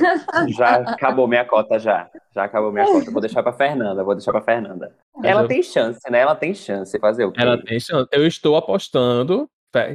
[0.48, 2.10] já acabou minha cota, já.
[2.34, 3.10] Já acabou minha cota.
[3.10, 4.94] Vou deixar pra Fernanda, vou deixar pra Fernanda.
[5.24, 6.20] Ela eu- tem chance, né?
[6.20, 6.98] Ela tem chance.
[6.98, 7.40] Fazer o quê?
[7.40, 8.06] Ela tem chance.
[8.12, 9.48] Eu estou apostando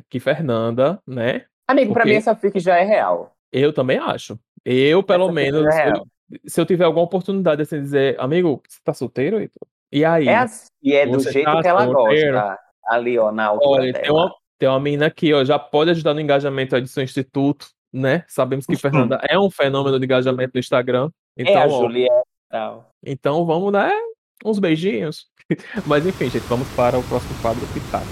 [0.10, 1.44] que Fernanda, né?
[1.68, 2.12] Amigo, pra o quê?
[2.14, 3.36] mim essa fic já é real.
[3.52, 4.40] Eu também acho.
[4.66, 6.06] Eu, pelo Essa menos, é se eu,
[6.48, 9.68] se eu tiver alguma oportunidade assim, de dizer, amigo, você tá solteiro, Heitor?
[9.92, 10.28] E aí?
[10.28, 12.34] É assim, e é do jeito tá que ela solteiro?
[12.34, 12.60] gosta.
[12.88, 16.14] Ali, ó, na altura Olha, tem uma, tem uma menina aqui, ó, já pode ajudar
[16.14, 18.24] no engajamento aí do seu instituto, né?
[18.28, 21.10] Sabemos que Fernanda é um fenômeno de engajamento no Instagram.
[21.38, 22.90] Então, é a ó, Juliette e tal.
[23.06, 23.92] então vamos dar
[24.44, 25.28] uns beijinhos.
[25.86, 28.06] Mas enfim, gente, vamos para o próximo quadro Pitaco.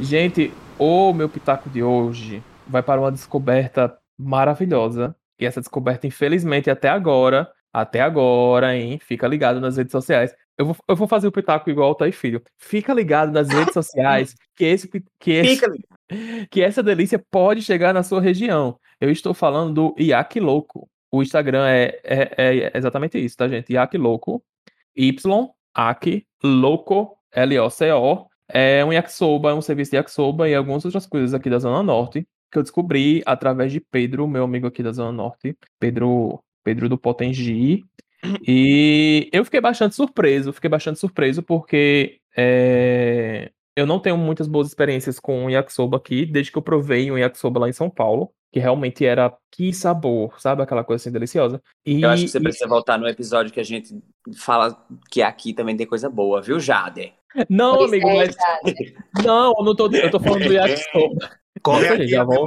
[0.00, 5.14] Gente, o meu pitaco de hoje vai para uma descoberta maravilhosa.
[5.38, 8.98] E essa descoberta, infelizmente, até agora, até agora, hein?
[8.98, 10.34] Fica ligado nas redes sociais.
[10.56, 12.42] Eu vou, eu vou fazer o pitaco igual o Thay Filho.
[12.58, 15.62] Fica ligado nas redes sociais que esse, que esse
[16.50, 18.78] que essa delícia pode chegar na sua região.
[19.00, 20.88] Eu estou falando do Iac Louco.
[21.10, 23.72] O Instagram é, é, é exatamente isso, tá, gente?
[23.72, 24.42] Iac Louco.
[24.96, 28.29] Y, Ac, Louco, L-O-C-O.
[28.52, 32.26] É um yakisoba, um serviço de yakisoba e algumas outras coisas aqui da Zona Norte
[32.50, 35.56] que eu descobri através de Pedro, meu amigo aqui da Zona Norte.
[35.78, 37.84] Pedro, Pedro do Potengi.
[38.46, 44.68] E eu fiquei bastante surpreso, fiquei bastante surpreso porque é, eu não tenho muitas boas
[44.68, 48.58] experiências com yakisoba aqui, desde que eu provei um yakisoba lá em São Paulo, que
[48.58, 50.62] realmente era que sabor, sabe?
[50.62, 51.62] Aquela coisa assim deliciosa.
[51.86, 53.96] E, Eu acho que você e- precisa voltar no episódio que a gente
[54.36, 54.76] fala
[55.10, 57.14] que aqui também tem coisa boa, viu, Jade?
[57.48, 58.36] Não, Pois amigo, é, mas
[59.24, 61.30] não, eu não tô, eu tô falando do yakisoba.
[61.62, 62.44] Corre aqui, já vão,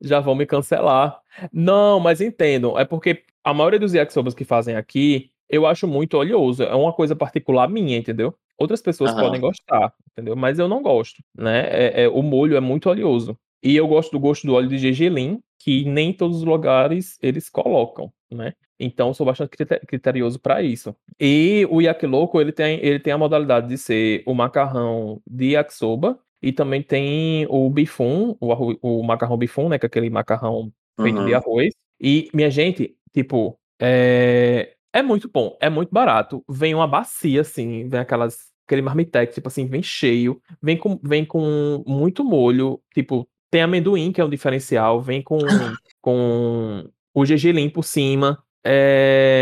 [0.00, 1.20] já vão me cancelar.
[1.52, 6.16] Não, mas entendam, é porque a maioria dos yakisobas que fazem aqui, eu acho muito
[6.18, 6.62] oleoso.
[6.62, 8.34] É uma coisa particular minha, entendeu?
[8.58, 9.20] Outras pessoas Aham.
[9.20, 10.34] podem gostar, entendeu?
[10.36, 11.66] Mas eu não gosto, né?
[11.70, 13.38] É- é- o molho é muito oleoso.
[13.62, 17.48] E eu gosto do gosto do óleo de gergelim, que nem todos os lugares eles
[17.48, 18.52] colocam, né?
[18.80, 20.94] Então, sou bastante crite- criterioso para isso.
[21.18, 26.18] E o yakiloco, ele tem, ele tem a modalidade de ser o macarrão de yakisoba,
[26.40, 29.78] e também tem o bifum, o, arro- o macarrão bifum, né?
[29.78, 31.36] Que é aquele macarrão feito de Uhum.
[31.36, 31.74] arroz.
[32.00, 36.44] E, minha gente, tipo, é, é muito bom, é muito barato.
[36.48, 41.24] Vem uma bacia, assim, vem aquelas, aquele marmitex, tipo assim, vem cheio, vem com, vem
[41.24, 45.38] com muito molho, tipo, tem amendoim, que é um diferencial, vem com,
[46.00, 48.40] com o gergelim por cima.
[48.70, 49.40] É,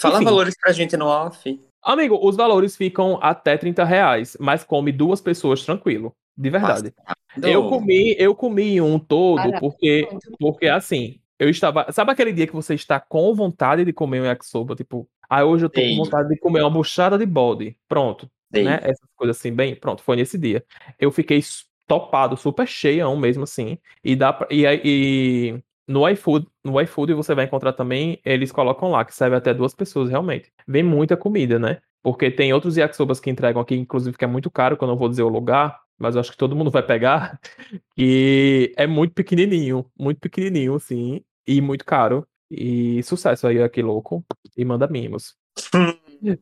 [0.00, 0.24] Fala Enfim.
[0.24, 1.60] valores pra gente no off.
[1.82, 6.94] Amigo, os valores ficam até 30 reais, mas come duas pessoas tranquilo, de verdade.
[7.42, 10.08] Eu comi, eu comi um todo Caraca, porque,
[10.38, 11.90] porque assim, eu estava.
[11.92, 14.74] Sabe aquele dia que você está com vontade de comer um yakisoba?
[14.74, 15.96] Tipo, ah, hoje eu tô Sim.
[15.96, 17.76] com vontade de comer uma buchada de bode.
[17.86, 18.80] Pronto, né?
[18.82, 20.64] Essas coisas assim, bem, pronto, foi nesse dia.
[20.98, 21.40] Eu fiquei
[21.86, 23.78] topado, super cheião mesmo assim.
[24.02, 28.90] E dá pra, e, e no iFood, no iFood você vai encontrar também, eles colocam
[28.90, 30.52] lá que serve até duas pessoas realmente.
[30.66, 31.80] Vem muita comida, né?
[32.00, 34.96] Porque tem outros yakisobas que entregam aqui, inclusive que é muito caro, que eu não
[34.96, 37.38] vou dizer o lugar, mas eu acho que todo mundo vai pegar.
[37.98, 42.26] E é muito pequenininho, muito pequenininho, assim, e muito caro.
[42.50, 44.24] E sucesso aí aqui, louco.
[44.56, 45.34] E manda mimos.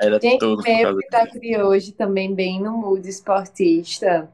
[0.00, 4.32] Era Gente, tudo causa pitaco de hoje também bem no mood esportista.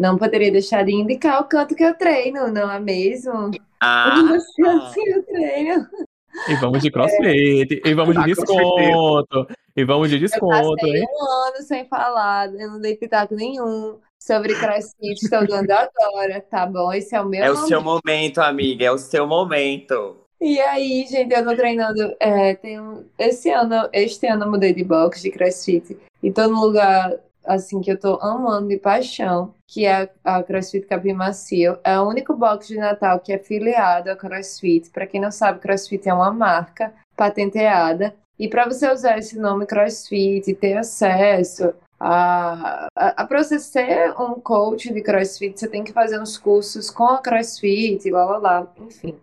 [0.00, 3.50] Não poderia deixar de indicar o canto que eu treino, não é mesmo?
[3.82, 4.32] Ah, Onde
[4.66, 5.86] assim eu treino.
[6.48, 9.46] E vamos de crossfit, e vamos de Ah, desconto,
[9.76, 11.06] e vamos de Eu desconto, passei hein?
[11.12, 16.64] um ano sem falar, eu não dei pitaco nenhum sobre crossfit, estou dando agora, tá
[16.64, 16.92] bom?
[16.94, 17.68] Esse é o meu é o momento.
[17.68, 18.84] seu momento, amiga.
[18.86, 20.16] É o seu momento.
[20.40, 22.14] E aí, gente, eu tô treinando.
[22.18, 25.98] é, tem um- esse ano, este ano eu mudei de box, de crossfit.
[26.22, 27.12] E tô num lugar,
[27.44, 31.78] assim, que eu tô amando de paixão, que é a, CrossFit Capim Macio.
[31.84, 34.90] É o único box de Natal que é filiado a CrossFit.
[34.90, 38.14] Pra quem não sabe, CrossFit é uma marca patenteada.
[38.38, 43.58] E para você usar esse nome CrossFit e ter acesso a, a, a para você
[43.58, 48.24] ser um coach de CrossFit, você tem que fazer uns cursos com a CrossFit, lá,
[48.24, 49.14] lá, lá, enfim.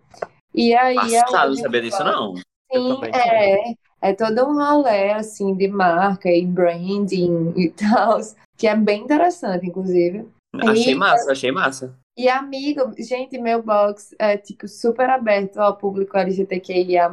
[0.54, 2.36] E aí é Passado, não onde sabia disso, não.
[2.72, 8.20] Sim, é, é todo um rolê assim de marca e branding e tal,
[8.56, 10.26] que é bem interessante, inclusive.
[10.54, 11.94] Achei E- massa, achei massa.
[12.16, 17.08] E amigo, gente, meu box é tipo super aberto ao público LGBTQIA+.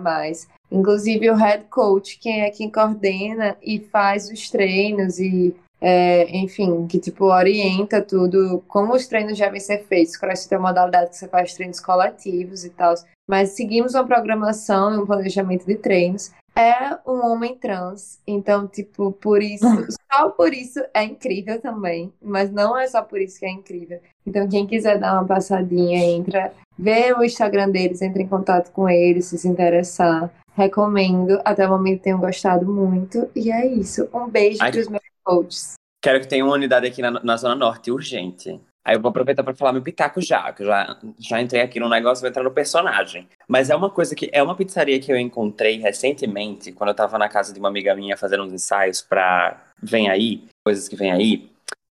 [0.71, 6.87] Inclusive o head coach, quem é quem coordena e faz os treinos e é, enfim,
[6.87, 10.17] que tipo orienta tudo, como os treinos devem ser feitos.
[10.17, 12.95] CrossFit é uma modalidade que você faz treinos coletivos e tal,
[13.29, 16.31] mas seguimos uma programação e um planejamento de treinos.
[16.57, 19.65] É um homem trans, então, tipo, por isso,
[20.11, 23.99] só por isso é incrível também, mas não é só por isso que é incrível.
[24.25, 28.87] Então, quem quiser dar uma passadinha, entra, vê o Instagram deles, entra em contato com
[28.89, 30.31] eles, se se interessar.
[30.55, 31.41] Recomendo.
[31.43, 33.29] Até o momento tenho gostado muito.
[33.35, 34.07] E é isso.
[34.13, 34.71] Um beijo Ai.
[34.71, 35.73] para os meus coaches.
[36.01, 38.61] Quero que tenha uma unidade aqui na, na Zona Norte, urgente.
[38.85, 41.79] Aí eu vou aproveitar para falar meu pitaco já, que eu já, já entrei aqui
[41.79, 43.27] no negócio, vou entrar no personagem.
[43.47, 44.29] Mas é uma coisa que.
[44.31, 47.95] É uma pizzaria que eu encontrei recentemente, quando eu tava na casa de uma amiga
[47.95, 51.49] minha fazendo uns ensaios pra Vem Aí, coisas que vem aí,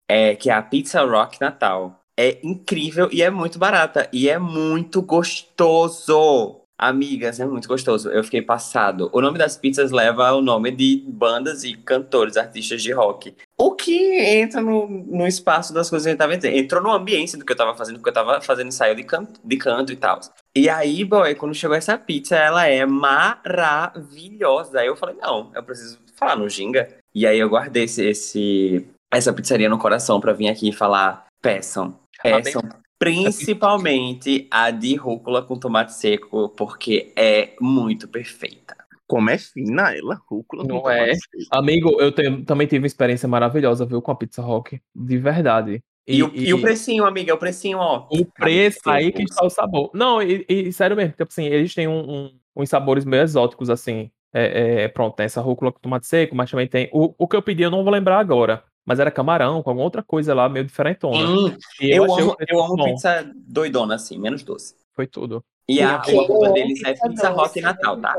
[0.08, 2.00] é, que é a Pizza Rock Natal.
[2.16, 4.08] É incrível e é muito barata.
[4.12, 6.60] E é muito gostoso.
[6.78, 8.10] Amigas, é muito gostoso.
[8.10, 9.08] Eu fiquei passado.
[9.12, 13.34] O nome das pizzas leva o nome de bandas e cantores, artistas de rock.
[13.66, 16.54] O que entra no, no espaço das coisas que a gente tava entrando.
[16.54, 19.40] Entrou no ambiente do que eu tava fazendo, porque eu tava fazendo ensaio de canto,
[19.42, 20.20] de canto e tal.
[20.54, 24.80] E aí, boy, quando chegou essa pizza, ela é maravilhosa.
[24.80, 26.88] Aí eu falei, não, eu preciso falar no Ginga.
[27.14, 31.24] E aí eu guardei esse, esse- essa pizzaria no coração pra vir aqui e falar,
[31.42, 31.98] peçam.
[32.22, 32.62] Peçam.
[32.98, 38.76] Principalmente a de rúcula com tomate seco, porque é muito perfeita.
[39.14, 40.64] Como é fina ela, rúcula.
[40.64, 41.12] Não é?
[41.52, 44.80] Amigo, eu tenho- também tive uma experiência maravilhosa, viu, com a Pizza Rock.
[44.92, 45.80] De verdade.
[46.04, 48.08] E, o, e o precinho, amiga, é o precinho, ó.
[48.10, 49.92] O preço, aí que está o sabor.
[49.94, 53.70] Não, e, e sério mesmo, tipo assim, eles têm um, um- uns sabores meio exóticos,
[53.70, 54.10] assim.
[54.32, 56.90] É, é, pronto, tem essa rúcula com tomate seco, mas também tem.
[56.92, 58.64] O, o que eu pedi eu não vou lembrar agora.
[58.84, 61.24] Mas era camarão, com alguma outra coisa lá, meio diferentona.
[61.24, 64.74] Hum, E eu, o amo, preço eu amo pizza doidona, assim, menos doce.
[64.92, 65.40] Foi tudo.
[65.68, 68.14] E a, arroba eu deles é pizza Rock Natal, tá?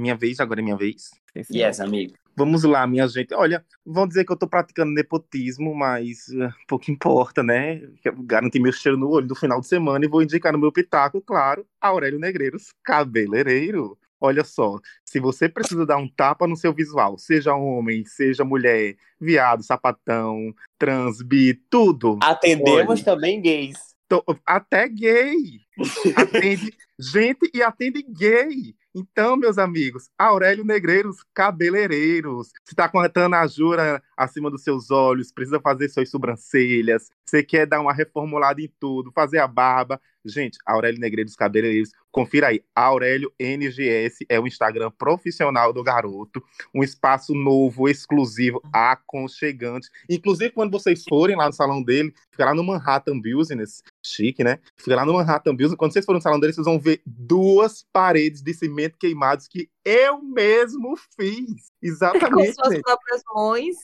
[0.00, 1.10] Minha vez, agora é minha vez.
[1.52, 2.14] Yes, amigo.
[2.34, 3.34] Vamos lá, minha gente.
[3.34, 7.82] Olha, vão dizer que eu tô praticando nepotismo, mas uh, pouco importa, né?
[8.24, 11.20] Garanti meu cheiro no olho no final de semana e vou indicar no meu pitaco,
[11.20, 13.98] claro, Aurélio Negreiros, cabeleireiro.
[14.18, 18.96] Olha só, se você precisa dar um tapa no seu visual, seja homem, seja mulher,
[19.20, 22.18] viado, sapatão, trans, bi, tudo.
[22.22, 23.04] Atendemos Olha.
[23.04, 23.78] também gays.
[24.08, 25.60] Tô- até gay.
[26.16, 28.74] Atende gente e atende gay.
[28.94, 32.50] Então, meus amigos, Aurélio Negreiros, cabeleireiros.
[32.64, 37.66] Se tá com a tanajura acima dos seus olhos, precisa fazer suas sobrancelhas, você quer
[37.66, 40.00] dar uma reformulada em tudo, fazer a barba.
[40.24, 42.62] Gente, Aurélio Negreiros Cabeleireiros, confira aí.
[42.74, 46.42] Aurélio NGS é o Instagram profissional do garoto.
[46.74, 49.88] Um espaço novo, exclusivo, aconchegante.
[50.08, 54.58] Inclusive, quando vocês forem lá no salão dele, fica lá no Manhattan Business, chique, né?
[54.76, 55.76] Fica lá no Manhattan Business.
[55.76, 59.70] Quando vocês forem no salão dele, vocês vão ver duas paredes de cimento queimados que
[59.84, 61.70] eu mesmo fiz.
[61.80, 62.54] Com Exatamente.
[62.54, 62.82] suas gente.
[62.82, 63.76] próprias mãos.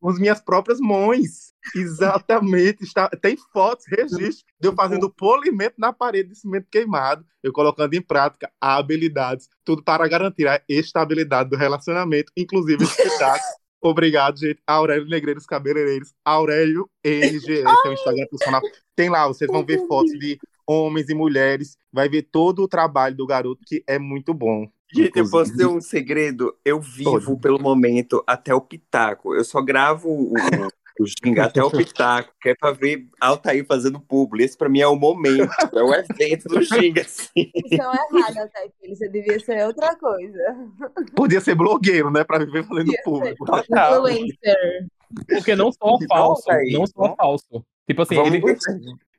[0.00, 1.52] Com as minhas próprias mãos.
[1.74, 2.84] Exatamente.
[2.84, 7.94] Está, tem fotos, registros de eu fazendo polimento na parede de cimento queimado, eu colocando
[7.94, 12.84] em prática habilidades, tudo para garantir a estabilidade do relacionamento, inclusive
[13.82, 14.60] Obrigado, gente.
[14.66, 16.12] Aurélio Negreiros Cabeleireiros.
[16.22, 18.60] Aurélio NGS é o Instagram personal.
[18.94, 21.78] Tem lá, vocês vão ver fotos de homens e mulheres.
[21.90, 24.70] Vai ver todo o trabalho do garoto, que é muito bom.
[24.94, 26.54] Gente, eu posso ter um segredo?
[26.64, 27.40] Eu vivo Pode.
[27.40, 29.34] pelo momento até o pitaco.
[29.34, 30.32] Eu só gravo o,
[31.00, 34.44] o, ginga até o pitaco, que é pra ver Altair fazendo publi.
[34.44, 37.30] Esse pra mim é o momento, é o evento do ginga, assim.
[37.70, 38.96] Missão errada, Altair Filho.
[38.96, 40.38] Você devia ser outra coisa.
[41.14, 42.24] Podia ser blogueiro, né?
[42.24, 43.44] Pra viver fazendo Podia público.
[43.46, 44.08] Total.
[44.08, 44.86] Influencer.
[45.28, 47.64] Porque não só Então, falso, aí, não só vamos- falso.
[47.86, 48.44] Tipo assim, Vamos ele.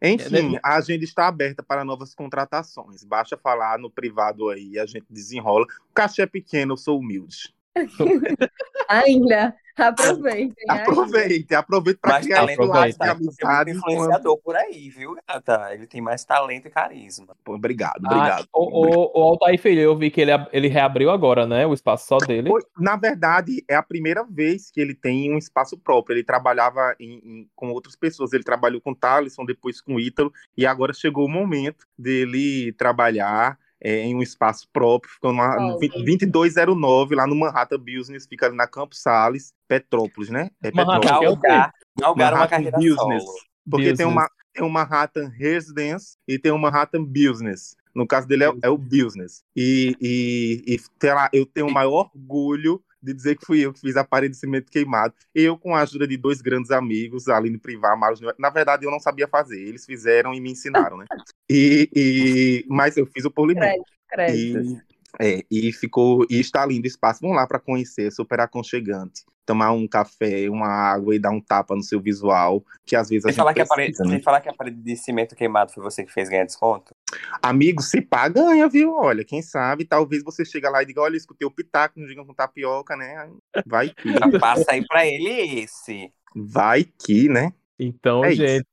[0.01, 3.03] Enfim, a agenda está aberta para novas contratações.
[3.03, 5.65] Basta falar no privado aí, a gente desenrola.
[5.89, 7.53] O cachê é pequeno, eu sou humilde.
[8.87, 9.55] Ainda.
[9.87, 10.53] Aproveitem.
[10.69, 10.81] ainda.
[10.83, 13.71] Aproveite, aproveite para criar talento, mais muito amizade.
[13.71, 15.69] influenciador por aí, viu, gata?
[15.73, 17.35] Ele tem mais talento e carisma.
[17.43, 18.47] Pô, Obrigado, Ah, obrigado.
[18.53, 21.65] o, o, o Altair Filho, eu vi que ele, ele reabriu agora, né?
[21.65, 22.49] O espaço só dele.
[22.77, 26.15] Na verdade, é a primeira vez que ele tem um espaço próprio.
[26.15, 28.33] Ele trabalhava em- em- com outras pessoas.
[28.33, 34.01] Ele trabalhou com Thaleson, depois com Ítalo, e agora chegou o momento dele trabalhar é,
[34.01, 35.11] em um espaço próprio.
[35.13, 36.03] Ficou na, no Top.
[36.03, 40.49] 20 2209, lá no Manhattan Business, fica ali na Campos Sales, Petrópolis, né?
[40.63, 41.43] É Manhattan, Petrópolis.
[41.43, 41.47] é?
[41.47, 43.23] Galgar, galgar uma Manhattan carreira Business.
[43.23, 43.37] solo.
[43.69, 44.13] Porque tem, Business.
[44.13, 47.75] uma, tem um Manhattan Residence e tem um Manhattan Business.
[47.93, 49.43] No caso dele é, é o Business.
[49.55, 53.73] E, e, e sei lá, eu tenho o maior orgulho de dizer que fui eu
[53.73, 55.13] que fiz a parede de cimento queimado.
[55.33, 58.35] Eu, com a ajuda de dois grandes amigos, Aline Privar, Marlos Noel.
[58.37, 59.59] Na verdade, eu não sabia fazer.
[59.59, 61.05] Eles fizeram e me ensinaram, né?
[61.53, 63.83] E, e, mas eu fiz o polimento.
[64.07, 64.81] Crédito, crédito.
[64.89, 67.19] E, é, e ficou e está lindo o espaço.
[67.21, 69.23] Vamos lá para conhecer, é super aconchegante.
[69.45, 73.25] Tomar um café, uma água e dar um tapa no seu visual, que às vezes
[73.25, 74.15] a Sem gente falar, que a parede, precisa, né?
[74.15, 76.93] sem falar que a parede de cimento queimado foi você que fez ganhar desconto?
[77.41, 78.93] Amigo, se pá, ganha, viu?
[78.95, 82.23] Olha, quem sabe, talvez você chega lá e diga, olha, escutei o pitaco, não diga
[82.23, 83.29] com tapioca, né?
[83.65, 85.29] Vai que, Já passa aí pra ele
[85.59, 86.13] esse.
[86.35, 87.51] vai que, né?
[87.77, 88.41] Então, É isso.
[88.45, 88.67] gente.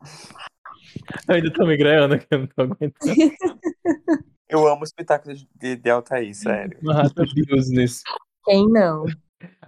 [1.28, 2.92] Eu ainda tô migrando aqui, eu não tô aguentando.
[4.48, 6.78] Eu amo os espetáculos de, de Altair, sério.
[6.82, 8.02] Manhattan Business.
[8.44, 9.04] Quem não?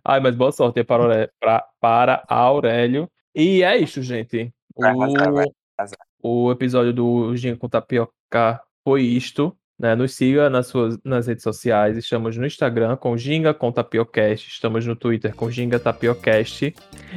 [0.05, 3.11] Ai, mas boa sorte para, Auré- pra- para Aurélio.
[3.35, 4.53] E é isso, gente.
[4.77, 5.99] Vai arrasar, vai O, arrasar.
[6.23, 9.57] o episódio do Ginga com Tapioca foi isto.
[9.81, 9.95] Né?
[9.95, 11.97] Nos siga nas, suas, nas redes sociais.
[11.97, 14.47] Estamos no Instagram com Ginga com Tapiocast.
[14.47, 16.75] Estamos no Twitter com Ginga Tapiocast.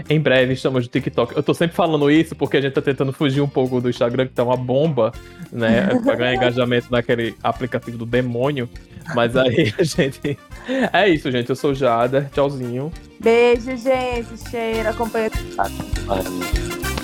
[0.09, 1.35] Em breve estamos no TikTok.
[1.35, 4.27] Eu tô sempre falando isso porque a gente tá tentando fugir um pouco do Instagram,
[4.27, 5.11] que tá uma bomba,
[5.51, 5.87] né?
[6.05, 8.69] Pra ganhar engajamento naquele aplicativo do demônio.
[9.13, 10.39] Mas aí a gente.
[10.93, 11.49] É isso, gente.
[11.49, 12.29] Eu sou o Jader.
[12.29, 12.89] Tchauzinho.
[13.19, 14.49] Beijo, gente.
[14.49, 14.87] Cheiro.
[14.87, 15.29] Acompanha.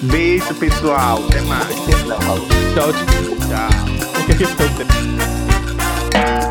[0.03, 1.19] Beijo, pessoal.
[1.27, 1.67] Até mais.
[1.75, 2.93] Tchau, tchau.
[3.49, 4.23] Tchau.
[4.23, 5.18] O que que foi?
[6.19, 6.48] Bye.